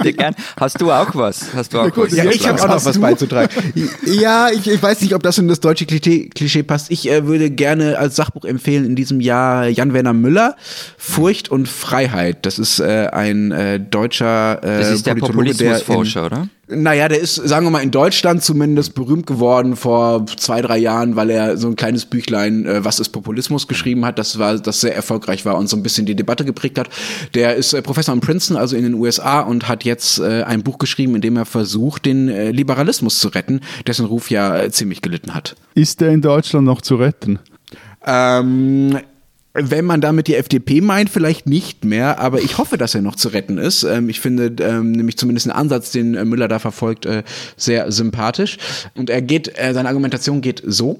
Gern. 0.04 0.36
Hast 0.60 0.82
du 0.82 0.92
auch 0.92 1.16
was? 1.16 1.54
Hast 1.54 1.74
du 1.74 1.80
auch 1.80 1.96
was? 1.96 2.12
Ja, 2.12 2.26
ich 2.26 2.48
habe 2.48 2.62
auch 2.62 2.68
noch 2.68 2.86
was 2.86 3.00
beizutragen. 3.00 3.50
Ja, 4.06 4.50
ich, 4.50 4.68
ich 4.68 4.82
weiß 4.82 5.02
nicht, 5.02 5.14
ob 5.14 5.24
das 5.24 5.38
in 5.38 5.48
das 5.48 5.60
deutsche 5.60 5.86
Klischee, 5.86 6.30
Klischee 6.30 6.64
passt. 6.64 6.92
Ich 6.92 7.10
äh, 7.10 7.26
würde 7.26 7.50
gerne 7.50 7.98
als 7.98 8.16
Sachbuch 8.16 8.46
empfehlen 8.46 8.86
in 8.86 8.96
diesem 8.96 9.22
Jahr 9.22 9.68
Jan-Werner 9.68 10.14
Müller, 10.14 10.56
Furcht 11.02 11.50
und 11.50 11.70
Freiheit. 11.70 12.46
Das 12.46 12.60
ist 12.60 12.82
äh, 12.82 13.08
ein 13.14 13.54
äh, 13.54 13.80
deutscher 13.80 14.62
äh, 14.62 14.80
Das 14.80 14.92
ist 14.92 15.08
der 15.08 15.16
Populismusforscher, 15.16 16.26
oder? 16.26 16.50
Naja, 16.68 17.08
der 17.08 17.22
ist, 17.22 17.36
sagen 17.36 17.66
wir 17.66 17.72
mal, 17.72 17.82
in 17.82 17.90
Deutschland 17.90 18.44
zumindest 18.44 18.96
berühmt 18.96 19.26
geworden 19.26 19.78
vor 19.78 20.26
zwei, 20.26 20.62
drei 20.62 20.78
Jahren, 20.78 21.16
weil 21.16 21.30
er 21.30 21.56
so 21.56 21.70
ein 21.70 21.78
kleines 21.78 22.06
Büchlein, 22.06 22.66
äh, 22.66 22.84
was 22.84 23.00
ist 23.00 23.10
Populismus, 23.10 23.70
geschrieben 23.70 24.04
hat, 24.04 24.20
das 24.20 24.40
war, 24.40 24.58
das 24.58 24.82
sehr 24.82 24.94
erfolgreich 24.94 25.46
war 25.46 25.58
und 25.58 25.70
so 25.70 25.78
ein 25.78 25.84
bisschen 25.84 26.06
die 26.06 26.16
Debatte 26.16 26.44
geprägt 26.44 26.78
hat. 26.78 26.90
Der 27.34 27.56
ist 27.56 27.72
äh, 27.72 27.82
Professor 27.82 28.14
in 28.14 28.20
Princeton, 28.20 28.58
also 28.58 28.76
in 28.76 28.84
den 28.84 28.96
USA, 28.96 29.40
und 29.40 29.70
hat 29.70 29.86
jetzt 29.86 30.20
äh, 30.20 30.44
ein 30.44 30.64
Buch 30.64 30.80
geschrieben, 30.80 31.16
in 31.16 31.22
dem 31.22 31.38
er 31.38 31.46
versucht, 31.46 32.06
den 32.06 32.28
äh, 32.28 32.52
Liberalismus 32.52 33.20
zu 33.20 33.30
retten, 33.30 33.62
dessen 33.88 34.06
Ruf 34.06 34.30
ja 34.30 34.58
äh, 34.58 34.70
ziemlich 34.70 35.02
gelitten 35.02 35.34
hat. 35.34 35.56
Ist 35.76 36.02
der 36.02 36.10
in 36.10 36.22
Deutschland 36.22 36.66
noch 36.66 36.82
zu 36.82 36.98
retten? 36.98 37.40
Ähm, 38.06 39.00
wenn 39.54 39.86
man 39.86 40.02
damit 40.02 40.28
die 40.28 40.36
FDP 40.36 40.82
meint, 40.82 41.10
vielleicht 41.10 41.48
nicht 41.48 41.84
mehr, 41.84 42.20
aber 42.20 42.42
ich 42.42 42.58
hoffe, 42.58 42.78
dass 42.78 42.94
er 42.94 43.02
noch 43.02 43.16
zu 43.16 43.30
retten 43.30 43.58
ist. 43.58 43.84
Ähm, 43.84 44.10
ich 44.10 44.20
finde 44.20 44.64
ähm, 44.64 44.92
nämlich 44.92 45.18
zumindest 45.18 45.48
einen 45.48 45.58
Ansatz, 45.58 45.92
den 45.92 46.16
äh, 46.16 46.26
Müller 46.26 46.48
da 46.48 46.60
verfolgt, 46.60 47.06
äh, 47.06 47.24
sehr 47.58 47.92
sympathisch. 47.92 48.58
Und 48.96 49.10
er 49.10 49.22
geht, 49.22 49.58
äh, 49.58 49.74
seine 49.74 49.90
Argumentation 49.90 50.42
geht 50.42 50.62
so. 50.66 51.00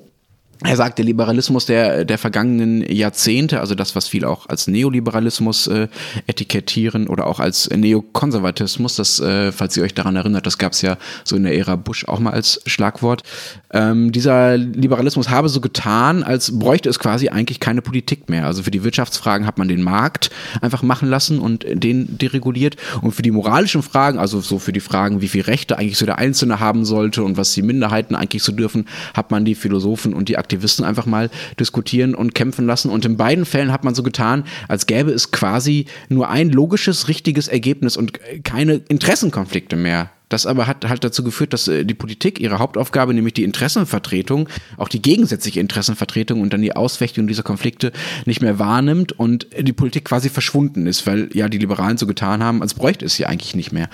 Er 0.62 0.76
sagt, 0.76 0.98
der 0.98 1.06
Liberalismus 1.06 1.66
der, 1.68 2.04
der 2.04 2.18
vergangenen 2.18 2.82
Jahrzehnte, 2.82 3.62
also 3.62 3.76
das, 3.76 3.96
was 3.96 4.10
viele 4.10 4.28
auch 4.28 4.50
als 4.50 4.68
Neoliberalismus 4.68 5.68
äh, 5.68 5.88
etikettieren 6.28 7.08
oder 7.08 7.28
auch 7.28 7.40
als 7.40 7.70
Neokonservatismus, 7.70 8.98
das, 8.98 9.22
äh, 9.22 9.54
falls 9.54 9.78
ihr 9.78 9.84
euch 9.84 9.94
daran 9.94 10.18
erinnert, 10.18 10.46
das 10.46 10.58
gab 10.58 10.74
es 10.74 10.82
ja 10.82 10.98
so 11.24 11.38
in 11.38 11.44
der 11.44 11.58
Ära 11.58 11.78
Bush 11.78 12.06
auch 12.10 12.20
mal 12.20 12.34
als 12.34 12.62
Schlagwort. 12.66 13.24
Ähm, 13.72 14.12
dieser 14.12 14.58
Liberalismus 14.58 15.30
habe 15.30 15.48
so 15.48 15.62
getan, 15.62 16.24
als 16.24 16.60
bräuchte 16.60 16.90
es 16.90 17.00
quasi 17.00 17.30
eigentlich 17.30 17.62
keine 17.62 17.82
Politik 17.82 18.28
mehr. 18.28 18.46
Also 18.46 18.62
für 18.64 18.72
die 18.72 18.84
Wirtschaftsfragen 18.84 19.48
hat 19.48 19.58
man 19.60 19.70
den 19.70 19.82
Markt 19.82 20.30
einfach 20.60 20.84
machen 20.84 21.08
lassen 21.08 21.40
und 21.40 21.66
den 21.72 22.18
dereguliert. 22.18 22.76
Und 23.02 23.14
für 23.14 23.22
die 23.22 23.32
moralischen 23.32 23.82
Fragen, 23.82 24.20
also 24.20 24.42
so 24.42 24.60
für 24.60 24.74
die 24.74 24.82
Fragen, 24.82 25.22
wie 25.22 25.30
viel 25.30 25.44
Rechte 25.44 25.78
eigentlich 25.78 25.98
so 25.98 26.06
der 26.06 26.18
Einzelne 26.18 26.60
haben 26.60 26.84
sollte 26.84 27.24
und 27.24 27.38
was 27.38 27.54
die 27.54 27.62
Minderheiten 27.62 28.14
eigentlich 28.14 28.44
so 28.44 28.52
dürfen, 28.52 28.90
hat 29.14 29.32
man 29.32 29.46
die 29.46 29.56
Philosophen 29.56 30.14
und 30.14 30.28
die 30.28 30.38
Aktivisten 30.38 30.49
einfach 30.84 31.06
mal 31.06 31.30
diskutieren 31.60 32.16
und 32.16 32.36
kämpfen 32.36 32.66
lassen. 32.66 32.90
Und 32.90 33.06
in 33.06 33.18
beiden 33.18 33.46
Fällen 33.46 33.72
hat 33.72 33.84
man 33.84 33.96
so 33.96 34.04
getan, 34.04 34.44
als 34.68 34.86
gäbe 34.86 35.12
es 35.12 35.32
quasi 35.32 35.86
nur 36.10 36.30
ein 36.30 36.50
logisches, 36.50 37.08
richtiges 37.08 37.48
Ergebnis 37.48 37.98
und 37.98 38.20
keine 38.44 38.82
Interessenkonflikte 38.88 39.76
mehr. 39.76 40.12
Das 40.30 40.46
aber 40.46 40.68
hat 40.68 40.88
halt 40.88 41.04
dazu 41.04 41.24
geführt, 41.24 41.54
dass 41.54 41.68
äh, 41.68 41.84
die 41.84 41.96
Politik 41.96 42.40
ihre 42.40 42.60
Hauptaufgabe, 42.60 43.14
nämlich 43.14 43.34
die 43.34 43.44
Interessenvertretung, 43.44 44.48
auch 44.78 44.88
die 44.88 45.02
gegensätzliche 45.02 45.60
Interessenvertretung 45.60 46.42
und 46.42 46.54
dann 46.54 46.62
die 46.62 46.76
Ausfechtung 46.76 47.28
dieser 47.28 47.44
Konflikte 47.44 47.92
nicht 48.26 48.42
mehr 48.42 48.60
wahrnimmt 48.60 49.12
und 49.12 49.48
die 49.58 49.74
Politik 49.74 50.06
quasi 50.06 50.30
verschwunden 50.30 50.86
ist, 50.86 51.08
weil 51.08 51.30
ja 51.34 51.50
die 51.50 51.58
Liberalen 51.58 51.98
so 51.98 52.06
getan 52.06 52.44
haben, 52.44 52.62
als 52.62 52.76
bräuchte 52.76 53.06
es 53.06 53.16
sie 53.16 53.26
eigentlich 53.26 53.56
nicht 53.56 53.72
mehr. 53.72 53.90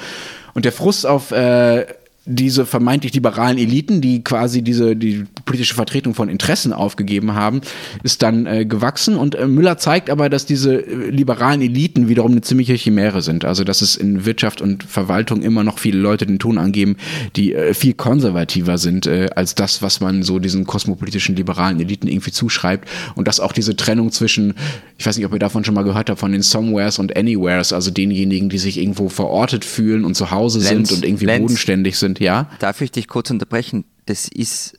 Und 0.53 0.65
der 0.65 0.73
Frust 0.73 1.05
auf 1.05 1.31
äh, 1.31 1.85
diese 2.25 2.65
vermeintlich 2.65 3.13
liberalen 3.13 3.57
Eliten, 3.57 4.01
die 4.01 4.23
quasi 4.23 4.63
diese 4.63 4.95
die 4.95 5.25
politische 5.45 5.75
Vertretung 5.75 6.15
von 6.15 6.27
Interessen 6.27 6.73
aufgegeben 6.73 7.35
haben, 7.35 7.61
ist 8.01 8.23
dann 8.23 8.47
äh, 8.47 8.65
gewachsen. 8.65 9.15
Und 9.15 9.35
äh, 9.35 9.47
Müller 9.47 9.77
zeigt 9.77 10.09
aber, 10.09 10.29
dass 10.29 10.47
diese 10.47 10.75
äh, 10.75 11.09
liberalen 11.09 11.61
Eliten 11.61 12.09
wiederum 12.09 12.31
eine 12.31 12.41
ziemliche 12.41 12.73
Chimäre 12.73 13.21
sind. 13.21 13.45
Also 13.45 13.63
dass 13.63 13.81
es 13.81 13.95
in 13.95 14.25
Wirtschaft 14.25 14.61
und 14.61 14.83
Verwaltung 14.83 15.43
immer 15.43 15.63
noch 15.63 15.77
viele 15.77 15.99
Leute 15.99 16.25
den 16.25 16.39
Ton 16.39 16.57
angeben, 16.57 16.97
die 17.35 17.53
äh, 17.53 17.75
viel 17.75 17.93
konservativer 17.93 18.79
sind 18.79 19.05
äh, 19.05 19.27
als 19.35 19.53
das, 19.53 19.83
was 19.83 20.01
man 20.01 20.23
so 20.23 20.39
diesen 20.39 20.65
kosmopolitischen 20.65 21.35
liberalen 21.35 21.79
Eliten 21.79 22.07
irgendwie 22.07 22.31
zuschreibt. 22.31 22.89
Und 23.13 23.27
dass 23.27 23.39
auch 23.39 23.51
diese 23.51 23.75
Trennung 23.75 24.11
zwischen, 24.11 24.55
ich 24.97 25.05
weiß 25.05 25.17
nicht, 25.17 25.27
ob 25.27 25.33
ihr 25.33 25.39
davon 25.39 25.63
schon 25.63 25.75
mal 25.75 25.83
gehört 25.83 26.09
habt, 26.09 26.19
von 26.19 26.31
den 26.31 26.41
Somewheres 26.41 26.97
und 26.97 27.15
Anywheres, 27.15 27.71
also 27.71 27.91
denjenigen, 27.91 28.49
die 28.49 28.57
sich 28.57 28.79
irgendwo 28.79 29.09
verortet 29.09 29.63
fühlen 29.63 30.05
und 30.05 30.15
zu 30.15 30.31
Hause 30.31 30.59
Lenz, 30.59 30.89
sind 30.89 30.97
und 30.97 31.05
irgendwie 31.05 31.25
Lenz. 31.25 31.41
bodenständig 31.41 31.99
sind, 31.99 32.14
ja. 32.19 32.49
Darf 32.59 32.81
ich 32.81 32.91
dich 32.91 33.07
kurz 33.07 33.29
unterbrechen? 33.29 33.85
Das 34.05 34.27
ist, 34.27 34.77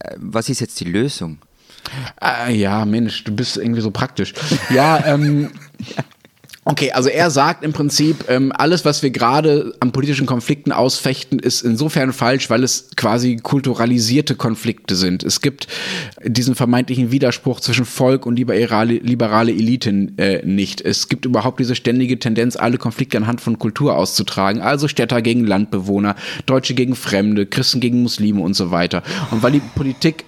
äh, 0.00 0.14
was 0.16 0.48
ist 0.48 0.60
jetzt 0.60 0.80
die 0.80 0.84
Lösung? 0.84 1.38
Ah, 2.16 2.48
ja, 2.48 2.84
Mensch, 2.84 3.24
du 3.24 3.34
bist 3.34 3.56
irgendwie 3.56 3.80
so 3.80 3.90
praktisch. 3.90 4.34
Ja, 4.70 5.04
ähm. 5.06 5.50
Okay, 6.68 6.90
also 6.90 7.08
er 7.08 7.30
sagt 7.30 7.62
im 7.62 7.72
Prinzip, 7.72 8.24
ähm, 8.28 8.50
alles, 8.52 8.84
was 8.84 9.00
wir 9.04 9.10
gerade 9.10 9.72
an 9.78 9.92
politischen 9.92 10.26
Konflikten 10.26 10.72
ausfechten, 10.72 11.38
ist 11.38 11.62
insofern 11.62 12.12
falsch, 12.12 12.50
weil 12.50 12.64
es 12.64 12.88
quasi 12.96 13.36
kulturalisierte 13.36 14.34
Konflikte 14.34 14.96
sind. 14.96 15.22
Es 15.22 15.40
gibt 15.40 15.68
diesen 16.24 16.56
vermeintlichen 16.56 17.12
Widerspruch 17.12 17.60
zwischen 17.60 17.84
Volk 17.84 18.26
und 18.26 18.34
liberale, 18.34 18.94
liberale 18.94 19.52
Eliten 19.52 20.18
äh, 20.18 20.44
nicht. 20.44 20.80
Es 20.80 21.08
gibt 21.08 21.24
überhaupt 21.24 21.60
diese 21.60 21.76
ständige 21.76 22.18
Tendenz, 22.18 22.56
alle 22.56 22.78
Konflikte 22.78 23.16
anhand 23.16 23.40
von 23.40 23.60
Kultur 23.60 23.96
auszutragen. 23.96 24.60
Also 24.60 24.88
Städter 24.88 25.22
gegen 25.22 25.46
Landbewohner, 25.46 26.16
Deutsche 26.46 26.74
gegen 26.74 26.96
Fremde, 26.96 27.46
Christen 27.46 27.78
gegen 27.78 28.02
Muslime 28.02 28.40
und 28.42 28.54
so 28.54 28.72
weiter. 28.72 29.04
Und 29.30 29.44
weil 29.44 29.52
die 29.52 29.62
Politik 29.76 30.24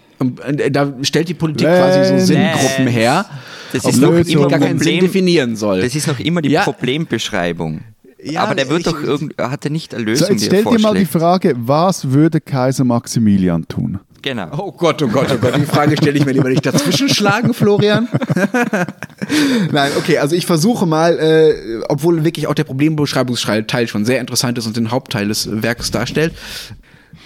da 0.71 0.93
stellt 1.03 1.29
die 1.29 1.35
Politik 1.35 1.67
quasi 1.67 2.19
so 2.19 2.27
Sinngruppen 2.27 2.87
her, 2.87 3.25
Das 3.73 3.85
obwohl 3.85 3.91
ist 3.95 4.01
noch 4.01 4.23
die 4.25 4.33
immer 4.33 4.49
gar 4.49 4.59
keinen 4.61 4.79
Sinn 4.79 4.87
Problem- 4.99 5.01
definieren 5.05 5.57
soll. 5.57 5.83
Das 5.83 5.95
ist 5.95 6.07
noch 6.07 6.19
immer 6.21 6.43
die 6.43 6.51
Ja. 6.51 6.63
Problembeschreibung. 6.65 7.83
Ja, 8.23 8.43
Aber 8.43 8.57
der 8.57 8.69
wird 8.69 8.81
ich- 8.81 8.85
doch 8.87 9.01
irgend, 9.01 9.35
hat 9.39 9.65
er 9.65 9.71
nicht 9.71 9.95
eine 9.95 10.03
So, 10.03 10.11
Lösung, 10.11 10.29
jetzt 10.31 10.41
die 10.43 10.47
stell 10.47 10.65
dir 10.65 10.79
mal 10.81 10.95
die? 10.95 11.05
Frage, 11.05 11.55
was 11.57 12.11
würde 12.11 12.41
Kaiser 12.41 12.83
Maximilian 12.85 13.67
tun? 13.69 14.01
Genau. 14.23 14.49
Oh 14.59 14.73
Gott, 14.73 15.01
oh 15.01 15.07
Gott, 15.07 15.29
oh 15.33 15.37
Gott, 15.41 15.55
die 15.57 15.63
Frage 15.65 15.97
stelle 15.97 16.19
ich 16.19 16.27
mir 16.27 16.33
lieber 16.33 16.49
nicht 16.49 16.67
dazwischen 16.67 17.09
schlagen, 17.09 17.55
Florian. 17.55 18.09
Nein, 19.73 19.93
okay, 19.97 20.19
also 20.19 20.35
ich 20.35 20.47
versuche 20.47 20.87
mal, 20.87 21.17
äh, 21.19 21.81
obwohl 21.89 22.25
wirklich 22.25 22.49
auch 22.49 22.55
der 22.55 22.65
Problembeschreibungsteil 22.65 23.65
schon 23.87 24.05
sehr 24.05 24.21
interessant 24.21 24.59
ist 24.59 24.67
und 24.67 24.77
den 24.77 24.91
Hauptteil 24.91 25.29
des 25.29 25.49
Werkes 25.63 25.93
darstellt, 25.93 26.35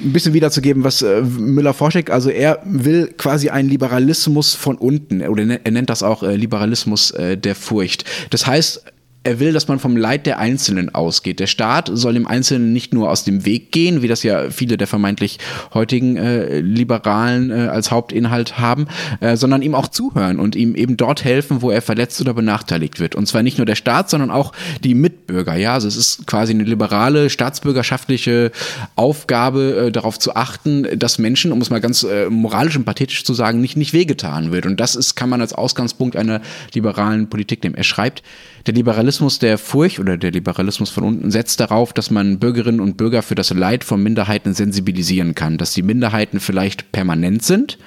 ein 0.05 0.12
bisschen 0.12 0.35
wiederzugeben, 0.35 0.85
was 0.85 1.03
äh, 1.03 1.23
Müller 1.23 1.75
vorschlägt. 1.75 2.11
Also 2.11 2.31
er 2.31 2.61
will 2.65 3.12
quasi 3.17 3.51
einen 3.51 3.69
Liberalismus 3.69 4.55
von 4.55 4.77
unten, 4.77 5.23
oder 5.23 5.45
er 5.62 5.71
nennt 5.71 5.91
das 5.91 6.03
auch 6.03 6.23
äh, 6.23 6.35
Liberalismus 6.37 7.11
äh, 7.12 7.37
der 7.37 7.55
Furcht. 7.55 8.05
Das 8.31 8.47
heißt, 8.47 8.85
er 9.25 9.39
will, 9.39 9.53
dass 9.53 9.69
man 9.69 9.79
vom 9.79 9.97
Leid 9.97 10.27
der 10.27 10.39
Einzelnen 10.39 10.95
ausgeht. 10.95 11.39
Der 11.39 11.47
Staat 11.47 11.91
soll 11.93 12.15
dem 12.15 12.27
Einzelnen 12.27 12.73
nicht 12.73 12.93
nur 12.93 13.11
aus 13.11 13.25
dem 13.25 13.45
Weg 13.45 13.71
gehen, 13.71 14.03
wie 14.03 14.09
das 14.09 14.23
ja 14.23 14.51
viele 14.51 14.77
der 14.77 14.89
vermeintlich 14.89 15.39
heutigen 15.73 16.17
äh, 16.17 16.59
Liberalen 16.61 17.51
äh, 17.51 17.69
als 17.69 17.91
Hauptinhalt 17.93 18.59
haben, 18.59 18.89
äh, 19.21 19.37
sondern 19.37 19.63
ihm 19.63 19.77
auch 19.77 19.89
zuhören 19.89 20.41
und 20.41 20.57
ihm 20.57 20.75
eben 20.75 20.97
dort 20.97 21.25
helfen, 21.25 21.63
wo 21.63 21.71
er 21.71 21.83
verletzt 21.83 22.21
oder 22.21 22.35
benachteiligt 22.35 22.99
wird. 22.99 23.15
Und 23.15 23.27
zwar 23.27 23.43
nicht 23.43 23.59
nur 23.59 23.67
der 23.67 23.77
Staat, 23.77 24.11
sondern 24.11 24.31
auch 24.31 24.53
die 24.83 24.95
Mitbürger. 24.95 25.55
Ja, 25.55 25.75
also 25.75 25.87
es 25.87 25.97
ist 25.97 26.27
quasi 26.27 26.53
eine 26.53 26.65
liberale 26.65 27.31
staatsbürgerschaftliche 27.31 28.51
Aufgabe, 28.97 29.87
äh, 29.87 29.93
darauf 29.93 30.19
zu 30.19 30.35
achten, 30.35 30.99
dass 30.99 31.19
Menschen, 31.19 31.53
um 31.53 31.61
es 31.61 31.71
mal 31.71 31.81
ganz 31.81 32.03
äh, 32.03 32.29
moralisch 32.29 32.77
und 32.77 32.85
pathetisch 32.85 33.25
zu 33.25 33.35
sagen, 33.35 33.61
nicht, 33.61 33.77
nicht 33.77 33.93
wehgetan 33.93 34.51
wird. 34.51 34.67
Und 34.67 34.81
das 34.81 34.97
ist, 34.97 35.15
kann 35.15 35.29
man 35.29 35.41
als 35.41 35.53
Ausgangspunkt 35.53 36.17
einer 36.17 36.41
liberalen 36.75 37.29
Politik 37.29 37.63
nehmen. 37.63 37.77
Er 37.77 37.85
schreibt, 37.85 38.25
der 38.66 38.75
Liberalismus 38.75 39.38
der 39.38 39.59
Furcht 39.59 39.98
oder 39.98 40.16
der 40.16 40.31
Liberalismus 40.31 40.90
von 40.90 41.05
unten 41.05 41.31
setzt 41.31 41.61
darauf, 41.61 41.92
dass 41.92 42.11
man 42.11 42.38
Bürgerinnen 42.38 42.81
und 42.81 42.96
Bürger 42.96 43.22
für 43.22 43.35
das 43.35 43.51
Leid 43.51 43.85
von 43.85 44.03
Minderheiten 44.03 44.55
sensibilisieren 44.55 45.35
kann, 45.35 45.59
dass 45.59 45.72
die 45.72 45.83
Minderheiten 45.83 46.40
vielleicht 46.40 46.92
permanent 46.92 47.42
sind, 47.42 47.79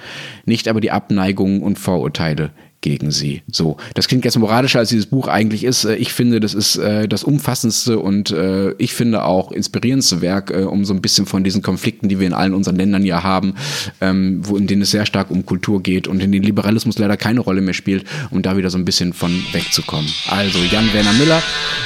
nicht 0.44 0.68
aber 0.68 0.80
die 0.80 0.90
Abneigungen 0.90 1.62
und 1.62 1.78
Vorurteile 1.78 2.50
gegen 2.86 3.10
sie. 3.10 3.42
So, 3.50 3.78
das 3.94 4.06
klingt 4.06 4.24
jetzt 4.24 4.38
moralischer, 4.38 4.78
als 4.78 4.90
dieses 4.90 5.06
Buch 5.06 5.26
eigentlich 5.26 5.64
ist. 5.64 5.84
Äh, 5.84 5.96
Ich 5.96 6.12
finde, 6.12 6.38
das 6.38 6.54
ist 6.54 6.76
äh, 6.76 7.08
das 7.08 7.24
umfassendste 7.24 7.98
und 7.98 8.30
äh, 8.30 8.74
ich 8.78 8.94
finde 8.94 9.24
auch 9.24 9.50
inspirierendste 9.50 10.20
Werk, 10.20 10.52
äh, 10.52 10.62
um 10.62 10.84
so 10.84 10.94
ein 10.94 11.00
bisschen 11.02 11.26
von 11.26 11.42
diesen 11.42 11.62
Konflikten, 11.62 12.08
die 12.08 12.20
wir 12.20 12.28
in 12.28 12.32
allen 12.32 12.54
unseren 12.54 12.76
Ländern 12.76 13.04
ja 13.04 13.24
haben, 13.24 13.54
ähm, 14.00 14.40
wo 14.42 14.56
in 14.56 14.68
denen 14.68 14.82
es 14.82 14.92
sehr 14.92 15.04
stark 15.04 15.32
um 15.32 15.44
Kultur 15.44 15.82
geht 15.82 16.06
und 16.06 16.22
in 16.22 16.30
denen 16.30 16.44
Liberalismus 16.44 16.96
leider 16.98 17.16
keine 17.16 17.40
Rolle 17.40 17.60
mehr 17.60 17.74
spielt, 17.74 18.04
um 18.30 18.42
da 18.42 18.56
wieder 18.56 18.70
so 18.70 18.78
ein 18.78 18.84
bisschen 18.84 19.12
von 19.12 19.32
wegzukommen. 19.50 20.08
Also 20.30 20.60
Jan 20.60 20.92
Werner 20.92 21.12
Müller, 21.14 21.42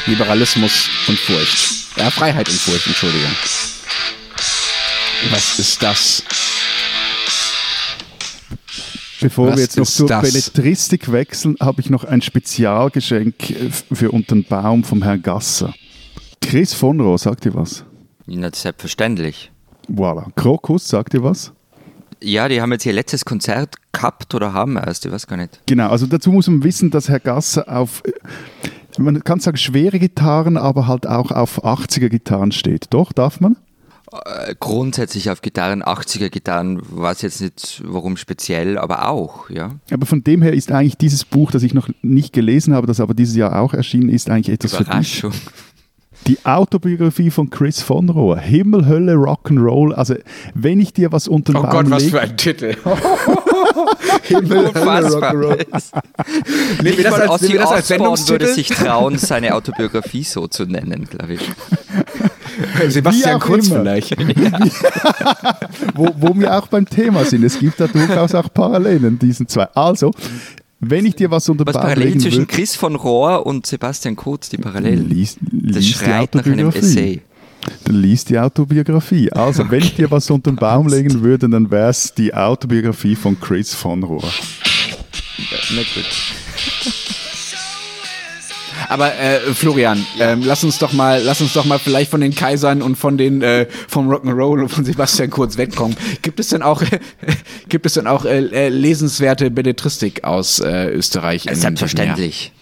Liberalismus 0.06 0.90
und 1.08 1.18
Furcht. 1.18 1.96
Ja, 1.96 2.10
Freiheit 2.10 2.50
und 2.50 2.58
Furcht, 2.58 2.86
Entschuldigung. 2.86 3.30
Was 5.30 5.58
ist 5.58 5.82
das? 5.82 6.22
Bevor 9.20 9.48
Was 9.48 9.56
wir 9.56 9.62
jetzt 9.62 9.76
noch 9.76 9.86
zur 9.86 10.08
das? 10.08 10.22
Belletristik 10.22 11.12
wechseln, 11.12 11.56
habe 11.60 11.80
ich 11.80 11.90
noch 11.90 12.04
ein 12.04 12.22
Spezialgeschenk 12.22 13.50
äh, 13.50 13.70
für 13.70 14.10
unter 14.10 14.34
den 14.34 14.44
Baum 14.44 14.84
vom 14.84 15.02
Herrn 15.02 15.22
Gasser. 15.22 15.74
Chris 16.40 16.72
von 16.72 17.00
Rohr, 17.00 17.18
sagt 17.18 17.44
ihr 17.46 17.54
was? 17.54 17.84
Ja, 18.26 18.50
selbstverständlich. 18.52 19.50
Voilà. 19.88 20.26
Krokus, 20.36 20.88
sagt 20.88 21.14
ihr 21.14 21.22
was? 21.22 21.52
Ja, 22.22 22.48
die 22.48 22.60
haben 22.60 22.72
jetzt 22.72 22.84
ihr 22.86 22.92
letztes 22.92 23.24
Konzert 23.24 23.76
gehabt 23.92 24.34
oder 24.34 24.52
haben 24.52 24.76
erst, 24.76 25.06
ich 25.06 25.12
weiß 25.12 25.26
gar 25.26 25.36
nicht. 25.36 25.60
Genau, 25.66 25.88
also 25.88 26.06
dazu 26.06 26.30
muss 26.32 26.48
man 26.48 26.62
wissen, 26.62 26.90
dass 26.90 27.08
Herr 27.08 27.20
Gasser 27.20 27.68
auf, 27.68 28.02
äh, 28.04 28.12
man 28.98 29.22
kann 29.24 29.40
sagen 29.40 29.56
schwere 29.56 29.98
Gitarren, 29.98 30.56
aber 30.56 30.86
halt 30.86 31.06
auch 31.06 31.30
auf 31.30 31.64
80er 31.64 32.08
Gitarren 32.08 32.52
steht. 32.52 32.86
Doch, 32.90 33.12
darf 33.12 33.40
man? 33.40 33.56
Äh, 34.12 34.56
grundsätzlich 34.58 35.30
auf 35.30 35.40
Gitarren, 35.40 35.84
80er 35.84 36.30
Gitarren, 36.30 36.80
weiß 36.82 37.22
jetzt 37.22 37.40
nicht 37.40 37.82
warum 37.84 38.16
speziell, 38.16 38.76
aber 38.76 39.08
auch, 39.08 39.48
ja. 39.50 39.76
Aber 39.92 40.04
von 40.04 40.24
dem 40.24 40.42
her 40.42 40.52
ist 40.52 40.72
eigentlich 40.72 40.96
dieses 40.96 41.24
Buch, 41.24 41.52
das 41.52 41.62
ich 41.62 41.74
noch 41.74 41.88
nicht 42.02 42.32
gelesen 42.32 42.74
habe, 42.74 42.88
das 42.88 42.98
aber 42.98 43.14
dieses 43.14 43.36
Jahr 43.36 43.60
auch 43.60 43.72
erschienen 43.72 44.08
ist, 44.08 44.28
eigentlich 44.28 44.48
etwas 44.48 44.72
für 44.72 44.84
dich. 44.84 44.88
Überraschung. 45.20 45.32
Die 46.26 46.44
Autobiografie 46.44 47.30
von 47.30 47.48
Chris 47.48 47.82
von 47.82 48.08
Rohr. 48.10 48.38
Himmel, 48.38 48.86
Hölle, 48.86 49.14
Rock'n'Roll. 49.14 49.92
Also, 49.92 50.16
wenn 50.54 50.80
ich 50.80 50.92
dir 50.92 51.12
was 51.12 51.28
unter 51.28 51.52
den 51.52 51.60
Oh 51.60 51.62
Baum 51.62 51.70
Gott, 51.70 51.90
was 51.90 52.04
für 52.04 52.20
ein 52.20 52.36
Titel. 52.36 52.76
Himmel, 54.24 54.66
Unfassbar. 54.66 55.34
Nehmen 55.34 55.46
wir 55.46 56.82
Nicht 56.82 57.04
das 57.04 57.10
mal 57.10 57.28
als, 57.28 57.42
wir 57.48 57.58
das 57.58 57.70
als 57.70 58.28
würde 58.28 58.52
sich 58.52 58.68
trauen, 58.68 59.16
seine 59.16 59.54
Autobiografie 59.54 60.24
so 60.24 60.46
zu 60.46 60.66
nennen, 60.66 61.08
glaube 61.08 61.34
ich. 61.34 61.40
Sebastian 62.88 63.40
Kurz 63.40 63.68
immer. 63.68 63.80
vielleicht. 63.80 64.16
wo, 65.94 66.10
wo 66.16 66.34
wir 66.38 66.56
auch 66.56 66.66
beim 66.68 66.86
Thema 66.86 67.24
sind. 67.24 67.44
Es 67.44 67.58
gibt 67.58 67.80
da 67.80 67.86
durchaus 67.86 68.34
auch 68.34 68.52
Parallelen, 68.52 69.18
diesen 69.18 69.48
zwei. 69.48 69.64
Also, 69.74 70.12
wenn 70.80 71.04
ich 71.06 71.14
dir 71.14 71.30
was 71.30 71.48
unter 71.48 71.64
den 71.64 71.68
Was 71.68 71.74
Baum 71.74 71.82
parallel 71.82 72.08
legen 72.08 72.20
zwischen 72.20 72.46
Chris 72.46 72.74
von 72.74 72.94
Rohr 72.96 73.46
und 73.46 73.66
Sebastian 73.66 74.16
Kurz, 74.16 74.48
die 74.48 74.56
Parallelen. 74.56 75.08
lies, 75.08 75.36
Das 75.40 75.74
lies 75.76 75.86
die 75.86 75.92
schreit 75.92 76.34
nach 76.34 76.46
einem. 76.46 76.70
Essay. 76.70 77.22
Dann 77.84 77.96
liest 77.96 78.30
die 78.30 78.38
Autobiografie. 78.38 79.30
Also, 79.32 79.70
wenn 79.70 79.80
ich 79.80 79.94
dir 79.94 80.10
was 80.10 80.30
unter 80.30 80.50
den 80.50 80.56
Baum 80.56 80.88
legen 80.88 81.22
würde, 81.22 81.48
dann 81.48 81.70
wäre 81.70 81.90
es 81.90 82.14
die 82.14 82.32
Autobiografie 82.32 83.14
von 83.14 83.38
Chris 83.38 83.74
von 83.74 84.02
Rohr. 84.02 84.24
Na 85.72 85.82
gut. 85.82 86.04
Aber 88.90 89.14
äh, 89.14 89.38
Florian, 89.54 90.04
ähm, 90.18 90.42
lass 90.44 90.64
uns 90.64 90.78
doch 90.78 90.92
mal, 90.92 91.22
lass 91.22 91.40
uns 91.40 91.52
doch 91.52 91.64
mal 91.64 91.78
vielleicht 91.78 92.10
von 92.10 92.20
den 92.20 92.34
Kaisern 92.34 92.82
und 92.82 92.96
von 92.96 93.16
den 93.16 93.40
äh, 93.40 93.66
vom 93.86 94.10
Rock'n'Roll 94.10 94.62
und 94.62 94.68
von 94.68 94.84
Sebastian 94.84 95.30
Kurz 95.30 95.56
wegkommen. 95.56 95.96
Gibt 96.22 96.40
es 96.40 96.48
denn 96.48 96.62
auch, 96.62 96.82
gibt 97.68 97.86
es 97.86 97.94
denn 97.94 98.08
auch 98.08 98.24
äh, 98.24 98.38
äh, 98.38 98.68
lesenswerte 98.68 99.52
Belletristik 99.52 100.24
aus 100.24 100.58
äh, 100.58 100.88
Österreich? 100.88 101.46
Selbstverständlich. 101.52 102.52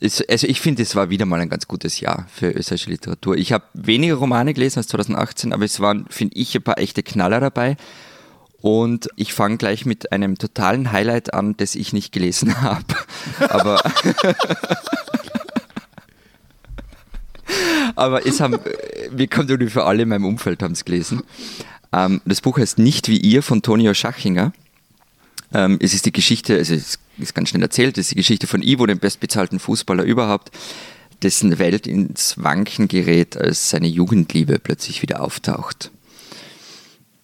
Ist, 0.00 0.28
also 0.28 0.46
ich 0.46 0.60
finde, 0.60 0.82
es 0.82 0.94
war 0.96 1.08
wieder 1.08 1.24
mal 1.24 1.40
ein 1.40 1.48
ganz 1.48 1.66
gutes 1.66 1.98
Jahr 1.98 2.26
für 2.30 2.50
österreichische 2.50 2.90
Literatur. 2.90 3.38
Ich 3.38 3.50
habe 3.50 3.64
weniger 3.72 4.16
Romane 4.16 4.52
gelesen 4.52 4.80
als 4.80 4.88
2018, 4.88 5.54
aber 5.54 5.64
es 5.64 5.80
waren, 5.80 6.04
finde 6.10 6.36
ich, 6.36 6.54
ein 6.54 6.62
paar 6.62 6.76
echte 6.76 7.02
Knaller 7.02 7.40
dabei. 7.40 7.78
Und 8.64 9.08
ich 9.16 9.34
fange 9.34 9.58
gleich 9.58 9.84
mit 9.84 10.10
einem 10.10 10.38
totalen 10.38 10.90
Highlight 10.90 11.34
an, 11.34 11.54
das 11.54 11.74
ich 11.74 11.92
nicht 11.92 12.12
gelesen 12.12 12.60
habe. 12.62 12.82
Aber, 13.50 13.78
aber 17.96 18.26
es 18.26 18.40
haben, 18.40 18.58
wir 19.10 19.28
kommen 19.28 19.50
ungefähr 19.50 19.86
alle 19.86 20.02
in 20.02 20.08
meinem 20.08 20.24
Umfeld 20.24 20.62
haben 20.62 20.72
es 20.72 20.84
gelesen. 20.84 21.22
Ähm, 21.92 22.20
das 22.24 22.40
Buch 22.40 22.58
heißt 22.58 22.78
Nicht 22.78 23.08
wie 23.08 23.18
ihr 23.18 23.42
von 23.42 23.62
Tonio 23.62 23.94
Schachinger. 23.94 24.52
Ähm, 25.52 25.78
es 25.80 25.94
ist 25.94 26.06
die 26.06 26.12
Geschichte, 26.12 26.56
also 26.56 26.74
es 26.74 26.98
ist 27.18 27.34
ganz 27.34 27.50
schnell 27.50 27.62
erzählt, 27.62 27.96
es 27.98 28.06
ist 28.06 28.10
die 28.12 28.16
Geschichte 28.16 28.46
von 28.46 28.62
Ivo, 28.62 28.86
dem 28.86 28.98
bestbezahlten 28.98 29.60
Fußballer 29.60 30.02
überhaupt, 30.02 30.50
dessen 31.22 31.58
Welt 31.58 31.86
ins 31.86 32.42
Wanken 32.42 32.88
gerät, 32.88 33.36
als 33.36 33.70
seine 33.70 33.86
Jugendliebe 33.86 34.58
plötzlich 34.58 35.02
wieder 35.02 35.22
auftaucht. 35.22 35.90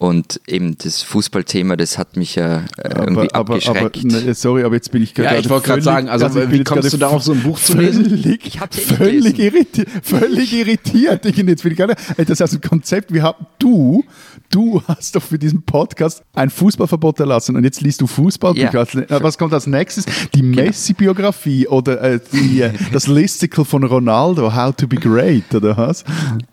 Und 0.01 0.41
eben 0.47 0.79
das 0.79 1.03
Fußballthema, 1.03 1.77
das 1.77 1.99
hat 1.99 2.17
mich 2.17 2.35
ja 2.35 2.65
äh, 2.79 2.89
irgendwie 2.89 3.29
aber, 3.35 3.57
aber, 3.57 3.57
abgeschreckt. 3.57 4.03
ne, 4.05 4.33
sorry, 4.33 4.65
aber 4.65 4.75
jetzt 4.75 4.91
bin 4.91 5.03
ich 5.03 5.15
Ja, 5.15 5.25
gerade 5.25 5.41
ich 5.41 5.51
wollte 5.51 5.67
gerade 5.67 5.83
sagen, 5.83 6.09
also, 6.09 6.25
ich 6.27 6.33
bin 6.33 6.53
wie 6.53 6.65
kommst 6.65 6.91
du 6.95 6.97
darauf, 6.97 7.23
so 7.23 7.33
ein 7.33 7.43
Buch 7.43 7.59
zu 7.59 7.77
lesen? 7.77 8.07
Völlig, 8.09 8.47
Ich 8.47 8.61
hab's 8.61 8.79
eh 8.79 8.81
völlig, 8.81 9.39
irritiert, 9.39 9.89
völlig 10.03 10.55
irritiert. 10.55 11.27
Ich, 11.27 11.37
jetzt 11.37 11.63
bin 11.63 11.73
ich 11.73 11.77
gerade, 11.77 11.97
das 12.17 12.31
ist 12.31 12.41
also 12.41 12.57
ein 12.57 12.63
Konzept. 12.63 13.13
Wir 13.13 13.25
haben, 13.25 13.45
du, 13.59 14.03
du 14.49 14.83
hast 14.89 15.17
doch 15.17 15.23
für 15.23 15.39
diesen 15.39 15.65
Podcast 15.65 16.23
ein 16.33 16.49
Fußballverbot 16.49 17.21
erlassen 17.21 17.55
und 17.57 17.65
jetzt 17.65 17.83
liest 17.83 18.01
du 18.01 18.07
Fußballbücher. 18.07 18.87
Ja. 18.95 19.01
Äh, 19.03 19.23
Was 19.23 19.37
kommt 19.37 19.53
als 19.53 19.67
nächstes? 19.67 20.07
Die 20.35 20.43
Messi-Biografie 20.43 21.69
oder 21.69 22.01
äh, 22.01 22.21
die, 22.33 22.63
äh, 22.63 22.73
das 22.95 23.07
Listicle 23.07 23.67
von 23.67 23.85
Ronaldo, 23.85 24.55
How 24.57 24.75
to 24.75 24.87
be 24.87 24.97
Great 24.97 25.55
oder 25.55 25.77
was? 25.77 26.05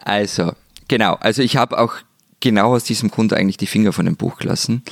Also, 0.04 0.52
genau. 0.90 1.14
Also 1.22 1.42
ich 1.42 1.56
habe 1.56 1.80
auch 1.80 1.94
genau 2.40 2.76
aus 2.76 2.84
diesem 2.84 3.10
Grund 3.10 3.34
eigentlich 3.34 3.58
die 3.58 3.68
Finger 3.68 3.94
von 3.94 4.06
dem 4.06 4.16
Buch 4.16 4.38
gelassen. 4.38 4.84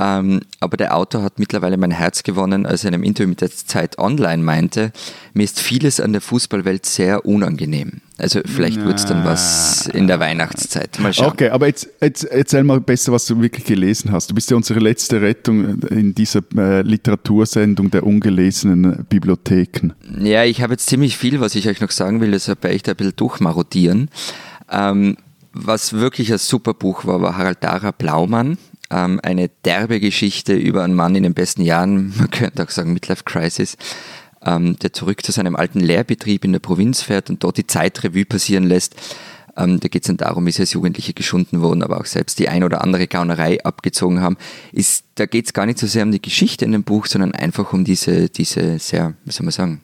Ähm, 0.00 0.42
aber 0.60 0.76
der 0.76 0.96
Autor 0.96 1.22
hat 1.22 1.40
mittlerweile 1.40 1.76
mein 1.76 1.90
Herz 1.90 2.22
gewonnen, 2.22 2.66
als 2.66 2.84
er 2.84 2.88
in 2.88 2.94
einem 2.94 3.02
Interview 3.02 3.30
mit 3.30 3.40
der 3.40 3.50
Zeit 3.50 3.98
Online 3.98 4.40
meinte, 4.40 4.92
mir 5.34 5.42
ist 5.42 5.58
vieles 5.58 5.98
an 5.98 6.12
der 6.12 6.20
Fußballwelt 6.20 6.86
sehr 6.86 7.26
unangenehm. 7.26 8.00
Also 8.16 8.40
vielleicht 8.44 8.84
wird 8.84 8.98
es 8.98 9.06
dann 9.06 9.24
was 9.24 9.88
in 9.88 10.06
der 10.06 10.20
Weihnachtszeit. 10.20 11.00
Mal 11.00 11.12
schauen. 11.12 11.32
Okay, 11.32 11.48
aber 11.48 11.66
jetzt, 11.66 11.88
jetzt 12.00 12.24
erzähl 12.24 12.62
mal 12.62 12.80
besser, 12.80 13.10
was 13.12 13.26
du 13.26 13.40
wirklich 13.40 13.64
gelesen 13.64 14.12
hast. 14.12 14.30
Du 14.30 14.34
bist 14.36 14.50
ja 14.50 14.56
unsere 14.56 14.78
letzte 14.78 15.20
Rettung 15.20 15.80
in 15.82 16.14
dieser 16.14 16.42
äh, 16.56 16.82
Literatursendung 16.82 17.90
der 17.90 18.06
ungelesenen 18.06 19.04
Bibliotheken. 19.08 19.94
Ja, 20.20 20.44
ich 20.44 20.62
habe 20.62 20.74
jetzt 20.74 20.86
ziemlich 20.86 21.16
viel, 21.16 21.40
was 21.40 21.56
ich 21.56 21.68
euch 21.68 21.80
noch 21.80 21.90
sagen 21.90 22.20
will, 22.20 22.30
deshalb 22.30 22.62
werde 22.62 22.76
ich 22.76 22.84
da 22.84 22.92
ein 22.92 22.96
bisschen 22.96 23.16
durchmarodieren. 23.16 24.10
Ähm, 24.70 25.16
was 25.66 25.92
wirklich 25.92 26.32
ein 26.32 26.38
super 26.38 26.74
Buch 26.74 27.04
war, 27.04 27.20
war 27.20 27.36
Harald 27.36 27.62
Dara 27.62 27.90
Blaumann. 27.90 28.58
Ähm, 28.90 29.20
eine 29.22 29.50
derbe 29.64 30.00
Geschichte 30.00 30.54
über 30.54 30.84
einen 30.84 30.94
Mann 30.94 31.14
in 31.14 31.22
den 31.22 31.34
besten 31.34 31.62
Jahren, 31.62 32.14
man 32.18 32.30
könnte 32.30 32.62
auch 32.62 32.70
sagen 32.70 32.92
Midlife 32.92 33.24
Crisis, 33.24 33.76
ähm, 34.42 34.78
der 34.78 34.92
zurück 34.92 35.22
zu 35.22 35.32
seinem 35.32 35.56
alten 35.56 35.80
Lehrbetrieb 35.80 36.44
in 36.44 36.52
der 36.52 36.60
Provinz 36.60 37.02
fährt 37.02 37.28
und 37.28 37.44
dort 37.44 37.58
die 37.58 37.66
Zeitrevue 37.66 38.24
passieren 38.24 38.64
lässt. 38.64 38.96
Ähm, 39.56 39.80
da 39.80 39.88
geht 39.88 40.02
es 40.02 40.06
dann 40.06 40.16
darum, 40.16 40.46
wie 40.46 40.52
sie 40.52 40.62
als 40.62 40.72
Jugendliche 40.72 41.12
geschunden 41.12 41.60
wurden, 41.60 41.82
aber 41.82 42.00
auch 42.00 42.06
selbst 42.06 42.38
die 42.38 42.48
ein 42.48 42.62
oder 42.62 42.80
andere 42.82 43.08
Gaunerei 43.08 43.62
abgezogen 43.64 44.20
haben. 44.20 44.36
Ist, 44.72 45.04
da 45.16 45.26
geht 45.26 45.46
es 45.46 45.52
gar 45.52 45.66
nicht 45.66 45.78
so 45.78 45.86
sehr 45.86 46.04
um 46.04 46.12
die 46.12 46.22
Geschichte 46.22 46.64
in 46.64 46.72
dem 46.72 46.84
Buch, 46.84 47.06
sondern 47.06 47.32
einfach 47.32 47.72
um 47.72 47.84
diese, 47.84 48.28
diese 48.28 48.78
sehr, 48.78 49.14
wie 49.24 49.32
soll 49.32 49.44
man 49.44 49.52
sagen, 49.52 49.80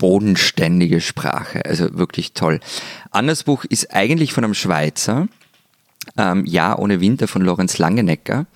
bodenständige 0.00 1.00
Sprache. 1.00 1.64
Also 1.64 1.96
wirklich 1.96 2.32
toll. 2.32 2.58
Anderes 3.12 3.44
Buch 3.44 3.64
ist 3.64 3.94
eigentlich 3.94 4.32
von 4.32 4.42
einem 4.42 4.54
Schweizer, 4.54 5.28
ähm, 6.16 6.44
Ja 6.46 6.76
ohne 6.76 7.00
Winter 7.00 7.28
von 7.28 7.42
Lorenz 7.42 7.78
Langenecker. 7.78 8.46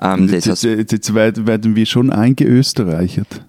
Ähm, 0.00 0.26
das 0.26 0.46
Jetzt, 0.46 0.50
aus, 0.50 0.62
jetzt, 0.62 0.92
jetzt 0.92 1.14
werden 1.14 1.76
wir 1.76 1.86
schon 1.86 2.10
eingeösterreichert. 2.10 3.44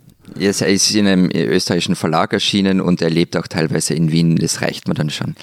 er 0.62 0.68
ist 0.68 0.94
in 0.94 1.08
einem 1.08 1.30
österreichischen 1.34 1.96
Verlag 1.96 2.34
erschienen 2.34 2.82
und 2.82 3.02
er 3.02 3.10
lebt 3.10 3.36
auch 3.38 3.48
teilweise 3.48 3.94
in 3.94 4.12
Wien, 4.12 4.36
das 4.36 4.62
reicht 4.62 4.88
mir 4.88 4.94
dann 4.94 5.10
schon. 5.10 5.36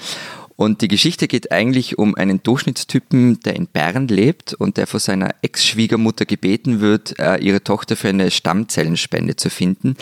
Und 0.59 0.81
die 0.81 0.89
Geschichte 0.89 1.29
geht 1.29 1.53
eigentlich 1.53 1.97
um 1.97 2.15
einen 2.15 2.43
Durchschnittstypen, 2.43 3.39
der 3.39 3.55
in 3.55 3.67
Bern 3.67 4.09
lebt 4.09 4.53
und 4.53 4.75
der 4.75 4.87
von 4.87 4.99
seiner 4.99 5.29
Ex-Schwiegermutter 5.41 6.25
gebeten 6.25 6.81
wird, 6.81 7.17
äh, 7.17 7.37
ihre 7.37 7.63
Tochter 7.63 7.95
für 7.95 8.09
eine 8.09 8.29
Stammzellenspende 8.29 9.37
zu 9.37 9.49
finden. 9.49 9.95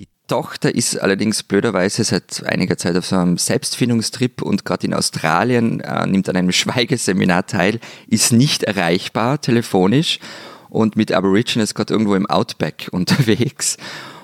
Die 0.00 0.08
Tochter 0.30 0.72
ist 0.72 0.96
allerdings 0.96 1.42
blöderweise 1.42 2.04
seit 2.04 2.44
einiger 2.46 2.78
Zeit 2.78 2.96
auf 2.96 3.04
so 3.04 3.16
einem 3.16 3.36
Selbstfindungstrip 3.36 4.42
und 4.42 4.64
gerade 4.64 4.86
in 4.86 4.94
Australien 4.94 5.80
äh, 5.80 6.06
nimmt 6.06 6.28
an 6.28 6.36
einem 6.36 6.52
Schweigeseminar 6.60 7.46
teil, 7.48 7.80
ist 8.06 8.32
nicht 8.32 8.62
erreichbar 8.62 9.40
telefonisch 9.40 10.20
und 10.68 10.94
mit 10.94 11.10
Aborigines 11.10 11.74
gerade 11.74 11.92
irgendwo 11.92 12.14
im 12.14 12.26
Outback 12.26 12.88
unterwegs. 12.92 13.76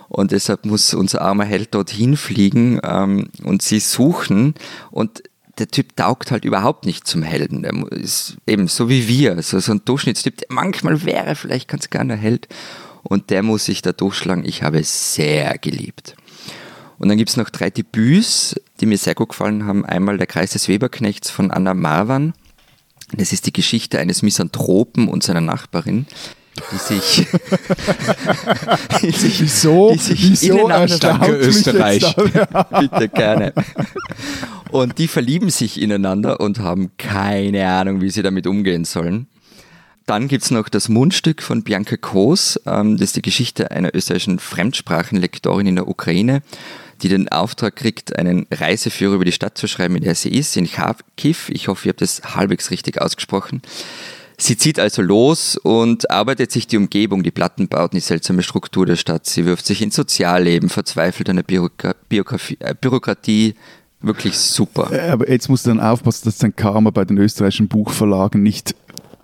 Und 0.09 0.31
deshalb 0.31 0.65
muss 0.65 0.95
unser 0.95 1.23
armer 1.23 1.45
Held 1.45 1.75
dorthin 1.75 2.17
fliegen 2.17 2.79
ähm, 2.85 3.29
und 3.43 3.63
sie 3.63 3.81
suchen. 3.81 4.55
Und 4.93 5.25
der 5.59 5.67
Typ 5.67 5.97
taugt 5.97 6.31
halt 6.31 6.45
überhaupt 6.45 6.87
nicht 6.87 7.09
zum 7.09 7.25
Helden. 7.25 7.67
Mu- 7.73 7.89
ist 7.89 8.37
eben 8.47 8.69
so 8.69 8.89
wie 8.89 9.09
wir, 9.09 9.43
so, 9.43 9.59
so 9.59 9.73
ein 9.73 9.83
Durchschnittstyp, 9.85 10.37
der 10.37 10.47
manchmal 10.51 11.05
wäre 11.05 11.35
vielleicht 11.35 11.67
ganz 11.67 11.91
gerne 11.91 12.15
Held. 12.15 12.47
Und 13.09 13.31
der 13.31 13.43
muss 13.43 13.65
sich 13.65 13.83
da 13.83 13.93
durchschlagen. 13.93 14.45
Ich 14.45 14.63
habe 14.63 14.81
es 14.81 15.15
sehr 15.15 15.59
geliebt. 15.59 16.17
Und 16.99 17.09
dann 17.09 17.19
gibt 17.19 17.31
es 17.31 17.37
noch 17.37 17.51
drei 17.51 17.71
Debüts, 17.71 18.57
die 18.81 18.87
mir 18.87 18.99
sehr 18.99 19.15
gut 19.15 19.31
gefallen 19.31 19.67
haben. 19.67 19.85
Einmal 19.85 20.19
Der 20.19 20.27
Kreis 20.27 20.53
des 20.53 20.69
Weberknechts 20.69 21.31
von 21.31 21.51
Anna 21.51 21.75
Marwan. 21.75 22.33
Das 23.13 23.33
ist 23.33 23.47
die 23.47 23.53
Geschichte 23.53 23.99
eines 23.99 24.23
Misanthropen 24.23 25.09
und 25.09 25.23
seiner 25.23 25.41
Nachbarin, 25.41 26.07
die 26.73 26.77
sich, 26.77 27.27
die 29.03 29.11
sich, 29.13 29.41
Wieso, 29.43 29.93
die 29.93 29.99
sich 29.99 30.23
wieso 30.23 30.67
Danke, 30.67 31.33
Österreich. 31.37 32.17
Bitte 32.81 33.09
gerne. 33.09 33.53
Und 34.73 34.99
die 34.99 35.07
verlieben 35.07 35.51
sich 35.51 35.81
ineinander 35.81 36.41
und 36.41 36.59
haben 36.59 36.97
keine 36.97 37.69
Ahnung, 37.69 38.01
wie 38.01 38.11
sie 38.11 38.23
damit 38.23 38.49
umgehen 38.49 38.85
sollen. 38.85 39.29
Dann 40.07 40.29
gibt 40.29 40.45
es 40.45 40.53
noch 40.53 40.69
das 40.69 40.89
Mundstück 40.89 41.43
von 41.43 41.65
Bianca 41.65 41.97
Koos. 41.97 42.61
Ähm, 42.65 42.97
das 42.97 43.09
ist 43.09 43.17
die 43.17 43.23
Geschichte 43.23 43.73
einer 43.73 43.93
österreichischen 43.93 44.39
Fremdsprachenlektorin 44.39 45.67
in 45.67 45.75
der 45.75 45.89
Ukraine, 45.89 46.43
die 47.03 47.09
den 47.09 47.29
Auftrag 47.29 47.75
kriegt, 47.75 48.17
einen 48.17 48.47
Reiseführer 48.53 49.15
über 49.15 49.25
die 49.25 49.33
Stadt 49.33 49.59
zu 49.59 49.67
schreiben, 49.67 49.97
in 49.97 50.05
der 50.05 50.15
sie 50.15 50.31
ist, 50.31 50.57
in 50.57 50.71
Kharkiv. 50.71 51.49
Ich 51.51 51.67
hoffe, 51.67 51.89
ihr 51.89 51.91
habt 51.91 52.03
das 52.03 52.23
halbwegs 52.37 52.71
richtig 52.71 53.03
ausgesprochen. 53.03 53.63
Sie 54.39 54.57
zieht 54.57 54.79
also 54.79 55.03
los 55.03 55.57
und 55.57 56.11
arbeitet 56.11 56.53
sich 56.53 56.69
die 56.69 56.77
Umgebung, 56.77 57.23
die 57.23 57.31
Plattenbauten, 57.31 57.97
die 57.97 58.05
seltsame 58.05 58.43
Struktur 58.43 58.87
der 58.87 58.97
Stadt. 58.97 59.27
Sie 59.27 59.45
wirft 59.45 59.67
sich 59.67 59.83
ins 59.83 59.97
Sozialleben, 59.97 60.69
verzweifelt 60.69 61.29
an 61.31 61.37
der 61.37 61.43
Bürokra 61.43 61.95
äh, 62.11 62.75
Bürokratie. 62.81 63.55
Wirklich 64.03 64.37
super. 64.37 64.93
Äh, 64.93 65.11
aber 65.11 65.29
jetzt 65.29 65.49
musst 65.49 65.67
du 65.67 65.71
dann 65.71 65.81
aufpassen, 65.81 66.27
dass 66.27 66.39
dein 66.39 66.55
Karma 66.55 66.91
bei 66.91 67.05
den 67.05 67.17
österreichischen 67.17 67.67
Buchverlagen 67.67 68.43
nicht 68.43 68.77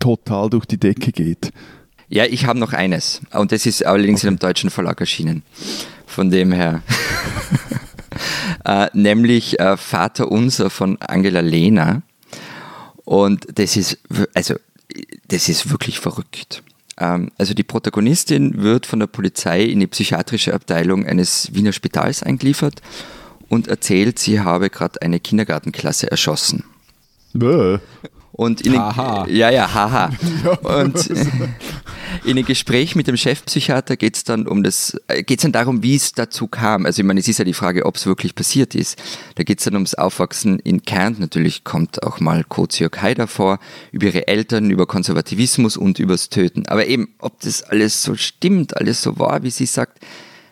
total 0.03 0.51
durch 0.51 0.67
die 0.67 0.79
Decke 0.79 1.13
geht. 1.13 1.53
Ja, 2.09 2.25
ich 2.25 2.47
habe 2.47 2.59
noch 2.59 2.73
eines. 2.73 3.23
Und 3.33 3.53
das 3.53 3.67
ist 3.67 3.87
allerdings 3.87 4.21
okay. 4.21 4.27
in 4.27 4.29
einem 4.31 4.39
deutschen 4.41 4.71
Verlag 4.71 5.01
erschienen. 5.01 5.43
Von 6.07 6.31
dem 6.31 6.53
her. 6.53 6.83
äh, 8.65 8.89
nämlich 8.93 9.59
äh, 9.61 9.77
Vater 9.77 10.31
Unser 10.31 10.69
von 10.71 11.01
Angela 11.01 11.41
Lehner. 11.41 12.03
Und 13.05 13.47
das 13.55 13.77
ist, 13.77 13.99
also 14.35 14.57
das 15.29 15.49
ist 15.49 15.71
wirklich 15.71 16.01
verrückt. 16.01 16.63
Ähm, 16.99 17.31
also 17.39 17.55
die 17.55 17.63
Protagonistin 17.63 18.63
wird 18.63 18.87
von 18.87 18.99
der 18.99 19.07
Polizei 19.07 19.63
in 19.63 19.81
die 19.81 19.87
psychiatrische 19.87 20.53
Abteilung 20.53 21.07
eines 21.07 21.55
Wiener 21.55 21.73
Spitals 21.73 22.23
eingeliefert 22.23 22.83
und 23.49 23.69
erzählt, 23.69 24.19
sie 24.19 24.41
habe 24.41 24.69
gerade 24.69 25.01
eine 25.01 25.21
Kindergartenklasse 25.21 26.11
erschossen. 26.11 26.65
Bäh. 27.33 27.79
Und 28.33 28.63
in 28.63 28.79
haha. 28.79 29.25
Den, 29.25 29.37
ja, 29.37 29.51
ja, 29.51 29.73
haha. 29.73 30.11
Und 30.63 31.11
in 32.25 32.37
dem 32.37 32.47
Gespräch 32.47 32.97
mit 32.97 33.07
dem 33.07 33.17
Chefpsychiater 33.17 33.97
geht 33.97 34.17
es 34.17 34.25
dann 34.25 34.47
um 34.47 34.63
das, 34.63 34.97
äh, 35.09 35.23
geht 35.23 35.39
es 35.39 35.43
dann 35.43 35.53
darum, 35.53 35.83
wie 35.83 35.95
es 35.95 36.13
dazu 36.13 36.49
kam. 36.49 36.87
Also 36.87 37.03
ich 37.03 37.07
meine, 37.07 37.21
es 37.21 37.29
ist 37.29 37.39
ja 37.39 37.45
die 37.45 37.53
Frage, 37.53 37.85
ob 37.85 37.97
es 37.97 38.07
wirklich 38.07 38.35
passiert 38.35 38.75
ist. 38.75 39.01
Da 39.35 39.43
geht 39.43 39.59
es 39.59 39.67
dann 39.67 39.75
ums 39.75 39.95
Aufwachsen 39.95 40.59
in 40.61 40.83
Kärnten. 40.83 41.21
Natürlich 41.21 41.63
kommt 41.63 42.03
auch 42.03 42.21
mal 42.21 42.43
Koziok 42.43 43.03
Haider 43.03 43.27
vor, 43.27 43.59
über 43.93 44.07
ihre 44.07 44.29
Eltern, 44.29 44.71
über 44.71 44.87
Konservativismus 44.87 45.77
und 45.77 45.99
übers 45.99 46.31
Töten. 46.31 46.67
Aber 46.67 46.87
eben, 46.87 47.15
ob 47.19 47.39
das 47.41 47.63
alles 47.63 48.03
so 48.03 48.17
stimmt, 48.17 48.77
alles 48.79 49.03
so 49.03 49.19
war, 49.19 49.43
wie 49.43 49.51
sie 49.51 49.67
sagt, 49.67 49.99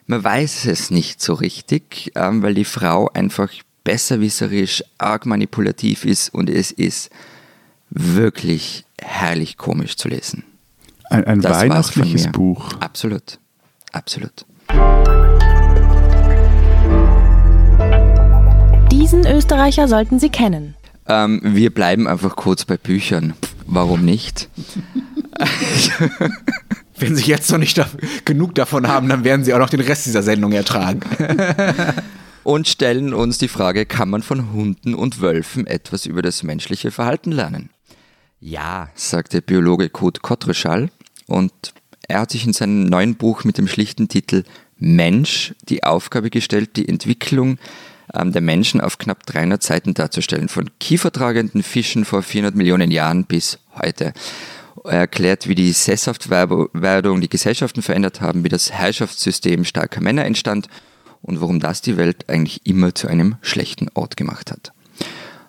man 0.06 0.22
weiß 0.22 0.66
es 0.66 0.90
nicht 0.90 1.22
so 1.22 1.34
richtig, 1.34 2.12
ähm, 2.14 2.42
weil 2.42 2.54
die 2.54 2.64
Frau 2.64 3.08
einfach 3.14 3.50
besserwisserisch, 3.84 4.82
arg 4.98 5.26
manipulativ 5.26 6.04
ist 6.04 6.32
und 6.34 6.50
es 6.50 6.70
ist 6.70 7.10
wirklich 7.90 8.84
herrlich 9.00 9.56
komisch 9.56 9.96
zu 9.96 10.08
lesen. 10.08 10.44
Ein, 11.08 11.24
ein 11.24 11.42
weihnachtliches 11.42 12.28
Buch. 12.28 12.74
Absolut, 12.80 13.38
absolut. 13.92 14.46
Diesen 18.92 19.26
Österreicher 19.26 19.88
sollten 19.88 20.20
Sie 20.20 20.28
kennen. 20.28 20.76
Ähm, 21.08 21.40
wir 21.42 21.74
bleiben 21.74 22.06
einfach 22.06 22.36
kurz 22.36 22.64
bei 22.64 22.76
Büchern. 22.76 23.34
Warum 23.66 24.04
nicht? 24.04 24.48
Wenn 26.96 27.16
Sie 27.16 27.24
jetzt 27.24 27.50
noch 27.50 27.58
nicht 27.58 27.78
da 27.78 27.88
genug 28.24 28.54
davon 28.54 28.86
haben, 28.86 29.08
dann 29.08 29.24
werden 29.24 29.44
Sie 29.44 29.54
auch 29.54 29.58
noch 29.58 29.70
den 29.70 29.80
Rest 29.80 30.06
dieser 30.06 30.22
Sendung 30.22 30.52
ertragen. 30.52 31.00
und 32.50 32.66
stellen 32.66 33.14
uns 33.14 33.38
die 33.38 33.46
Frage, 33.46 33.86
kann 33.86 34.10
man 34.10 34.22
von 34.22 34.52
Hunden 34.52 34.96
und 34.96 35.20
Wölfen 35.20 35.68
etwas 35.68 36.04
über 36.04 36.20
das 36.20 36.42
menschliche 36.42 36.90
Verhalten 36.90 37.30
lernen? 37.30 37.70
Ja, 38.40 38.90
sagte 38.96 39.40
Biologe 39.40 39.88
Kurt 39.88 40.22
Kottreschall 40.22 40.90
und 41.28 41.52
er 42.08 42.22
hat 42.22 42.32
sich 42.32 42.44
in 42.44 42.52
seinem 42.52 42.86
neuen 42.86 43.14
Buch 43.14 43.44
mit 43.44 43.56
dem 43.56 43.68
schlichten 43.68 44.08
Titel 44.08 44.42
Mensch 44.78 45.54
die 45.68 45.84
Aufgabe 45.84 46.28
gestellt, 46.28 46.70
die 46.74 46.88
Entwicklung 46.88 47.58
ähm, 48.14 48.32
der 48.32 48.42
Menschen 48.42 48.80
auf 48.80 48.98
knapp 48.98 49.26
300 49.26 49.62
Seiten 49.62 49.94
darzustellen, 49.94 50.48
von 50.48 50.70
kiefertragenden 50.80 51.62
Fischen 51.62 52.04
vor 52.04 52.24
400 52.24 52.56
Millionen 52.56 52.90
Jahren 52.90 53.26
bis 53.26 53.60
heute. 53.80 54.12
Er 54.82 55.00
erklärt, 55.00 55.46
wie 55.46 55.54
die 55.54 55.70
Sesshaftwerdung 55.70 57.20
die 57.20 57.28
Gesellschaften 57.28 57.82
verändert 57.82 58.20
haben, 58.20 58.42
wie 58.42 58.48
das 58.48 58.72
Herrschaftssystem 58.72 59.64
starker 59.64 60.00
Männer 60.00 60.24
entstand 60.24 60.66
und 61.22 61.40
warum 61.40 61.60
das 61.60 61.82
die 61.82 61.96
Welt 61.96 62.28
eigentlich 62.28 62.60
immer 62.64 62.94
zu 62.94 63.08
einem 63.08 63.36
schlechten 63.42 63.88
Ort 63.94 64.16
gemacht 64.16 64.50
hat. 64.50 64.72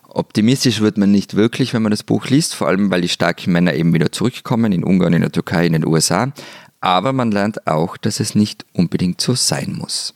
Optimistisch 0.08 0.80
wird 0.80 0.98
man 0.98 1.10
nicht 1.10 1.36
wirklich, 1.36 1.72
wenn 1.72 1.82
man 1.82 1.90
das 1.90 2.02
Buch 2.02 2.26
liest, 2.26 2.54
vor 2.54 2.68
allem 2.68 2.90
weil 2.90 3.00
die 3.00 3.08
starken 3.08 3.52
Männer 3.52 3.74
eben 3.74 3.94
wieder 3.94 4.12
zurückkommen, 4.12 4.72
in 4.72 4.84
Ungarn, 4.84 5.14
in 5.14 5.22
der 5.22 5.32
Türkei, 5.32 5.66
in 5.66 5.72
den 5.72 5.86
USA. 5.86 6.32
Aber 6.80 7.12
man 7.12 7.30
lernt 7.30 7.66
auch, 7.66 7.96
dass 7.96 8.20
es 8.20 8.34
nicht 8.34 8.66
unbedingt 8.72 9.20
so 9.20 9.34
sein 9.34 9.74
muss. 9.78 10.14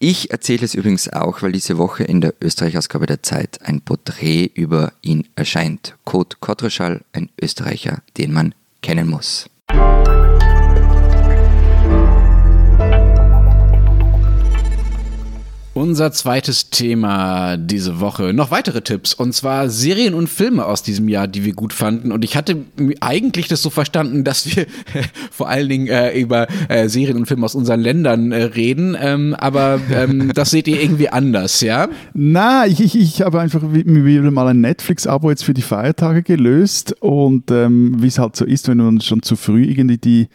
Ich 0.00 0.30
erzähle 0.30 0.64
es 0.64 0.74
übrigens 0.74 1.12
auch, 1.12 1.42
weil 1.42 1.52
diese 1.52 1.76
Woche 1.76 2.04
in 2.04 2.22
der 2.22 2.34
Österreich-Ausgabe 2.40 3.04
der 3.06 3.22
Zeit 3.22 3.60
ein 3.62 3.82
Porträt 3.82 4.50
über 4.54 4.94
ihn 5.02 5.28
erscheint. 5.36 5.94
Kurt 6.04 6.40
Kottreschall, 6.40 7.02
ein 7.12 7.28
Österreicher, 7.40 8.02
den 8.16 8.32
man 8.32 8.54
kennen 8.80 9.08
muss. 9.08 9.50
Unser 15.72 16.10
zweites 16.10 16.70
Thema 16.70 17.56
diese 17.56 18.00
Woche. 18.00 18.32
Noch 18.32 18.50
weitere 18.50 18.80
Tipps. 18.80 19.14
Und 19.14 19.34
zwar 19.34 19.70
Serien 19.70 20.14
und 20.14 20.28
Filme 20.28 20.66
aus 20.66 20.82
diesem 20.82 21.08
Jahr, 21.08 21.28
die 21.28 21.44
wir 21.44 21.52
gut 21.52 21.72
fanden. 21.72 22.10
Und 22.10 22.24
ich 22.24 22.36
hatte 22.36 22.64
eigentlich 22.98 23.46
das 23.46 23.62
so 23.62 23.70
verstanden, 23.70 24.24
dass 24.24 24.56
wir 24.56 24.66
vor 25.30 25.48
allen 25.48 25.68
Dingen 25.68 25.86
äh, 25.86 26.18
über 26.18 26.48
äh, 26.68 26.88
Serien 26.88 27.16
und 27.18 27.26
Filme 27.26 27.44
aus 27.44 27.54
unseren 27.54 27.80
Ländern 27.80 28.32
äh, 28.32 28.42
reden. 28.42 28.96
Ähm, 29.00 29.36
aber 29.38 29.78
ähm, 29.92 30.32
das 30.34 30.50
seht 30.50 30.66
ihr 30.66 30.82
irgendwie 30.82 31.08
anders, 31.08 31.60
ja? 31.60 31.88
Na, 32.14 32.66
ich, 32.66 32.80
ich, 32.80 32.96
ich 32.96 33.22
habe 33.22 33.40
einfach 33.40 33.62
wieder 33.62 34.30
mal 34.32 34.48
ein 34.48 34.60
Netflix-Abo 34.60 35.30
jetzt 35.30 35.44
für 35.44 35.54
die 35.54 35.62
Feiertage 35.62 36.24
gelöst. 36.24 36.96
Und 37.00 37.52
ähm, 37.52 37.94
wie 38.02 38.08
es 38.08 38.18
halt 38.18 38.34
so 38.34 38.44
ist, 38.44 38.66
wenn 38.66 38.78
man 38.78 39.00
schon 39.00 39.22
zu 39.22 39.36
früh 39.36 39.66
irgendwie 39.66 39.98
die, 39.98 40.28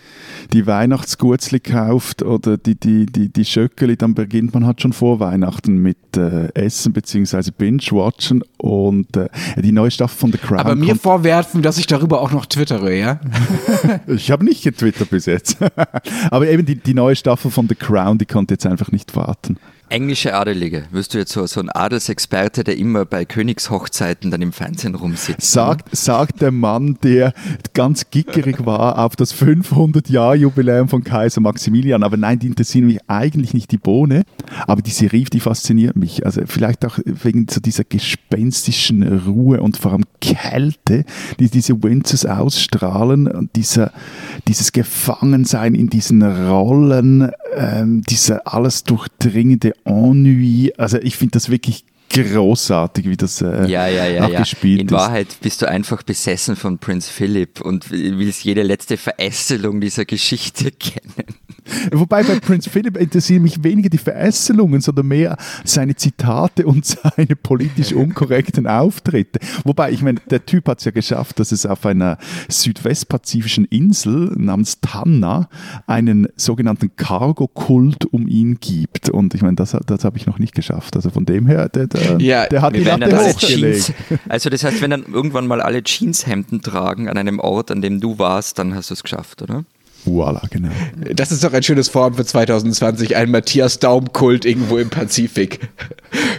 die 0.53 0.65
Weihnachtsgurzli 0.65 1.59
kauft 1.59 2.23
oder 2.23 2.55
die, 2.55 2.79
die, 2.79 3.05
die, 3.05 3.27
die 3.27 3.45
Schöckeli, 3.45 3.97
dann 3.97 4.13
beginnt 4.13 4.53
man 4.53 4.65
halt 4.65 4.81
schon 4.81 4.93
vor 4.93 5.19
Weihnachten. 5.25 5.77
Mit 5.77 6.17
äh, 6.17 6.53
Essen 6.53 6.93
bzw. 6.93 7.51
Binge-Watchen 7.57 8.43
und 8.57 9.17
äh, 9.17 9.27
die 9.57 9.71
neue 9.71 9.91
Staffel 9.91 10.17
von 10.17 10.31
The 10.31 10.37
Crown. 10.37 10.59
Aber 10.59 10.75
mir 10.75 10.95
vorwerfen, 10.95 11.61
dass 11.61 11.77
ich 11.77 11.87
darüber 11.87 12.21
auch 12.21 12.31
noch 12.31 12.45
twittere, 12.45 12.95
ja? 12.95 13.19
ich 14.07 14.31
habe 14.31 14.45
nicht 14.45 14.63
getwittert 14.63 15.09
bis 15.09 15.25
jetzt. 15.25 15.57
Aber 16.31 16.47
eben 16.47 16.65
die, 16.65 16.75
die 16.75 16.93
neue 16.93 17.15
Staffel 17.15 17.51
von 17.51 17.67
The 17.67 17.75
Crown, 17.75 18.17
die 18.17 18.25
konnte 18.25 18.53
jetzt 18.53 18.65
einfach 18.65 18.91
nicht 18.91 19.15
warten. 19.15 19.57
Englische 19.89 20.33
Adelige. 20.33 20.85
Wirst 20.91 21.13
du 21.13 21.19
jetzt 21.19 21.31
so, 21.31 21.45
so 21.45 21.59
ein 21.59 21.69
Adelsexperte, 21.69 22.63
der 22.63 22.75
immer 22.77 23.05
bei 23.05 23.23
Königshochzeiten 23.23 24.31
dann 24.31 24.41
im 24.41 24.51
Fernsehen 24.51 24.95
rumsitzt? 24.95 25.51
Sagt, 25.51 25.95
sagt 25.95 26.41
der 26.41 26.51
Mann, 26.51 26.97
der 27.03 27.33
ganz 27.73 28.09
gickerig 28.09 28.65
war 28.65 28.97
auf 28.97 29.15
das 29.15 29.35
500-Jahr-Jubiläum 29.35 30.89
von 30.89 31.03
Kaiser 31.03 31.39
Maximilian. 31.41 32.01
Aber 32.01 32.17
nein, 32.17 32.39
die 32.39 32.47
interessieren 32.47 32.87
mich 32.87 32.99
eigentlich 33.07 33.53
nicht 33.53 33.71
die 33.71 33.77
Bohne. 33.77 34.23
Aber 34.65 34.81
die 34.81 34.91
Serie, 34.91 35.25
die 35.25 35.39
fasziniert 35.39 35.95
mich. 35.95 36.25
Also 36.25 36.41
vielleicht 36.47 36.83
auch 36.83 36.97
wegen 37.05 37.45
so 37.47 37.59
dieser 37.59 37.83
gespenstischen 37.83 39.03
Ruhe 39.03 39.61
und 39.61 39.77
vor 39.77 39.91
allem 39.91 40.05
Kälte, 40.19 41.05
die 41.39 41.49
diese 41.49 41.83
Windsors 41.83 42.25
ausstrahlen 42.25 43.27
und 43.27 43.55
dieser, 43.55 43.91
dieses 44.47 44.71
Gefangensein 44.71 45.75
in 45.75 45.89
diesen 45.89 46.23
Rollen, 46.23 47.31
ähm, 47.55 48.01
dieser 48.01 48.51
alles 48.51 48.83
durchdringende 48.83 49.73
Ennui. 49.85 50.73
Also 50.77 50.97
ich 50.97 51.15
finde 51.15 51.33
das 51.33 51.49
wirklich 51.49 51.85
großartig, 52.09 53.09
wie 53.09 53.17
das 53.17 53.41
äh, 53.41 53.65
ja, 53.67 53.87
ja, 53.87 54.05
ja, 54.05 54.27
ja. 54.27 54.39
gespielt 54.39 54.81
In 54.81 54.87
ist. 54.87 54.93
Wahrheit 54.93 55.27
bist 55.41 55.61
du 55.61 55.67
einfach 55.67 56.03
besessen 56.03 56.55
von 56.55 56.77
Prinz 56.77 57.09
Philip 57.09 57.61
und 57.61 57.89
willst 57.91 58.43
jede 58.43 58.63
letzte 58.63 58.97
Verästelung 58.97 59.81
dieser 59.81 60.05
Geschichte 60.05 60.71
kennen. 60.79 61.35
Wobei 61.91 62.23
bei 62.23 62.39
Prinz 62.39 62.67
Philip 62.67 62.97
interessieren 62.97 63.43
mich 63.43 63.63
weniger 63.63 63.89
die 63.89 63.97
Verästelungen, 63.97 64.81
sondern 64.81 65.07
mehr 65.07 65.37
seine 65.63 65.95
Zitate 65.95 66.65
und 66.65 66.85
seine 66.85 67.35
politisch 67.35 67.93
unkorrekten 67.93 68.67
Auftritte. 68.67 69.39
Wobei, 69.63 69.91
ich 69.91 70.01
meine, 70.01 70.19
der 70.29 70.45
Typ 70.45 70.67
hat 70.67 70.79
es 70.79 70.85
ja 70.85 70.91
geschafft, 70.91 71.39
dass 71.39 71.51
es 71.51 71.65
auf 71.65 71.85
einer 71.85 72.17
südwestpazifischen 72.49 73.65
Insel 73.65 74.31
namens 74.37 74.79
Tanna 74.81 75.49
einen 75.87 76.27
sogenannten 76.35 76.95
Cargo-Kult 76.95 78.05
um 78.05 78.27
ihn 78.27 78.57
gibt. 78.59 79.09
Und 79.09 79.33
ich 79.33 79.41
meine, 79.41 79.55
das, 79.55 79.75
das 79.85 80.03
habe 80.03 80.17
ich 80.17 80.25
noch 80.25 80.39
nicht 80.39 80.53
geschafft. 80.53 80.95
Also 80.95 81.09
von 81.09 81.25
dem 81.25 81.47
her, 81.47 81.69
der, 81.69 81.87
der, 81.87 82.21
ja, 82.21 82.45
der 82.47 82.61
hat 82.61 82.75
die 82.75 82.83
Latte 82.83 83.17
hochgelegt. 83.17 83.93
Also 84.29 84.49
das 84.49 84.63
heißt, 84.63 84.81
wenn 84.81 84.91
dann 84.91 85.05
irgendwann 85.11 85.47
mal 85.47 85.61
alle 85.61 85.83
Jeanshemden 85.83 86.61
tragen 86.61 87.09
an 87.09 87.17
einem 87.17 87.39
Ort, 87.39 87.71
an 87.71 87.81
dem 87.81 87.99
du 87.99 88.19
warst, 88.19 88.59
dann 88.59 88.75
hast 88.75 88.89
du 88.89 88.93
es 88.93 89.03
geschafft, 89.03 89.41
oder? 89.41 89.65
Voila, 90.05 90.41
genau. 90.49 90.69
Das 91.13 91.31
ist 91.31 91.43
doch 91.43 91.53
ein 91.53 91.63
schönes 91.63 91.89
Form 91.89 92.13
für 92.13 92.25
2020, 92.25 93.15
ein 93.15 93.31
Matthias 93.31 93.79
Daum-Kult 93.79 94.45
irgendwo 94.45 94.77
im 94.77 94.89
Pazifik. 94.89 95.59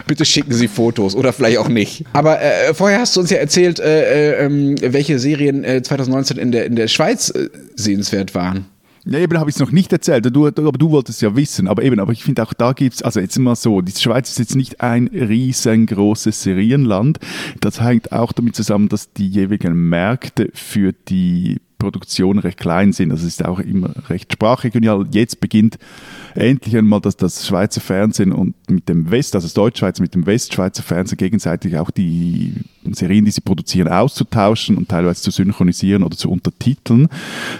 Bitte 0.07 0.25
schicken 0.25 0.53
Sie 0.53 0.67
Fotos 0.67 1.15
oder 1.15 1.33
vielleicht 1.33 1.57
auch 1.57 1.67
nicht. 1.67 2.05
Aber 2.13 2.41
äh, 2.41 2.73
vorher 2.73 2.99
hast 2.99 3.15
du 3.15 3.19
uns 3.19 3.29
ja 3.29 3.37
erzählt, 3.37 3.79
äh, 3.79 4.45
äh, 4.45 4.93
welche 4.93 5.19
Serien 5.19 5.63
2019 5.63 6.37
in 6.37 6.51
der, 6.51 6.65
in 6.65 6.75
der 6.75 6.87
Schweiz 6.87 7.33
sehenswert 7.75 8.33
waren. 8.35 8.65
Ja, 9.09 9.19
eben 9.19 9.39
habe 9.39 9.49
ich 9.49 9.55
es 9.55 9.59
noch 9.61 9.71
nicht 9.71 9.93
erzählt, 9.93 10.25
du, 10.35 10.47
aber 10.47 10.71
du 10.73 10.91
wolltest 10.91 11.21
ja 11.21 11.33
wissen. 11.33 11.69
Aber 11.69 11.81
eben, 11.81 11.99
aber 11.99 12.11
ich 12.11 12.23
finde 12.23 12.43
auch 12.43 12.53
da 12.53 12.73
gibt 12.73 12.95
es, 12.95 13.01
also 13.01 13.21
jetzt 13.21 13.39
mal 13.39 13.55
so, 13.55 13.79
die 13.79 13.93
Schweiz 13.93 14.31
ist 14.31 14.39
jetzt 14.39 14.55
nicht 14.55 14.81
ein 14.81 15.07
riesengroßes 15.07 16.43
Serienland. 16.43 17.17
Das 17.61 17.79
hängt 17.79 18.11
auch 18.11 18.33
damit 18.33 18.55
zusammen, 18.57 18.89
dass 18.89 19.13
die 19.13 19.29
jeweiligen 19.29 19.73
Märkte 19.89 20.49
für 20.53 20.91
die 20.91 21.61
Produktion 21.77 22.39
recht 22.39 22.59
klein 22.59 22.93
sind. 22.93 23.11
Es 23.11 23.23
ist 23.23 23.45
auch 23.45 23.59
immer 23.59 23.93
recht 24.09 24.33
sprachregional. 24.33 25.07
Jetzt 25.11 25.39
beginnt 25.39 25.77
endlich 26.35 26.75
einmal 26.75 27.01
das, 27.01 27.17
das 27.17 27.47
Schweizer 27.47 27.81
Fernsehen 27.81 28.31
und 28.31 28.55
mit 28.69 28.89
dem 28.89 29.11
West, 29.11 29.35
also 29.35 29.45
das 29.45 29.53
Deutschschweizer 29.53 30.01
mit 30.01 30.13
dem 30.13 30.25
Westschweizer 30.25 30.83
Fernsehen 30.83 31.17
gegenseitig 31.17 31.77
auch 31.77 31.91
die 31.91 32.53
Serien, 32.93 33.25
die 33.25 33.31
sie 33.31 33.41
produzieren, 33.41 33.87
auszutauschen 33.87 34.77
und 34.77 34.89
teilweise 34.89 35.21
zu 35.21 35.31
synchronisieren 35.31 36.03
oder 36.03 36.17
zu 36.17 36.29
untertiteln. 36.29 37.07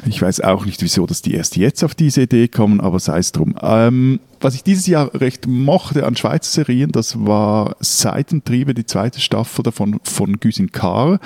Ich 0.06 0.22
weiß 0.22 0.42
auch 0.42 0.66
nicht, 0.66 0.82
wieso, 0.82 1.06
dass 1.06 1.22
die 1.22 1.34
erst 1.34 1.58
jetzt 1.58 1.84
auf 1.84 1.96
diese 1.96 2.24
Idee 2.24 2.48
kommen, 2.48 2.82
aber 2.82 3.00
sei 3.00 3.20
es 3.20 3.32
drum. 3.32 3.56
Ähm, 3.62 4.20
was 4.40 4.54
ich 4.54 4.64
dieses 4.64 4.86
Jahr 4.86 5.14
recht 5.16 5.48
mochte 5.48 6.06
an 6.06 6.16
Schweizer 6.16 6.50
Serien, 6.50 6.92
das 6.92 7.26
war 7.26 7.76
Seitentriebe, 7.80 8.74
die 8.74 8.86
zweite 8.86 9.20
Staffel 9.20 9.64
davon 9.64 10.00
von 10.04 10.40
Güsin 10.40 10.72
Carr. 10.72 11.20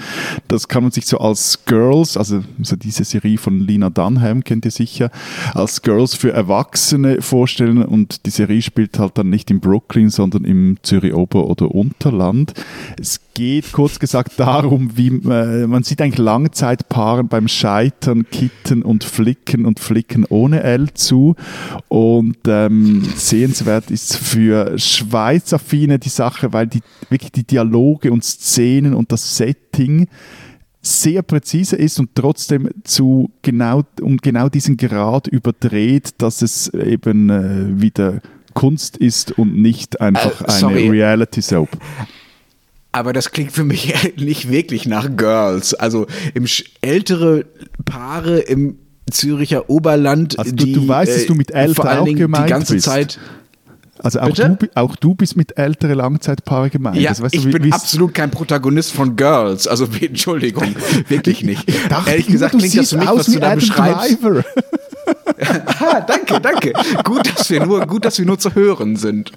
Das 0.47 0.67
kann 0.67 0.83
man 0.83 0.91
sich 0.91 1.05
so 1.05 1.17
als 1.17 1.65
Girls, 1.65 2.15
also 2.15 2.41
so 2.61 2.75
diese 2.75 3.03
Serie 3.03 3.37
von 3.37 3.59
Lina 3.59 3.89
Dunham 3.89 4.43
kennt 4.43 4.65
ihr 4.65 4.71
sicher, 4.71 5.11
als 5.53 5.81
Girls 5.81 6.15
für 6.15 6.31
Erwachsene 6.31 7.21
vorstellen 7.21 7.83
und 7.83 8.25
die 8.25 8.29
Serie 8.29 8.61
spielt 8.61 8.97
halt 8.97 9.17
dann 9.17 9.29
nicht 9.29 9.51
in 9.51 9.59
Brooklyn, 9.59 10.09
sondern 10.09 10.45
im 10.45 10.77
Zürich 10.81 11.13
Ober- 11.13 11.47
oder 11.47 11.73
Unterland. 11.73 12.53
Es 12.99 13.19
geht 13.33 13.71
kurz 13.71 13.90
gesagt 13.99 14.39
darum, 14.39 14.95
wie 14.95 15.07
äh, 15.07 15.67
man 15.67 15.83
sieht 15.83 16.01
eigentlich 16.01 16.17
Langzeitpaaren 16.17 17.27
beim 17.27 17.47
Scheitern, 17.47 18.25
Kitten 18.29 18.83
und 18.83 19.03
Flicken 19.03 19.65
und 19.65 19.79
Flicken 19.79 20.25
ohne 20.29 20.63
L 20.63 20.93
zu 20.93 21.35
und 21.87 22.37
ähm, 22.47 23.03
sehenswert 23.15 23.91
ist 23.91 24.17
für 24.17 24.77
Schweizaffine 24.77 25.99
die 25.99 26.09
Sache, 26.09 26.53
weil 26.53 26.67
die 26.67 26.81
wirklich 27.09 27.31
die 27.31 27.45
Dialoge 27.45 28.11
und 28.11 28.23
Szenen 28.23 28.93
und 28.93 29.11
das 29.11 29.37
Setting 29.37 30.07
sehr 30.81 31.21
präzise 31.21 31.75
ist 31.75 31.99
und 31.99 32.15
trotzdem 32.15 32.69
zu 32.83 33.31
genau 33.41 33.83
um 34.01 34.17
genau 34.17 34.49
diesen 34.49 34.77
Grad 34.77 35.27
überdreht, 35.27 36.15
dass 36.17 36.41
es 36.41 36.73
eben 36.73 37.29
äh, 37.29 37.81
wieder 37.81 38.21
Kunst 38.53 38.97
ist 38.97 39.37
und 39.37 39.55
nicht 39.55 40.01
einfach 40.01 40.41
äh, 40.41 40.65
eine 40.65 40.91
Reality 40.91 41.41
Soap. 41.41 41.69
Aber 42.91 43.13
das 43.13 43.31
klingt 43.31 43.51
für 43.51 43.63
mich 43.63 43.93
nicht 44.17 44.49
wirklich 44.49 44.85
nach 44.85 45.09
Girls. 45.15 45.73
Also 45.73 46.07
im 46.33 46.45
ältere 46.81 47.45
Paare 47.85 48.39
im 48.39 48.77
Züricher 49.09 49.69
Oberland. 49.69 50.37
Also 50.39 50.51
du, 50.51 50.65
die, 50.65 50.73
du 50.73 50.87
weißt, 50.87 51.15
dass 51.15 51.25
du 51.25 51.35
mit 51.35 51.51
äh, 51.51 51.63
älter 51.63 52.01
auch 52.01 52.05
gemeint 52.05 52.45
die 52.45 52.49
ganze 52.49 52.73
bist. 52.75 52.85
Zeit. 52.85 53.19
Also 54.03 54.19
auch 54.19 54.29
du, 54.29 54.57
auch 54.73 54.95
du, 54.95 55.13
bist 55.13 55.37
mit 55.37 55.59
älteren 55.59 55.95
Langzeitpaaren 55.95 56.71
gemeint. 56.71 56.97
Ja, 56.97 57.11
also, 57.11 57.23
weißt 57.23 57.35
ich 57.35 57.43
du, 57.43 57.51
bin 57.51 57.71
absolut 57.71 58.15
kein 58.15 58.31
Protagonist 58.31 58.93
von 58.93 59.15
Girls. 59.15 59.67
Also 59.67 59.87
Entschuldigung, 60.01 60.75
wirklich 61.07 61.43
nicht. 61.43 61.71
Ehrlich 62.07 62.27
gesagt 62.27 62.57
klingt 62.57 62.75
das 62.75 62.89
für 62.89 62.97
mich, 62.97 63.07
was 63.07 63.25
du 63.27 63.39
da 63.39 63.53
beschreibst. 63.53 64.17
ah, 65.79 66.01
danke, 66.01 66.39
danke. 66.39 66.73
Gut, 67.03 67.35
dass 67.35 67.49
wir 67.49 67.65
nur, 67.65 67.85
gut, 67.87 68.05
dass 68.05 68.17
wir 68.19 68.25
nur 68.25 68.37
zu 68.37 68.53
hören 68.53 68.95
sind. 68.95 69.31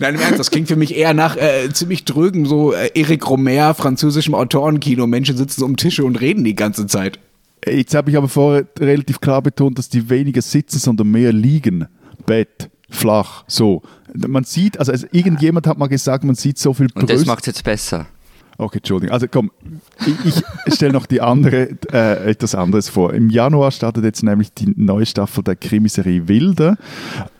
Nein, 0.00 0.14
im 0.14 0.20
Ernst, 0.20 0.38
das 0.38 0.50
klingt 0.50 0.68
für 0.68 0.76
mich 0.76 0.96
eher 0.96 1.14
nach 1.14 1.36
äh, 1.36 1.68
ziemlich 1.72 2.04
drögen, 2.04 2.44
so 2.44 2.72
äh, 2.72 2.90
Eric 2.94 3.28
Romer, 3.28 3.74
französischem 3.74 4.34
Autorenkino. 4.34 5.06
Menschen 5.06 5.36
sitzen 5.36 5.60
so 5.60 5.66
um 5.66 5.76
Tische 5.76 6.04
und 6.04 6.20
reden 6.20 6.44
die 6.44 6.54
ganze 6.54 6.86
Zeit. 6.86 7.18
Jetzt 7.66 7.94
habe 7.94 8.10
ich 8.10 8.16
aber 8.16 8.28
vorher 8.28 8.66
relativ 8.78 9.20
klar 9.20 9.42
betont, 9.42 9.78
dass 9.78 9.88
die 9.88 10.08
weniger 10.08 10.42
sitzen, 10.42 10.78
sondern 10.78 11.10
mehr 11.10 11.32
liegen. 11.32 11.86
Bett, 12.26 12.70
flach, 12.88 13.44
so. 13.46 13.82
Man 14.14 14.44
sieht, 14.44 14.78
also 14.78 14.92
irgendjemand 15.12 15.66
hat 15.66 15.78
mal 15.78 15.88
gesagt, 15.88 16.24
man 16.24 16.34
sieht 16.34 16.58
so 16.58 16.72
viel 16.72 16.86
Brüste. 16.88 17.00
Und 17.00 17.10
das 17.10 17.26
macht 17.26 17.40
es 17.40 17.46
jetzt 17.46 17.64
besser. 17.64 18.06
Okay, 18.60 18.78
Entschuldigung. 18.78 19.14
Also 19.14 19.28
komm, 19.30 19.52
ich, 20.04 20.42
ich 20.66 20.74
stelle 20.74 20.92
noch 20.92 21.06
die 21.06 21.20
andere, 21.20 21.76
äh, 21.92 22.30
etwas 22.30 22.56
anderes 22.56 22.88
vor. 22.88 23.14
Im 23.14 23.30
Januar 23.30 23.70
startet 23.70 24.04
jetzt 24.04 24.24
nämlich 24.24 24.52
die 24.52 24.74
neue 24.76 25.06
Staffel 25.06 25.44
der 25.44 25.54
Krimiserie 25.54 26.26
Wilde. 26.26 26.76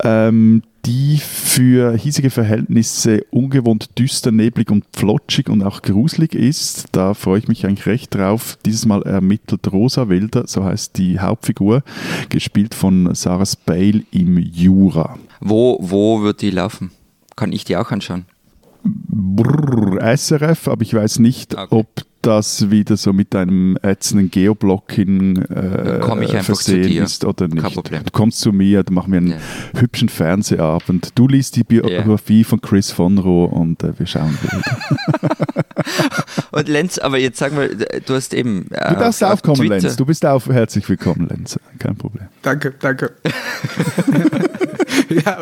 Ähm, 0.05 0.63
die 0.85 1.19
für 1.19 1.97
hiesige 1.97 2.31
Verhältnisse 2.31 3.25
ungewohnt 3.31 3.99
düster, 3.99 4.31
neblig 4.31 4.71
und 4.71 4.85
flotschig 4.97 5.49
und 5.49 5.63
auch 5.63 5.83
gruselig 5.83 6.35
ist. 6.35 6.87
Da 6.93 7.15
freue 7.15 7.41
ich 7.41 7.49
mich 7.49 7.67
eigentlich 7.67 7.87
recht 7.87 8.15
drauf. 8.15 8.57
Dieses 8.65 8.87
Mal 8.87 9.03
ermittelt 9.03 9.71
Rosa 9.73 10.09
Wilder, 10.09 10.47
so 10.47 10.65
heißt 10.65 10.97
die 10.97 11.19
Hauptfigur, 11.19 11.83
gespielt 12.29 12.75
von 12.75 13.15
Sarah 13.15 13.45
Spale 13.45 14.05
im 14.13 14.39
Jura. 14.39 15.19
Wo, 15.41 15.79
wo 15.83 16.23
wird 16.23 16.43
die 16.43 16.51
laufen? 16.51 16.93
Kann 17.37 17.53
ich 17.53 17.65
die 17.65 17.77
auch 17.77 17.91
anschauen? 17.91 18.25
Brrr, 18.83 20.17
SRF, 20.17 20.69
aber 20.69 20.83
ich 20.83 20.95
weiß 20.95 21.19
nicht, 21.19 21.55
okay. 21.55 21.67
ob 21.71 21.89
das 22.23 22.71
wieder 22.71 22.97
so 22.97 23.13
mit 23.13 23.35
einem 23.35 23.79
ätzenden 23.83 24.31
Geoblocking 24.31 25.43
äh, 25.43 26.43
versehen 26.43 27.03
ist 27.03 27.25
oder 27.25 27.47
nicht. 27.47 27.63
Kein 27.63 27.73
Problem. 27.73 28.05
Du 28.05 28.11
kommst 28.11 28.41
zu 28.41 28.53
mir, 28.53 28.83
dann 28.83 28.95
machen 28.95 29.13
wir 29.13 29.19
einen 29.19 29.31
ja. 29.31 29.37
hübschen 29.77 30.09
Fernsehabend. 30.09 31.11
Du 31.15 31.29
liest 31.29 31.57
die 31.57 31.65
Biografie 31.65 32.39
yeah. 32.39 32.49
von 32.49 32.61
Chris 32.61 32.91
von 32.91 33.19
Roh 33.19 33.45
und 33.45 33.83
äh, 33.85 33.99
wir 33.99 34.07
schauen 34.07 34.37
wieder. 34.43 34.63
und 36.51 36.69
Lenz, 36.69 36.99
aber 36.99 37.19
jetzt 37.19 37.39
sag 37.39 37.55
mal, 37.55 37.69
du 37.69 38.15
hast 38.15 38.35
eben. 38.35 38.67
Äh, 38.73 38.95
du 38.95 39.01
darfst 39.01 39.23
auch 39.23 39.41
kommen, 39.41 39.67
Lenz. 39.69 39.97
Du 39.97 40.05
bist 40.05 40.27
auch 40.27 40.45
herzlich 40.47 40.89
willkommen, 40.89 41.29
Lenz. 41.29 41.59
Kein 41.79 41.97
Problem. 41.97 42.29
Danke, 42.43 42.75
danke. 42.81 43.13
ja, 45.09 45.39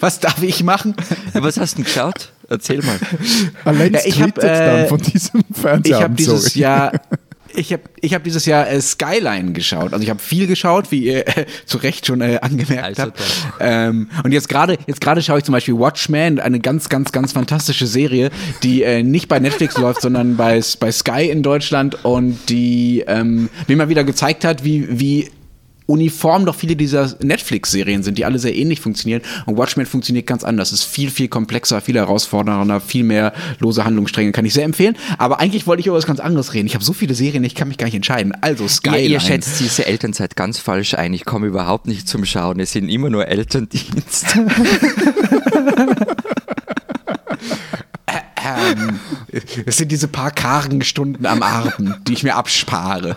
was 0.00 0.20
darf 0.20 0.42
ich 0.42 0.62
machen? 0.62 0.94
Was 1.32 1.58
hast 1.58 1.72
du 1.72 1.76
denn 1.76 1.84
geschaut? 1.84 2.32
Erzähl 2.50 2.82
mal. 2.82 2.98
Allein 3.64 3.92
ja, 3.92 4.00
ich 4.04 4.20
habe 4.20 4.42
äh, 4.42 4.86
von 4.86 4.98
diesem 5.00 5.42
Fernseher. 5.52 5.96
Ich 5.96 6.02
habe 6.02 6.14
dieses 6.14 6.54
Jahr 6.54 6.92
ich 7.54 7.72
habe 7.72 7.82
ich 8.00 8.14
hab 8.14 8.24
dieses 8.24 8.46
Jahr 8.46 8.68
äh, 8.68 8.80
Skyline 8.80 9.52
geschaut. 9.52 9.92
Also 9.92 10.02
ich 10.02 10.10
habe 10.10 10.20
viel 10.20 10.46
geschaut, 10.46 10.90
wie 10.90 11.04
ihr 11.04 11.28
äh, 11.28 11.46
zu 11.66 11.78
Recht 11.78 12.06
schon 12.06 12.20
äh, 12.20 12.38
angemerkt 12.42 12.98
also 12.98 13.02
habt. 13.02 13.22
Ähm, 13.60 14.10
und 14.24 14.32
jetzt 14.32 14.48
gerade 14.48 14.78
jetzt 14.86 15.00
gerade 15.00 15.22
schaue 15.22 15.38
ich 15.38 15.44
zum 15.44 15.52
Beispiel 15.52 15.78
Watchmen, 15.78 16.40
eine 16.40 16.60
ganz 16.60 16.88
ganz 16.88 17.12
ganz 17.12 17.32
fantastische 17.32 17.86
Serie, 17.86 18.30
die 18.62 18.82
äh, 18.82 19.02
nicht 19.02 19.28
bei 19.28 19.38
Netflix 19.38 19.76
läuft, 19.78 20.02
sondern 20.02 20.36
bei 20.36 20.60
bei 20.80 20.92
Sky 20.92 21.30
in 21.30 21.42
Deutschland 21.42 22.04
und 22.04 22.48
die 22.48 23.04
ähm, 23.06 23.48
mir 23.68 23.76
mal 23.76 23.88
wieder 23.88 24.04
gezeigt 24.04 24.44
hat, 24.44 24.64
wie 24.64 24.86
wie 24.90 25.30
uniform 25.90 26.46
doch 26.46 26.54
viele 26.54 26.76
dieser 26.76 27.14
Netflix-Serien 27.22 28.02
sind, 28.02 28.16
die 28.16 28.24
alle 28.24 28.38
sehr 28.38 28.54
ähnlich 28.54 28.80
funktionieren. 28.80 29.22
Und 29.46 29.56
Watchmen 29.56 29.86
funktioniert 29.86 30.26
ganz 30.26 30.44
anders. 30.44 30.72
Es 30.72 30.80
ist 30.80 30.86
viel, 30.86 31.10
viel 31.10 31.28
komplexer, 31.28 31.80
viel 31.80 31.96
herausfordernder, 31.96 32.80
viel 32.80 33.04
mehr 33.04 33.32
lose 33.58 33.84
Handlungsstränge. 33.84 34.32
Kann 34.32 34.44
ich 34.44 34.54
sehr 34.54 34.64
empfehlen. 34.64 34.96
Aber 35.18 35.40
eigentlich 35.40 35.66
wollte 35.66 35.80
ich 35.80 35.86
über 35.86 35.96
was 35.96 36.06
ganz 36.06 36.20
anderes 36.20 36.54
reden. 36.54 36.66
Ich 36.66 36.74
habe 36.74 36.84
so 36.84 36.92
viele 36.92 37.14
Serien, 37.14 37.44
ich 37.44 37.54
kann 37.54 37.68
mich 37.68 37.78
gar 37.78 37.86
nicht 37.86 37.96
entscheiden. 37.96 38.32
Also 38.40 38.68
Skyline. 38.68 39.02
Ihr, 39.02 39.10
ihr 39.10 39.20
schätzt 39.20 39.60
diese 39.60 39.86
Elternzeit 39.86 40.36
ganz 40.36 40.58
falsch 40.58 40.94
ein. 40.94 41.12
Ich 41.12 41.24
komme 41.24 41.46
überhaupt 41.46 41.86
nicht 41.86 42.08
zum 42.08 42.24
Schauen. 42.24 42.60
Es 42.60 42.72
sind 42.72 42.88
immer 42.88 43.10
nur 43.10 43.26
Elterndienst. 43.26 44.36
ähm, 48.36 49.00
es 49.66 49.76
sind 49.76 49.92
diese 49.92 50.08
paar 50.08 50.30
kargen 50.30 50.82
Stunden 50.82 51.26
am 51.26 51.42
Abend, 51.42 52.08
die 52.08 52.12
ich 52.12 52.22
mir 52.22 52.36
abspare. 52.36 53.16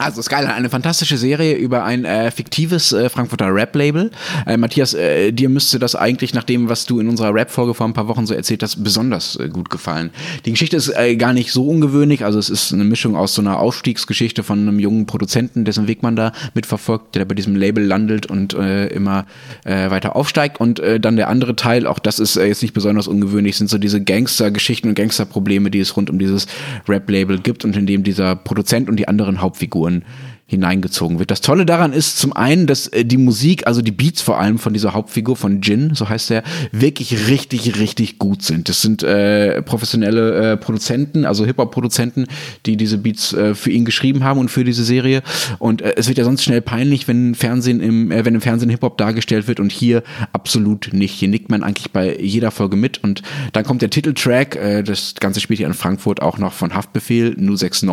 Also 0.00 0.22
Skyline, 0.22 0.54
eine 0.54 0.70
fantastische 0.70 1.18
Serie 1.18 1.56
über 1.56 1.84
ein 1.84 2.06
äh, 2.06 2.30
fiktives 2.30 2.92
äh, 2.92 3.10
Frankfurter 3.10 3.54
Rap-Label. 3.54 4.10
Äh, 4.46 4.56
Matthias, 4.56 4.94
äh, 4.94 5.30
dir 5.30 5.50
müsste 5.50 5.78
das 5.78 5.94
eigentlich 5.94 6.32
nach 6.32 6.44
dem, 6.44 6.70
was 6.70 6.86
du 6.86 7.00
in 7.00 7.08
unserer 7.10 7.34
Rap-Folge 7.34 7.74
vor 7.74 7.86
ein 7.86 7.92
paar 7.92 8.08
Wochen 8.08 8.24
so 8.24 8.32
erzählt 8.32 8.62
hast, 8.62 8.82
besonders 8.82 9.36
äh, 9.36 9.50
gut 9.50 9.68
gefallen. 9.68 10.08
Die 10.46 10.52
Geschichte 10.52 10.78
ist 10.78 10.88
äh, 10.88 11.16
gar 11.16 11.34
nicht 11.34 11.52
so 11.52 11.68
ungewöhnlich, 11.68 12.24
also 12.24 12.38
es 12.38 12.48
ist 12.48 12.72
eine 12.72 12.84
Mischung 12.84 13.14
aus 13.14 13.34
so 13.34 13.42
einer 13.42 13.58
Aufstiegsgeschichte 13.58 14.42
von 14.42 14.60
einem 14.60 14.78
jungen 14.78 15.04
Produzenten, 15.04 15.66
dessen 15.66 15.86
Weg 15.86 16.02
man 16.02 16.16
da 16.16 16.32
mitverfolgt, 16.54 17.14
der 17.14 17.26
bei 17.26 17.34
diesem 17.34 17.54
Label 17.54 17.84
landet 17.84 18.24
und 18.24 18.54
immer 18.54 19.26
weiter 19.64 20.16
aufsteigt. 20.16 20.60
Und 20.60 20.80
dann 21.00 21.16
der 21.16 21.28
andere 21.28 21.56
Teil, 21.56 21.86
auch 21.86 21.98
das 21.98 22.18
ist 22.18 22.36
jetzt 22.36 22.62
nicht 22.62 22.72
besonders 22.72 23.06
ungewöhnlich, 23.06 23.56
sind 23.56 23.68
so 23.68 23.78
diese 23.78 24.00
Gangster-Geschichten 24.00 24.88
und 24.88 24.94
Gangster-Probleme, 24.94 25.70
die 25.70 25.80
es 25.80 25.96
rund 25.96 26.10
um 26.10 26.18
dieses 26.18 26.46
Rap-Label 26.88 27.38
gibt 27.38 27.64
und 27.64 27.76
in 27.76 27.86
dem 27.86 28.02
dieser 28.02 28.36
Produzent 28.36 28.88
und 28.88 28.96
die 28.96 29.08
anderen 29.08 29.40
Hauptfiguren 29.40 29.89
Figuren 29.90 30.04
hineingezogen 30.50 31.20
wird. 31.20 31.30
Das 31.30 31.42
Tolle 31.42 31.64
daran 31.64 31.92
ist 31.92 32.18
zum 32.18 32.32
einen, 32.32 32.66
dass 32.66 32.88
äh, 32.88 33.04
die 33.04 33.18
Musik, 33.18 33.68
also 33.68 33.82
die 33.82 33.92
Beats 33.92 34.20
vor 34.20 34.40
allem 34.40 34.58
von 34.58 34.72
dieser 34.72 34.94
Hauptfigur 34.94 35.36
von 35.36 35.60
Jin, 35.60 35.94
so 35.94 36.08
heißt 36.08 36.32
er, 36.32 36.42
wirklich 36.72 37.28
richtig, 37.28 37.78
richtig 37.78 38.18
gut 38.18 38.42
sind. 38.42 38.68
Das 38.68 38.82
sind 38.82 39.04
äh, 39.04 39.62
professionelle 39.62 40.52
äh, 40.52 40.56
Produzenten, 40.56 41.24
also 41.24 41.46
Hip-Hop-Produzenten, 41.46 42.26
die 42.66 42.76
diese 42.76 42.98
Beats 42.98 43.32
äh, 43.32 43.54
für 43.54 43.70
ihn 43.70 43.84
geschrieben 43.84 44.24
haben 44.24 44.40
und 44.40 44.50
für 44.50 44.64
diese 44.64 44.82
Serie. 44.82 45.22
Und 45.60 45.82
äh, 45.82 45.94
es 45.96 46.08
wird 46.08 46.18
ja 46.18 46.24
sonst 46.24 46.42
schnell 46.42 46.62
peinlich, 46.62 47.06
wenn 47.06 47.36
Fernsehen 47.36 47.80
im, 47.80 48.10
äh, 48.10 48.24
wenn 48.24 48.34
im 48.34 48.40
Fernsehen 48.40 48.70
Hip-Hop 48.70 48.98
dargestellt 48.98 49.46
wird 49.46 49.60
und 49.60 49.70
hier 49.70 50.02
absolut 50.32 50.90
nicht. 50.92 51.14
Hier 51.14 51.28
nickt 51.28 51.48
man 51.48 51.62
eigentlich 51.62 51.92
bei 51.92 52.18
jeder 52.18 52.50
Folge 52.50 52.74
mit 52.74 53.04
und 53.04 53.22
dann 53.52 53.62
kommt 53.62 53.82
der 53.82 53.90
Titeltrack, 53.90 54.56
äh, 54.56 54.82
das 54.82 55.14
Ganze 55.14 55.38
spielt 55.38 55.58
hier 55.58 55.68
in 55.68 55.74
Frankfurt 55.74 56.20
auch 56.22 56.38
noch 56.38 56.54
von 56.54 56.74
Haftbefehl, 56.74 57.36
Nu 57.38 57.52
69 57.52 57.88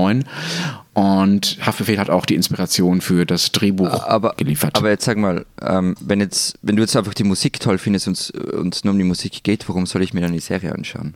und 0.97 1.59
Haftbefehl 1.63 1.99
hat 1.99 2.09
auch 2.09 2.25
die 2.25 2.33
Inspiration 2.33 3.01
für 3.01 3.27
das 3.27 3.51
Drehbuch 3.51 4.07
aber, 4.07 4.33
geliefert. 4.35 4.75
Aber 4.75 4.89
jetzt 4.89 5.05
sag 5.05 5.15
mal, 5.17 5.45
ähm, 5.61 5.93
wenn, 6.01 6.19
jetzt, 6.19 6.57
wenn 6.63 6.75
du 6.75 6.81
jetzt 6.81 6.95
einfach 6.95 7.13
die 7.13 7.23
Musik 7.23 7.59
toll 7.59 7.77
findest 7.77 8.07
und 8.07 8.73
es 8.73 8.83
nur 8.83 8.93
um 8.93 8.97
die 8.97 9.03
Musik 9.03 9.43
geht, 9.43 9.69
warum 9.69 9.85
soll 9.85 10.01
ich 10.01 10.15
mir 10.15 10.21
dann 10.21 10.33
die 10.33 10.39
Serie 10.39 10.73
anschauen? 10.73 11.13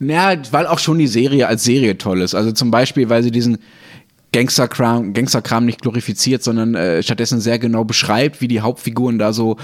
Naja, 0.00 0.42
weil 0.50 0.66
auch 0.66 0.80
schon 0.80 0.98
die 0.98 1.06
Serie 1.06 1.46
als 1.46 1.62
Serie 1.62 1.96
toll 1.98 2.20
ist. 2.20 2.34
Also 2.34 2.50
zum 2.50 2.72
Beispiel, 2.72 3.10
weil 3.10 3.22
sie 3.22 3.30
diesen 3.30 3.58
Gangsterkram, 4.32 5.12
Gangsterkram 5.12 5.66
nicht 5.66 5.82
glorifiziert, 5.82 6.42
sondern 6.42 6.74
äh, 6.74 7.02
stattdessen 7.02 7.40
sehr 7.40 7.58
genau 7.58 7.84
beschreibt, 7.84 8.40
wie 8.40 8.48
die 8.48 8.62
Hauptfiguren 8.62 9.18
da 9.18 9.32
so 9.32 9.56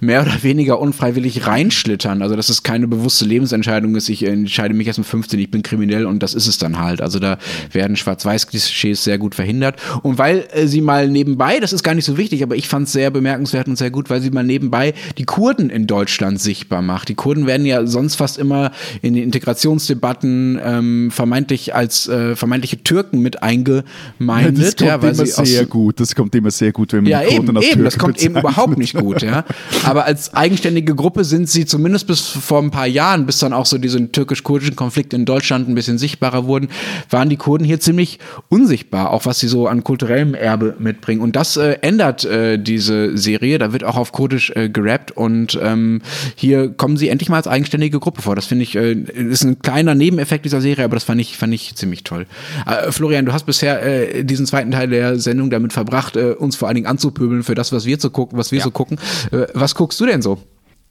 mehr 0.00 0.22
oder 0.22 0.42
weniger 0.42 0.80
unfreiwillig 0.80 1.46
reinschlittern. 1.46 2.22
Also 2.22 2.34
dass 2.34 2.48
es 2.48 2.62
keine 2.62 2.88
bewusste 2.88 3.26
Lebensentscheidung 3.26 3.94
ist, 3.96 4.08
ich 4.08 4.24
entscheide 4.24 4.74
mich 4.74 4.86
erst 4.86 4.98
mit 4.98 5.06
15, 5.06 5.38
ich 5.38 5.50
bin 5.50 5.62
kriminell 5.62 6.06
und 6.06 6.22
das 6.22 6.32
ist 6.32 6.46
es 6.46 6.56
dann 6.56 6.78
halt. 6.78 7.02
Also 7.02 7.18
da 7.18 7.38
werden 7.70 7.96
Schwarz-Weiß-Klischees 7.96 9.04
sehr 9.04 9.18
gut 9.18 9.34
verhindert. 9.34 9.80
Und 10.02 10.16
weil 10.16 10.46
äh, 10.52 10.66
sie 10.66 10.80
mal 10.80 11.08
nebenbei, 11.08 11.60
das 11.60 11.74
ist 11.74 11.82
gar 11.82 11.94
nicht 11.94 12.06
so 12.06 12.16
wichtig, 12.16 12.42
aber 12.42 12.56
ich 12.56 12.66
fand 12.66 12.86
es 12.86 12.92
sehr 12.92 13.10
bemerkenswert 13.10 13.68
und 13.68 13.76
sehr 13.76 13.90
gut, 13.90 14.08
weil 14.08 14.22
sie 14.22 14.30
mal 14.30 14.44
nebenbei 14.44 14.94
die 15.18 15.24
Kurden 15.24 15.68
in 15.68 15.86
Deutschland 15.86 16.40
sichtbar 16.40 16.80
macht. 16.80 17.10
Die 17.10 17.14
Kurden 17.14 17.46
werden 17.46 17.66
ja 17.66 17.86
sonst 17.86 18.14
fast 18.14 18.38
immer 18.38 18.72
in 19.02 19.12
den 19.12 19.24
Integrationsdebatten 19.24 20.58
ähm, 20.64 21.10
vermeintlich 21.10 21.74
als 21.74 22.08
äh, 22.08 22.36
vermeintliche 22.36 22.82
Türken 22.82 23.20
mit 23.20 23.42
einge 23.42 23.84
meintet. 24.18 24.58
das 24.58 24.76
kommt 24.76 24.88
ja, 24.88 25.02
weil 25.02 25.14
immer 25.14 25.26
sie 25.26 25.46
sehr 25.46 25.66
gut. 25.66 26.00
Das 26.00 26.14
kommt 26.14 26.34
immer 26.34 26.50
sehr 26.50 26.72
gut, 26.72 26.92
wenn 26.92 27.04
man 27.04 27.10
ja, 27.10 27.20
die 27.20 27.36
Kurden 27.36 27.48
eben, 27.48 27.56
als 27.56 27.66
eben, 27.66 27.72
Türken 27.72 27.84
das 27.84 27.98
kommt 27.98 28.22
eben 28.22 28.36
überhaupt 28.36 28.78
nicht 28.78 28.94
gut, 28.94 29.22
ja. 29.22 29.44
Aber 29.84 30.04
als 30.04 30.34
eigenständige 30.34 30.94
Gruppe 30.94 31.24
sind 31.24 31.48
sie 31.48 31.66
zumindest 31.66 32.06
bis 32.06 32.20
vor 32.20 32.62
ein 32.62 32.70
paar 32.70 32.86
Jahren, 32.86 33.26
bis 33.26 33.38
dann 33.38 33.52
auch 33.52 33.66
so 33.66 33.78
diese 33.78 34.10
türkisch-kurdischen 34.10 34.76
Konflikte 34.76 35.16
in 35.16 35.24
Deutschland 35.24 35.68
ein 35.68 35.74
bisschen 35.74 35.98
sichtbarer 35.98 36.46
wurden, 36.46 36.68
waren 37.10 37.28
die 37.28 37.36
Kurden 37.36 37.64
hier 37.64 37.80
ziemlich 37.80 38.18
unsichtbar, 38.48 39.10
auch 39.10 39.26
was 39.26 39.40
sie 39.40 39.48
so 39.48 39.66
an 39.68 39.84
kulturellem 39.84 40.34
Erbe 40.34 40.74
mitbringen. 40.78 41.20
Und 41.20 41.36
das 41.36 41.56
äh, 41.56 41.78
ändert 41.82 42.24
äh, 42.24 42.58
diese 42.58 43.16
Serie. 43.16 43.58
Da 43.58 43.72
wird 43.72 43.84
auch 43.84 43.96
auf 43.96 44.12
Kurdisch 44.12 44.50
äh, 44.54 44.68
gerappt 44.68 45.10
und 45.12 45.58
ähm, 45.62 46.02
hier 46.34 46.68
kommen 46.68 46.96
sie 46.96 47.08
endlich 47.08 47.28
mal 47.28 47.36
als 47.36 47.48
eigenständige 47.48 47.98
Gruppe 48.00 48.22
vor. 48.22 48.36
Das 48.36 48.46
finde 48.46 48.64
ich, 48.64 48.76
äh, 48.76 48.92
ist 48.92 49.44
ein 49.44 49.60
kleiner 49.60 49.94
Nebeneffekt 49.94 50.44
dieser 50.44 50.60
Serie, 50.60 50.84
aber 50.84 50.96
das 50.96 51.04
fand 51.04 51.20
ich, 51.20 51.36
fand 51.36 51.54
ich 51.54 51.74
ziemlich 51.74 52.04
toll. 52.04 52.26
Äh, 52.66 52.92
Florian, 52.92 53.26
du 53.26 53.32
hast 53.32 53.44
bisher 53.44 53.82
äh, 54.04 54.24
diesen 54.24 54.46
zweiten 54.46 54.70
Teil 54.70 54.88
der 54.88 55.18
Sendung 55.18 55.50
damit 55.50 55.72
verbracht, 55.72 56.16
äh, 56.16 56.32
uns 56.32 56.56
vor 56.56 56.68
allen 56.68 56.74
Dingen 56.76 56.86
anzupöbeln 56.86 57.42
für 57.42 57.54
das, 57.54 57.72
was 57.72 57.84
wir 57.84 57.98
zu 57.98 58.10
gucken, 58.10 58.38
was 58.38 58.50
wir 58.52 58.58
Ja. 58.58 58.64
so 58.64 58.70
gucken. 58.70 58.98
Äh, 59.32 59.46
was 59.54 59.74
guckst 59.74 60.00
du 60.00 60.06
denn 60.06 60.22
so? 60.22 60.42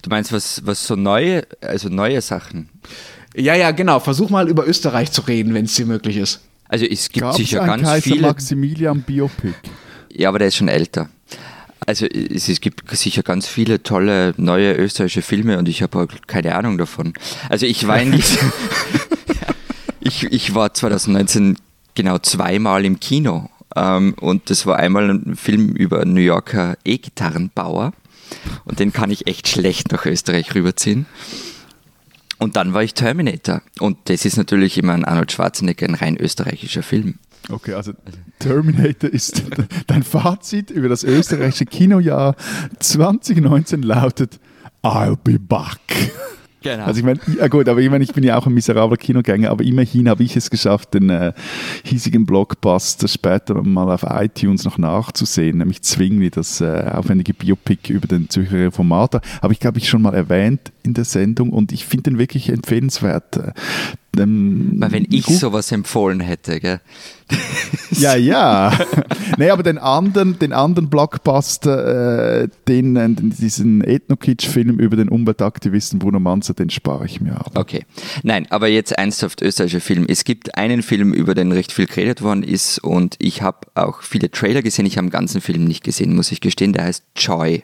Du 0.02 0.10
meinst, 0.10 0.34
was, 0.34 0.62
was 0.66 0.86
so 0.86 0.96
neue, 0.96 1.44
also 1.62 1.88
neue 1.90 2.22
Sachen? 2.22 2.70
Ja, 3.36 3.56
ja, 3.56 3.72
genau. 3.72 4.00
Versuch 4.00 4.30
mal 4.30 4.50
über 4.50 4.68
Österreich 4.68 5.12
zu 5.12 5.22
reden, 5.22 5.54
wenn 5.54 5.66
es 5.66 5.76
dir 5.76 5.86
möglich 5.86 6.18
ist. 6.18 6.42
Also 6.68 6.86
es 6.86 7.10
gibt 7.10 7.24
Gab's 7.26 7.38
sicher 7.38 7.66
ganz 7.66 7.84
Kaiser 7.84 8.02
viele. 8.02 8.22
Maximilian 8.22 9.02
Biopic? 9.02 9.54
Ja, 10.12 10.30
aber 10.30 10.40
der 10.40 10.50
ist 10.50 10.56
schon 10.56 10.68
älter. 10.68 11.10
Also 11.86 12.06
es, 12.06 12.48
es 12.50 12.62
gibt 12.62 12.84
sicher 12.96 13.24
ganz 13.24 13.48
viele 13.48 13.84
tolle 13.84 14.34
neue 14.38 14.74
österreichische 14.74 15.22
Filme 15.22 15.58
und 15.58 15.68
ich 15.68 15.82
habe 15.82 16.08
keine 16.28 16.56
Ahnung 16.56 16.78
davon. 16.78 17.14
Also 17.50 17.66
ich 17.66 17.88
war 17.88 18.00
in 18.02 18.12
diesem, 18.14 18.52
ich, 20.00 20.24
ich 20.24 20.56
war 20.56 20.74
2019 20.74 21.58
genau 21.96 22.18
zweimal 22.20 22.86
im 22.86 23.00
Kino 23.00 23.50
ähm, 23.76 24.16
und 24.20 24.50
das 24.50 24.66
war 24.66 24.78
einmal 24.78 25.10
ein 25.10 25.36
Film 25.36 25.70
über 25.70 26.06
New 26.06 26.22
Yorker 26.22 26.78
E-Gitarrenbauer 26.84 27.94
und 28.66 28.80
den 28.80 28.94
kann 28.94 29.12
ich 29.12 29.28
echt 29.28 29.48
schlecht 29.48 29.92
nach 29.92 30.06
Österreich 30.06 30.54
rüberziehen. 30.56 31.06
Und 32.40 32.56
dann 32.58 32.74
war 32.74 32.84
ich 32.84 32.94
Terminator 32.94 33.62
und 33.80 33.98
das 34.06 34.26
ist 34.26 34.38
natürlich 34.38 34.78
immer 34.78 34.94
ein 34.94 35.06
Arnold 35.06 35.32
Schwarzenegger, 35.32 35.88
ein 35.88 35.96
rein 35.96 36.18
österreichischer 36.18 36.84
Film. 36.84 37.20
Okay, 37.50 37.74
also 37.74 37.94
Terminator 38.40 39.10
ist 39.10 39.44
dein 39.88 40.04
Fazit 40.04 40.70
über 40.70 40.90
das 40.90 41.04
österreichische 41.04 41.66
Kinojahr 41.66 42.36
2019 42.80 43.84
lautet 43.84 44.40
I'll 44.82 45.16
be 45.16 45.40
back. 45.40 45.80
Genau. 46.64 46.86
Also 46.86 47.00
ich 47.00 47.06
meine, 47.06 47.20
ja 47.38 47.48
gut, 47.50 47.68
aber 47.68 47.82
ich 47.82 47.90
meine, 47.90 48.04
ich 48.04 48.14
bin 48.14 48.24
ja 48.24 48.38
auch 48.38 48.48
ein 48.48 48.54
miserabler 48.54 48.96
Kinogänger, 48.96 49.52
aber 49.52 49.64
immerhin 49.66 50.08
habe 50.08 50.24
ich 50.24 50.36
es 50.36 50.50
geschafft, 50.50 50.94
den 50.94 51.10
äh, 51.10 51.34
hiesigen 51.84 52.26
Blockbuster 52.26 53.08
später 53.10 53.62
mal 53.62 53.94
auf 53.94 54.06
iTunes 54.10 54.64
noch 54.64 54.78
nachzusehen, 54.78 55.58
nämlich 55.58 55.82
Zwingli, 55.82 56.30
das 56.30 56.62
äh, 56.62 56.86
aufwendige 56.92 57.34
Biopic 57.34 57.92
über 57.92 58.08
den 58.08 58.30
Zürcher 58.30 58.58
Reformator. 58.58 59.22
Habe 59.42 59.54
ich, 59.54 59.60
glaube 59.60 59.78
ich, 59.78 59.90
schon 59.90 60.02
mal 60.02 60.14
erwähnt 60.14 60.72
in 60.84 60.94
der 60.94 61.06
Sendung 61.06 61.50
und 61.50 61.74
ich 61.74 61.86
finde 61.86 62.12
den 62.12 62.18
wirklich 62.18 62.50
empfehlenswert. 62.50 63.54
Äh, 64.18 64.22
ähm, 64.22 64.74
Weil 64.78 64.92
wenn 64.92 65.08
ich 65.10 65.26
gut- 65.26 65.38
sowas 65.38 65.72
empfohlen 65.72 66.20
hätte, 66.20 66.60
gell? 66.60 66.82
Ja, 68.00 68.16
ja. 68.16 68.72
nee, 69.38 69.50
aber 69.52 69.62
den 69.64 69.78
anderen, 69.78 70.40
den 70.40 70.52
anderen 70.52 70.90
Blockbuster, 70.90 72.42
äh, 72.44 72.48
den, 72.68 72.96
äh, 72.96 73.08
diesen 73.10 73.84
Ethno-Kitsch-Film 73.84 74.80
über 74.80 74.96
den 74.96 75.10
Umweltaktivisten 75.10 76.00
Bruno 76.00 76.20
Manzer, 76.20 76.54
den 76.56 76.70
spare 76.72 77.06
ich 77.06 77.22
mir 77.22 77.36
ab. 77.36 77.52
Okay. 77.56 77.86
Nein, 78.24 78.48
aber 78.50 78.68
jetzt 78.68 78.94
ernsthaft 78.94 79.42
österreichischer 79.44 79.80
Film. 79.82 80.06
Es 80.08 80.24
gibt 80.24 80.58
einen 80.58 80.82
Film, 80.82 81.14
über 81.14 81.36
den 81.36 81.52
recht 81.52 81.72
viel 81.72 81.86
geredet 81.86 82.22
worden 82.24 82.42
ist 82.44 82.80
und 82.80 83.16
ich 83.20 83.42
habe 83.44 83.60
auch 83.76 84.02
viele 84.02 84.32
Trailer 84.32 84.62
gesehen. 84.64 84.86
Ich 84.88 84.98
habe 84.98 85.08
den 85.08 85.12
ganzen 85.12 85.40
Film 85.42 85.66
nicht 85.66 85.84
gesehen, 85.84 86.16
muss 86.16 86.32
ich 86.32 86.42
gestehen. 86.42 86.74
Der 86.74 86.86
heißt 86.86 87.04
Joy. 87.16 87.64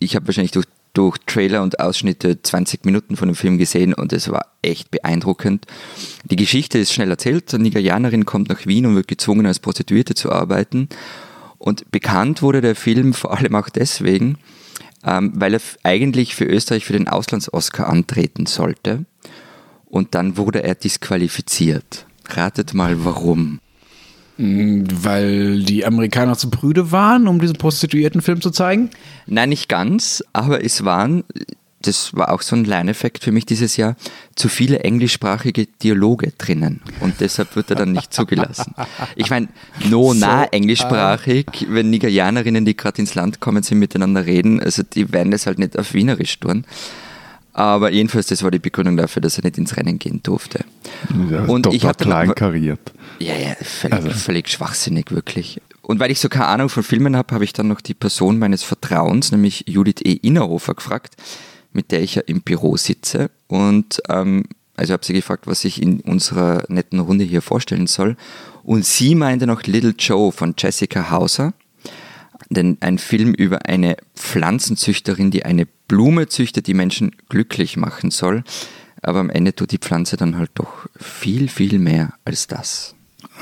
Ich 0.00 0.16
habe 0.16 0.26
wahrscheinlich 0.26 0.52
durch, 0.52 0.66
durch 0.94 1.18
Trailer 1.26 1.62
und 1.62 1.80
Ausschnitte 1.80 2.40
20 2.42 2.84
Minuten 2.84 3.16
von 3.16 3.28
dem 3.28 3.34
Film 3.34 3.58
gesehen 3.58 3.94
und 3.94 4.12
es 4.12 4.30
war 4.30 4.46
echt 4.62 4.90
beeindruckend. 4.90 5.66
Die 6.24 6.36
Geschichte 6.36 6.78
ist 6.78 6.92
schnell 6.92 7.10
erzählt. 7.10 7.52
Eine 7.54 7.64
Nigerianerin 7.64 8.24
kommt 8.24 8.48
nach 8.48 8.66
Wien 8.66 8.86
und 8.86 8.96
wird 8.96 9.08
gezwungen, 9.08 9.46
als 9.46 9.58
Prostituierte 9.58 10.14
zu 10.14 10.32
arbeiten. 10.32 10.88
Und 11.58 11.90
bekannt 11.90 12.42
wurde 12.42 12.60
der 12.60 12.74
Film 12.74 13.14
vor 13.14 13.36
allem 13.36 13.54
auch 13.54 13.68
deswegen, 13.68 14.38
ähm, 15.04 15.32
weil 15.34 15.54
er 15.54 15.60
eigentlich 15.82 16.34
für 16.34 16.44
Österreich 16.44 16.84
für 16.84 16.92
den 16.92 17.08
Auslands-Oscar 17.08 17.88
antreten 17.88 18.46
sollte. 18.46 19.04
Und 19.86 20.14
dann 20.14 20.36
wurde 20.36 20.62
er 20.62 20.74
disqualifiziert. 20.74 22.06
Ratet 22.28 22.74
mal 22.74 23.04
warum. 23.04 23.60
Mm, 24.38 24.84
Weil 24.90 25.62
die 25.62 25.84
Amerikaner 25.84 26.38
zu 26.38 26.48
prüde 26.48 26.92
waren, 26.92 27.26
um 27.28 27.40
diesen 27.40 27.56
Prostituiertenfilm 27.56 28.40
zu 28.40 28.50
zeigen? 28.50 28.90
Nein, 29.26 29.50
nicht 29.50 29.68
ganz, 29.68 30.22
aber 30.32 30.64
es 30.64 30.84
waren, 30.84 31.24
das 31.82 32.14
war 32.14 32.32
auch 32.32 32.42
so 32.42 32.54
ein 32.54 32.64
Lerneffekt 32.64 33.24
für 33.24 33.32
mich 33.32 33.46
dieses 33.46 33.76
Jahr, 33.76 33.96
zu 34.36 34.48
viele 34.48 34.80
englischsprachige 34.80 35.66
Dialoge 35.82 36.32
drinnen. 36.38 36.80
Und 37.00 37.20
deshalb 37.20 37.56
wird 37.56 37.70
er 37.70 37.76
dann 37.76 37.92
nicht 37.92 38.14
zugelassen. 38.14 38.74
Ich 39.16 39.28
meine, 39.28 39.48
no 39.88 40.14
nah 40.14 40.44
englischsprachig, 40.44 41.66
wenn 41.68 41.90
Nigerianerinnen, 41.90 42.64
die 42.64 42.76
gerade 42.76 43.00
ins 43.00 43.16
Land 43.16 43.40
kommen, 43.40 43.64
sind, 43.64 43.80
miteinander 43.80 44.24
reden, 44.24 44.62
also 44.62 44.82
die 44.84 45.12
werden 45.12 45.32
das 45.32 45.46
halt 45.46 45.58
nicht 45.58 45.76
auf 45.76 45.94
Wienerisch 45.94 46.38
tun. 46.38 46.64
Aber 47.58 47.90
jedenfalls, 47.90 48.28
das 48.28 48.44
war 48.44 48.52
die 48.52 48.60
Begründung 48.60 48.96
dafür, 48.96 49.20
dass 49.20 49.36
er 49.36 49.42
nicht 49.42 49.58
ins 49.58 49.76
Rennen 49.76 49.98
gehen 49.98 50.20
durfte. 50.22 50.64
Ja, 51.28 51.40
Und 51.46 51.66
ich 51.74 51.84
hab 51.84 51.98
dann- 51.98 52.06
kleinkariert. 52.06 52.92
Ja, 53.18 53.34
ja, 53.34 53.56
völlig, 53.60 54.14
völlig 54.14 54.48
schwachsinnig, 54.48 55.10
wirklich. 55.10 55.60
Und 55.82 55.98
weil 55.98 56.12
ich 56.12 56.20
so 56.20 56.28
keine 56.28 56.46
Ahnung 56.46 56.68
von 56.68 56.84
Filmen 56.84 57.16
habe, 57.16 57.34
habe 57.34 57.42
ich 57.42 57.52
dann 57.52 57.66
noch 57.66 57.80
die 57.80 57.94
Person 57.94 58.38
meines 58.38 58.62
Vertrauens, 58.62 59.32
nämlich 59.32 59.64
Judith 59.66 60.02
E. 60.04 60.12
Innerhofer, 60.12 60.74
gefragt, 60.74 61.16
mit 61.72 61.90
der 61.90 62.00
ich 62.00 62.14
ja 62.14 62.22
im 62.26 62.42
Büro 62.42 62.76
sitze. 62.76 63.28
Und 63.48 64.00
ähm, 64.08 64.44
also 64.76 64.92
habe 64.92 65.04
sie 65.04 65.14
gefragt, 65.14 65.48
was 65.48 65.64
ich 65.64 65.82
in 65.82 65.98
unserer 66.02 66.62
netten 66.68 67.00
Runde 67.00 67.24
hier 67.24 67.42
vorstellen 67.42 67.88
soll. 67.88 68.16
Und 68.62 68.84
sie 68.84 69.16
meinte 69.16 69.48
noch 69.48 69.64
Little 69.64 69.94
Joe 69.98 70.30
von 70.30 70.54
Jessica 70.56 71.10
Hauser. 71.10 71.54
Denn 72.50 72.78
ein 72.80 72.98
Film 72.98 73.34
über 73.34 73.66
eine 73.66 73.96
Pflanzenzüchterin, 74.14 75.30
die 75.30 75.44
eine 75.44 75.66
Blume 75.88 76.28
züchtet, 76.28 76.66
die 76.66 76.74
Menschen 76.74 77.12
glücklich 77.28 77.76
machen 77.76 78.10
soll. 78.10 78.44
Aber 79.02 79.20
am 79.20 79.30
Ende 79.30 79.54
tut 79.54 79.72
die 79.72 79.78
Pflanze 79.78 80.16
dann 80.16 80.36
halt 80.36 80.50
doch 80.54 80.86
viel, 80.96 81.48
viel 81.48 81.78
mehr 81.78 82.14
als 82.24 82.46
das. 82.46 82.94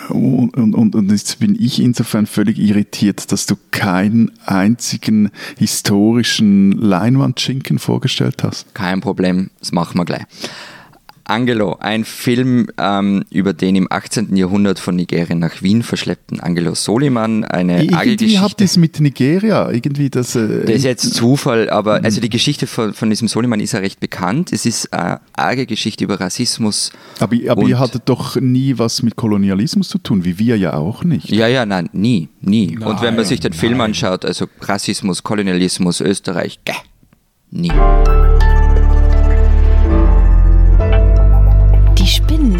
Und, 0.08 0.56
und, 0.56 0.74
und, 0.74 0.94
und 0.94 1.10
jetzt 1.10 1.38
bin 1.38 1.56
ich 1.58 1.80
insofern 1.80 2.26
völlig 2.26 2.58
irritiert, 2.58 3.32
dass 3.32 3.46
du 3.46 3.56
keinen 3.70 4.30
einzigen 4.44 5.30
historischen 5.58 6.72
Leinwandschinken 6.72 7.78
vorgestellt 7.78 8.42
hast. 8.42 8.74
Kein 8.74 9.00
Problem, 9.00 9.50
das 9.58 9.72
machen 9.72 9.98
wir 9.98 10.04
gleich. 10.04 10.24
Angelo, 11.28 11.76
ein 11.80 12.04
Film 12.04 12.68
ähm, 12.78 13.24
über 13.30 13.52
den 13.52 13.74
im 13.76 13.88
18. 13.90 14.36
Jahrhundert 14.36 14.78
von 14.78 14.94
Nigerien 14.96 15.38
nach 15.38 15.60
Wien 15.62 15.82
verschleppten 15.82 16.40
Angelo 16.40 16.74
Soliman, 16.74 17.44
eine 17.44 17.82
Irgendwie 17.84 18.38
habt 18.38 18.60
ihr 18.60 18.64
es 18.66 18.76
mit 18.76 19.00
Nigeria, 19.00 19.70
irgendwie 19.70 20.08
das... 20.08 20.36
Äh, 20.36 20.62
Das 20.66 20.76
ist 20.76 20.84
jetzt 20.84 21.14
Zufall, 21.14 21.68
aber 21.68 22.04
also 22.04 22.20
die 22.20 22.30
Geschichte 22.30 22.66
von, 22.66 22.94
von 22.94 23.10
diesem 23.10 23.28
Soliman 23.28 23.60
ist 23.60 23.72
ja 23.72 23.80
recht 23.80 24.00
bekannt. 24.00 24.52
Es 24.52 24.66
ist 24.66 24.92
eine 24.92 25.20
arge 25.34 25.66
Geschichte 25.66 26.04
über 26.04 26.20
Rassismus. 26.20 26.92
aber 27.18 27.36
aber 27.48 27.62
ihr 27.62 27.78
hattet 27.78 28.02
doch 28.06 28.36
nie 28.36 28.78
was 28.78 29.02
mit 29.02 29.16
Kolonialismus 29.16 29.88
zu 29.88 29.98
tun, 29.98 30.24
wie 30.24 30.38
wir 30.38 30.56
ja 30.56 30.74
auch 30.74 31.02
nicht. 31.04 31.30
Ja, 31.30 31.48
ja, 31.48 31.66
nein, 31.66 31.88
nie, 31.92 32.28
nie. 32.40 32.78
und 32.78 33.00
wenn 33.02 33.14
man 33.14 33.16
Nein, 33.16 33.24
sich 33.24 33.40
den 33.40 33.52
Film 33.52 33.78
nein. 33.78 33.90
anschaut, 33.90 34.24
also 34.24 34.46
Rassismus, 34.60 35.22
Kolonialismus, 35.22 36.00
Österreich, 36.00 36.60
gäh, 36.64 36.72
nie. 37.50 37.72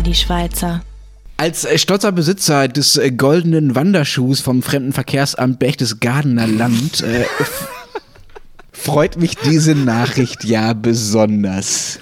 Die 0.07 0.15
Schweizer. 0.15 0.83
Als 1.37 1.65
äh, 1.65 1.77
stolzer 1.77 2.13
Besitzer 2.13 2.69
des 2.69 2.97
äh, 2.97 3.11
goldenen 3.11 3.75
Wanderschuhs 3.75 4.41
vom 4.41 4.63
Fremdenverkehrsamt 4.63 5.59
Berchtesgadener 5.59 6.47
Land 6.47 7.03
äh, 7.03 7.25
freut 8.77 9.17
mich 9.17 9.37
diese 9.37 9.75
Nachricht 9.75 10.45
ja 10.45 10.73
besonders. 10.73 11.99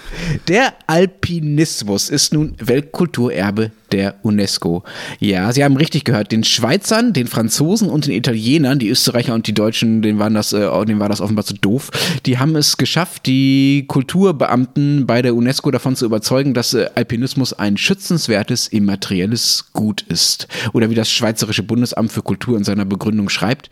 Der 0.48 0.74
Alpinismus 0.86 2.10
ist 2.10 2.32
nun 2.32 2.54
Weltkulturerbe 2.58 3.70
der 3.94 4.16
UNESCO. 4.22 4.82
Ja, 5.20 5.52
Sie 5.52 5.62
haben 5.62 5.76
richtig 5.76 6.04
gehört. 6.04 6.32
Den 6.32 6.42
Schweizern, 6.42 7.12
den 7.12 7.28
Franzosen 7.28 7.88
und 7.88 8.06
den 8.06 8.14
Italienern, 8.14 8.80
die 8.80 8.88
Österreicher 8.88 9.34
und 9.34 9.46
die 9.46 9.54
Deutschen, 9.54 10.02
denen, 10.02 10.18
waren 10.18 10.34
das, 10.34 10.52
äh, 10.52 10.84
denen 10.84 10.98
war 10.98 11.08
das 11.08 11.20
offenbar 11.20 11.44
zu 11.44 11.54
doof, 11.54 11.90
die 12.26 12.38
haben 12.38 12.56
es 12.56 12.76
geschafft, 12.76 13.26
die 13.26 13.84
Kulturbeamten 13.86 15.06
bei 15.06 15.22
der 15.22 15.36
UNESCO 15.36 15.70
davon 15.70 15.94
zu 15.94 16.06
überzeugen, 16.06 16.54
dass 16.54 16.74
äh, 16.74 16.90
Alpinismus 16.96 17.52
ein 17.52 17.76
schützenswertes 17.76 18.66
immaterielles 18.66 19.66
Gut 19.72 20.02
ist. 20.02 20.48
Oder 20.72 20.90
wie 20.90 20.96
das 20.96 21.10
Schweizerische 21.10 21.62
Bundesamt 21.62 22.10
für 22.10 22.22
Kultur 22.22 22.56
in 22.56 22.64
seiner 22.64 22.84
Begründung 22.84 23.28
schreibt, 23.28 23.70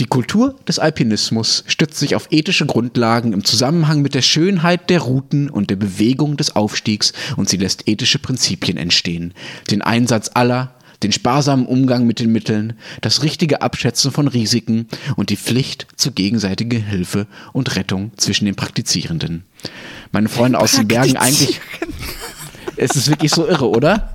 die 0.00 0.06
Kultur 0.06 0.56
des 0.66 0.80
Alpinismus 0.80 1.62
stützt 1.68 1.98
sich 1.98 2.16
auf 2.16 2.23
ethische 2.30 2.66
Grundlagen 2.66 3.32
im 3.32 3.44
Zusammenhang 3.44 4.02
mit 4.02 4.14
der 4.14 4.22
Schönheit 4.22 4.90
der 4.90 5.00
Routen 5.00 5.48
und 5.50 5.70
der 5.70 5.76
Bewegung 5.76 6.36
des 6.36 6.56
Aufstiegs 6.56 7.12
und 7.36 7.48
sie 7.48 7.56
lässt 7.56 7.88
ethische 7.88 8.18
Prinzipien 8.18 8.76
entstehen. 8.76 9.34
Den 9.70 9.82
Einsatz 9.82 10.30
aller, 10.34 10.74
den 11.02 11.12
sparsamen 11.12 11.66
Umgang 11.66 12.06
mit 12.06 12.18
den 12.18 12.32
Mitteln, 12.32 12.74
das 13.00 13.22
richtige 13.22 13.62
Abschätzen 13.62 14.10
von 14.10 14.28
Risiken 14.28 14.88
und 15.16 15.30
die 15.30 15.36
Pflicht 15.36 15.86
zur 15.96 16.12
gegenseitigen 16.12 16.82
Hilfe 16.82 17.26
und 17.52 17.76
Rettung 17.76 18.12
zwischen 18.16 18.46
den 18.46 18.54
Praktizierenden. 18.54 19.44
Meine 20.12 20.28
Freunde 20.28 20.58
aus 20.58 20.72
den 20.72 20.88
Bergen 20.88 21.16
eigentlich. 21.16 21.60
Es 22.76 22.96
ist 22.96 23.08
wirklich 23.08 23.30
so 23.30 23.46
irre, 23.46 23.68
oder? 23.68 24.14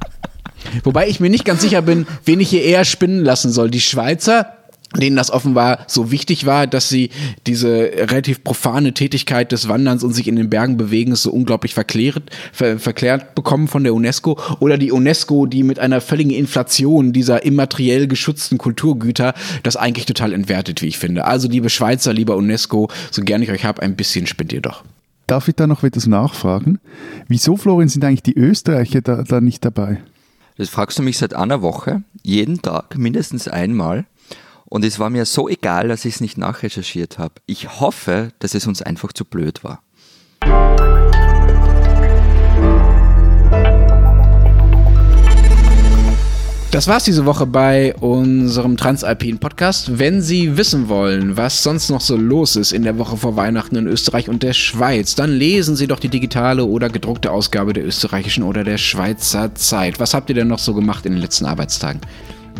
Wobei 0.83 1.07
ich 1.07 1.19
mir 1.19 1.29
nicht 1.29 1.45
ganz 1.45 1.61
sicher 1.61 1.81
bin, 1.81 2.05
wen 2.25 2.39
ich 2.39 2.49
hier 2.49 2.63
eher 2.63 2.85
spinnen 2.85 3.23
lassen 3.23 3.51
soll. 3.51 3.69
Die 3.69 3.81
Schweizer, 3.81 4.57
denen 4.97 5.15
das 5.15 5.29
offenbar 5.29 5.85
so 5.87 6.11
wichtig 6.11 6.45
war, 6.45 6.65
dass 6.65 6.89
sie 6.89 7.11
diese 7.45 7.69
relativ 7.69 8.43
profane 8.43 8.93
Tätigkeit 8.93 9.51
des 9.51 9.67
Wanderns 9.67 10.03
und 10.03 10.13
sich 10.13 10.27
in 10.27 10.35
den 10.35 10.49
Bergen 10.49 10.77
bewegen 10.77 11.15
so 11.15 11.31
unglaublich 11.31 11.73
verklärt, 11.73 12.23
ver, 12.51 12.79
verklärt 12.79 13.35
bekommen 13.35 13.67
von 13.67 13.83
der 13.83 13.93
UNESCO. 13.93 14.39
Oder 14.59 14.77
die 14.77 14.91
UNESCO, 14.91 15.45
die 15.45 15.63
mit 15.63 15.79
einer 15.79 16.01
völligen 16.01 16.31
Inflation 16.31 17.13
dieser 17.13 17.43
immateriell 17.43 18.07
geschützten 18.07 18.57
Kulturgüter 18.57 19.33
das 19.63 19.75
eigentlich 19.75 20.05
total 20.05 20.33
entwertet, 20.33 20.81
wie 20.81 20.87
ich 20.87 20.97
finde. 20.97 21.25
Also 21.25 21.47
liebe 21.47 21.69
Schweizer, 21.69 22.13
lieber 22.13 22.35
UNESCO, 22.35 22.89
so 23.11 23.21
gern 23.21 23.43
ich 23.43 23.51
euch 23.51 23.65
habe, 23.65 23.81
ein 23.81 23.95
bisschen 23.95 24.25
spinnt 24.25 24.53
ihr 24.53 24.61
doch. 24.61 24.83
Darf 25.27 25.47
ich 25.47 25.55
da 25.55 25.67
noch 25.67 25.83
etwas 25.83 26.07
nachfragen? 26.07 26.79
Wieso, 27.27 27.55
Florian, 27.55 27.89
sind 27.89 28.03
eigentlich 28.03 28.23
die 28.23 28.35
Österreicher 28.35 29.01
da, 29.01 29.21
da 29.21 29.41
nicht 29.41 29.63
dabei? 29.63 30.01
Das 30.57 30.69
fragst 30.69 30.97
du 30.97 31.03
mich 31.03 31.19
seit 31.19 31.35
einer 31.35 31.61
Woche, 31.61 32.01
jeden 32.23 32.61
Tag, 32.61 32.97
mindestens 32.97 33.47
einmal. 33.47 34.05
Und 34.69 34.85
es 34.85 34.99
war 34.99 35.09
mir 35.09 35.25
so 35.25 35.49
egal, 35.49 35.87
dass 35.87 36.05
ich 36.05 36.15
es 36.15 36.21
nicht 36.21 36.37
nachrecherchiert 36.37 37.17
habe. 37.17 37.33
Ich 37.47 37.79
hoffe, 37.79 38.31
dass 38.37 38.53
es 38.53 38.67
uns 38.67 38.83
einfach 38.83 39.11
zu 39.11 39.25
blöd 39.25 39.63
war. 39.63 39.81
Das 46.71 46.87
war's 46.87 47.03
diese 47.03 47.25
Woche 47.25 47.47
bei 47.47 47.95
unserem 47.95 48.77
Transalpin 48.77 49.39
Podcast. 49.39 49.97
Wenn 49.97 50.21
Sie 50.21 50.55
wissen 50.55 50.87
wollen, 50.87 51.35
was 51.35 51.63
sonst 51.63 51.89
noch 51.89 51.99
so 51.99 52.15
los 52.15 52.55
ist 52.55 52.71
in 52.71 52.83
der 52.83 52.99
Woche 52.99 53.17
vor 53.17 53.35
Weihnachten 53.35 53.75
in 53.75 53.87
Österreich 53.87 54.29
und 54.29 54.43
der 54.43 54.53
Schweiz, 54.53 55.15
dann 55.15 55.31
lesen 55.31 55.75
Sie 55.75 55.87
doch 55.87 55.99
die 55.99 56.09
digitale 56.09 56.63
oder 56.63 56.89
gedruckte 56.89 57.31
Ausgabe 57.31 57.73
der 57.73 57.87
österreichischen 57.87 58.43
oder 58.43 58.63
der 58.63 58.77
Schweizer 58.77 59.55
Zeit. 59.55 59.99
Was 59.99 60.13
habt 60.13 60.29
ihr 60.29 60.35
denn 60.35 60.47
noch 60.47 60.59
so 60.59 60.75
gemacht 60.75 61.07
in 61.07 61.13
den 61.13 61.21
letzten 61.21 61.45
Arbeitstagen? 61.45 62.01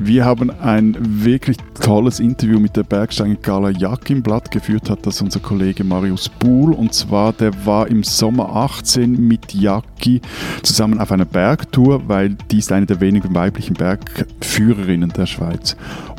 Wir 0.02 0.24
haben 0.24 0.50
ein 0.50 0.96
wirklich 1.02 1.58
tolles 1.82 2.22
Interview 2.22 2.58
mit 2.58 2.78
der 2.78 2.84
Bergsteiger 2.84 3.36
Carla 3.36 3.70
Jack 3.70 4.10
im 4.10 4.24
Blatt 4.24 4.50
geführt, 4.50 4.90
hat 4.90 5.06
das 5.06 5.22
unser 5.22 5.42
Kollege 5.42 5.84
Marius 5.84 6.30
Buhl. 6.30 6.74
Und 6.74 6.94
zwar, 6.94 7.34
der 7.34 7.66
war 7.66 7.88
im 7.88 8.04
Sommer 8.04 8.56
18 8.56 9.12
mit 9.28 9.54
Jacki 9.54 10.22
zusammen 10.64 11.02
auf 11.02 11.12
einer 11.12 11.26
Bergtour, 11.26 12.08
weil 12.08 12.30
die 12.50 12.60
ist 12.60 12.72
eine 12.72 12.86
der 12.86 13.02
wenigen 13.02 13.36
weiblichen 13.36 13.74
Bergführerinnen 13.74 15.10
der 15.10 15.26
Schweiz. 15.26 15.76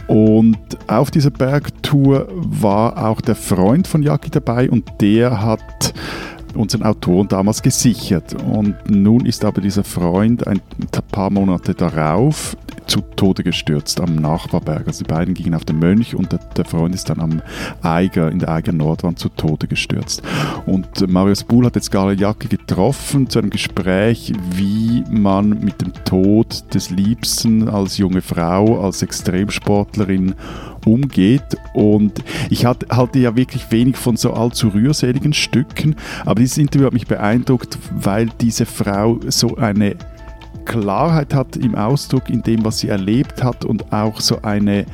Und 0.08 0.58
auf 0.86 1.10
dieser 1.10 1.30
Bergtour 1.30 2.28
war 2.34 3.02
auch 3.02 3.22
der 3.22 3.34
Freund 3.34 3.86
von 3.86 4.02
Jacki 4.02 4.28
dabei 4.28 4.70
und 4.70 4.84
der 5.00 5.40
hat 5.40 5.94
unseren 6.54 6.82
Autoren 6.82 7.28
damals 7.28 7.62
gesichert. 7.62 8.34
Und 8.34 8.74
nun 8.90 9.24
ist 9.24 9.44
aber 9.44 9.62
dieser 9.62 9.84
Freund 9.84 10.46
ein 10.46 10.60
paar 11.10 11.30
Monate 11.30 11.74
darauf 11.74 12.56
zu 12.90 13.02
Tode 13.02 13.44
gestürzt 13.44 14.00
am 14.00 14.16
Nachbarberg. 14.16 14.88
Also 14.88 15.04
die 15.04 15.08
beiden 15.08 15.34
gingen 15.34 15.54
auf 15.54 15.64
den 15.64 15.78
Mönch 15.78 16.16
und 16.16 16.32
der, 16.32 16.40
der 16.56 16.64
Freund 16.64 16.92
ist 16.94 17.08
dann 17.08 17.20
am 17.20 17.40
Eiger, 17.82 18.30
in 18.30 18.40
der 18.40 18.48
Eiger 18.48 18.72
Nordwand 18.72 19.18
zu 19.18 19.28
Tode 19.28 19.68
gestürzt. 19.68 20.22
Und 20.66 21.08
Marius 21.08 21.44
Buhl 21.44 21.66
hat 21.66 21.76
jetzt 21.76 21.92
Gala 21.92 22.12
Jacke 22.12 22.48
getroffen 22.48 23.30
zu 23.30 23.38
einem 23.38 23.50
Gespräch, 23.50 24.32
wie 24.56 25.04
man 25.08 25.60
mit 25.60 25.80
dem 25.80 25.92
Tod 26.04 26.64
des 26.74 26.90
Liebsten 26.90 27.68
als 27.68 27.96
junge 27.96 28.22
Frau, 28.22 28.84
als 28.84 29.02
Extremsportlerin 29.02 30.34
umgeht. 30.84 31.56
Und 31.72 32.24
ich 32.48 32.64
halte 32.64 33.18
ja 33.18 33.36
wirklich 33.36 33.70
wenig 33.70 33.96
von 33.96 34.16
so 34.16 34.32
allzu 34.32 34.68
rührseligen 34.68 35.32
Stücken, 35.32 35.94
aber 36.24 36.40
dieses 36.40 36.58
Interview 36.58 36.86
hat 36.86 36.92
mich 36.92 37.06
beeindruckt, 37.06 37.78
weil 37.94 38.28
diese 38.40 38.66
Frau 38.66 39.20
so 39.28 39.56
eine 39.56 39.94
Klarheit 40.64 41.34
hat 41.34 41.56
im 41.56 41.74
Ausdruck, 41.74 42.30
in 42.30 42.42
dem, 42.42 42.64
was 42.64 42.78
sie 42.78 42.88
erlebt 42.88 43.42
hat 43.42 43.64
und 43.64 43.92
auch 43.92 44.20
so 44.20 44.42
eine 44.42 44.86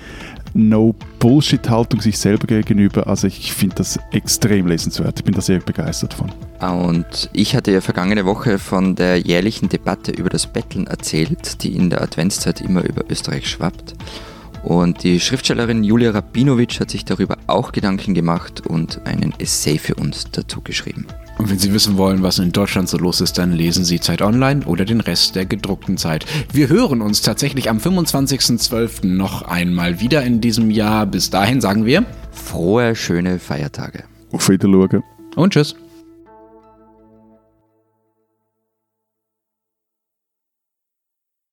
No-Bullshit-Haltung 0.56 2.00
sich 2.00 2.18
selber 2.18 2.46
gegenüber. 2.46 3.06
Also 3.06 3.26
ich 3.26 3.52
finde 3.52 3.76
das 3.76 3.98
extrem 4.12 4.66
lesenswert. 4.66 5.18
Ich 5.18 5.24
bin 5.24 5.34
da 5.34 5.40
sehr 5.40 5.60
begeistert 5.60 6.14
von. 6.14 6.32
Und 6.60 7.28
ich 7.32 7.54
hatte 7.54 7.72
ja 7.72 7.80
vergangene 7.80 8.24
Woche 8.24 8.58
von 8.58 8.94
der 8.94 9.18
jährlichen 9.18 9.68
Debatte 9.68 10.12
über 10.12 10.30
das 10.30 10.46
Betteln 10.46 10.86
erzählt, 10.86 11.62
die 11.62 11.76
in 11.76 11.90
der 11.90 12.02
Adventszeit 12.02 12.62
immer 12.62 12.82
über 12.84 13.04
Österreich 13.10 13.48
schwappt. 13.48 13.94
Und 14.62 15.04
die 15.04 15.20
Schriftstellerin 15.20 15.84
Julia 15.84 16.10
Rabinowitsch 16.10 16.80
hat 16.80 16.90
sich 16.90 17.04
darüber 17.04 17.36
auch 17.46 17.70
Gedanken 17.70 18.14
gemacht 18.14 18.66
und 18.66 19.06
einen 19.06 19.32
Essay 19.38 19.78
für 19.78 19.94
uns 19.94 20.24
dazu 20.32 20.60
geschrieben. 20.62 21.06
Und 21.38 21.50
wenn 21.50 21.58
Sie 21.58 21.72
wissen 21.72 21.98
wollen, 21.98 22.22
was 22.22 22.38
in 22.38 22.52
Deutschland 22.52 22.88
so 22.88 22.96
los 22.96 23.20
ist, 23.20 23.36
dann 23.38 23.52
lesen 23.52 23.84
Sie 23.84 24.00
Zeit 24.00 24.22
Online 24.22 24.64
oder 24.64 24.84
den 24.84 25.00
Rest 25.00 25.36
der 25.36 25.44
gedruckten 25.44 25.98
Zeit. 25.98 26.24
Wir 26.52 26.68
hören 26.68 27.02
uns 27.02 27.20
tatsächlich 27.22 27.68
am 27.68 27.78
25.12. 27.78 29.06
noch 29.06 29.42
einmal 29.42 30.00
wieder 30.00 30.22
in 30.22 30.40
diesem 30.40 30.70
Jahr. 30.70 31.06
Bis 31.06 31.30
dahin 31.30 31.60
sagen 31.60 31.84
wir 31.84 32.04
Frohe, 32.32 32.94
schöne 32.94 33.38
Feiertage. 33.38 34.04
Auf 34.32 34.48
Wiedersehen. 34.48 35.02
und 35.36 35.52
tschüss. 35.52 35.76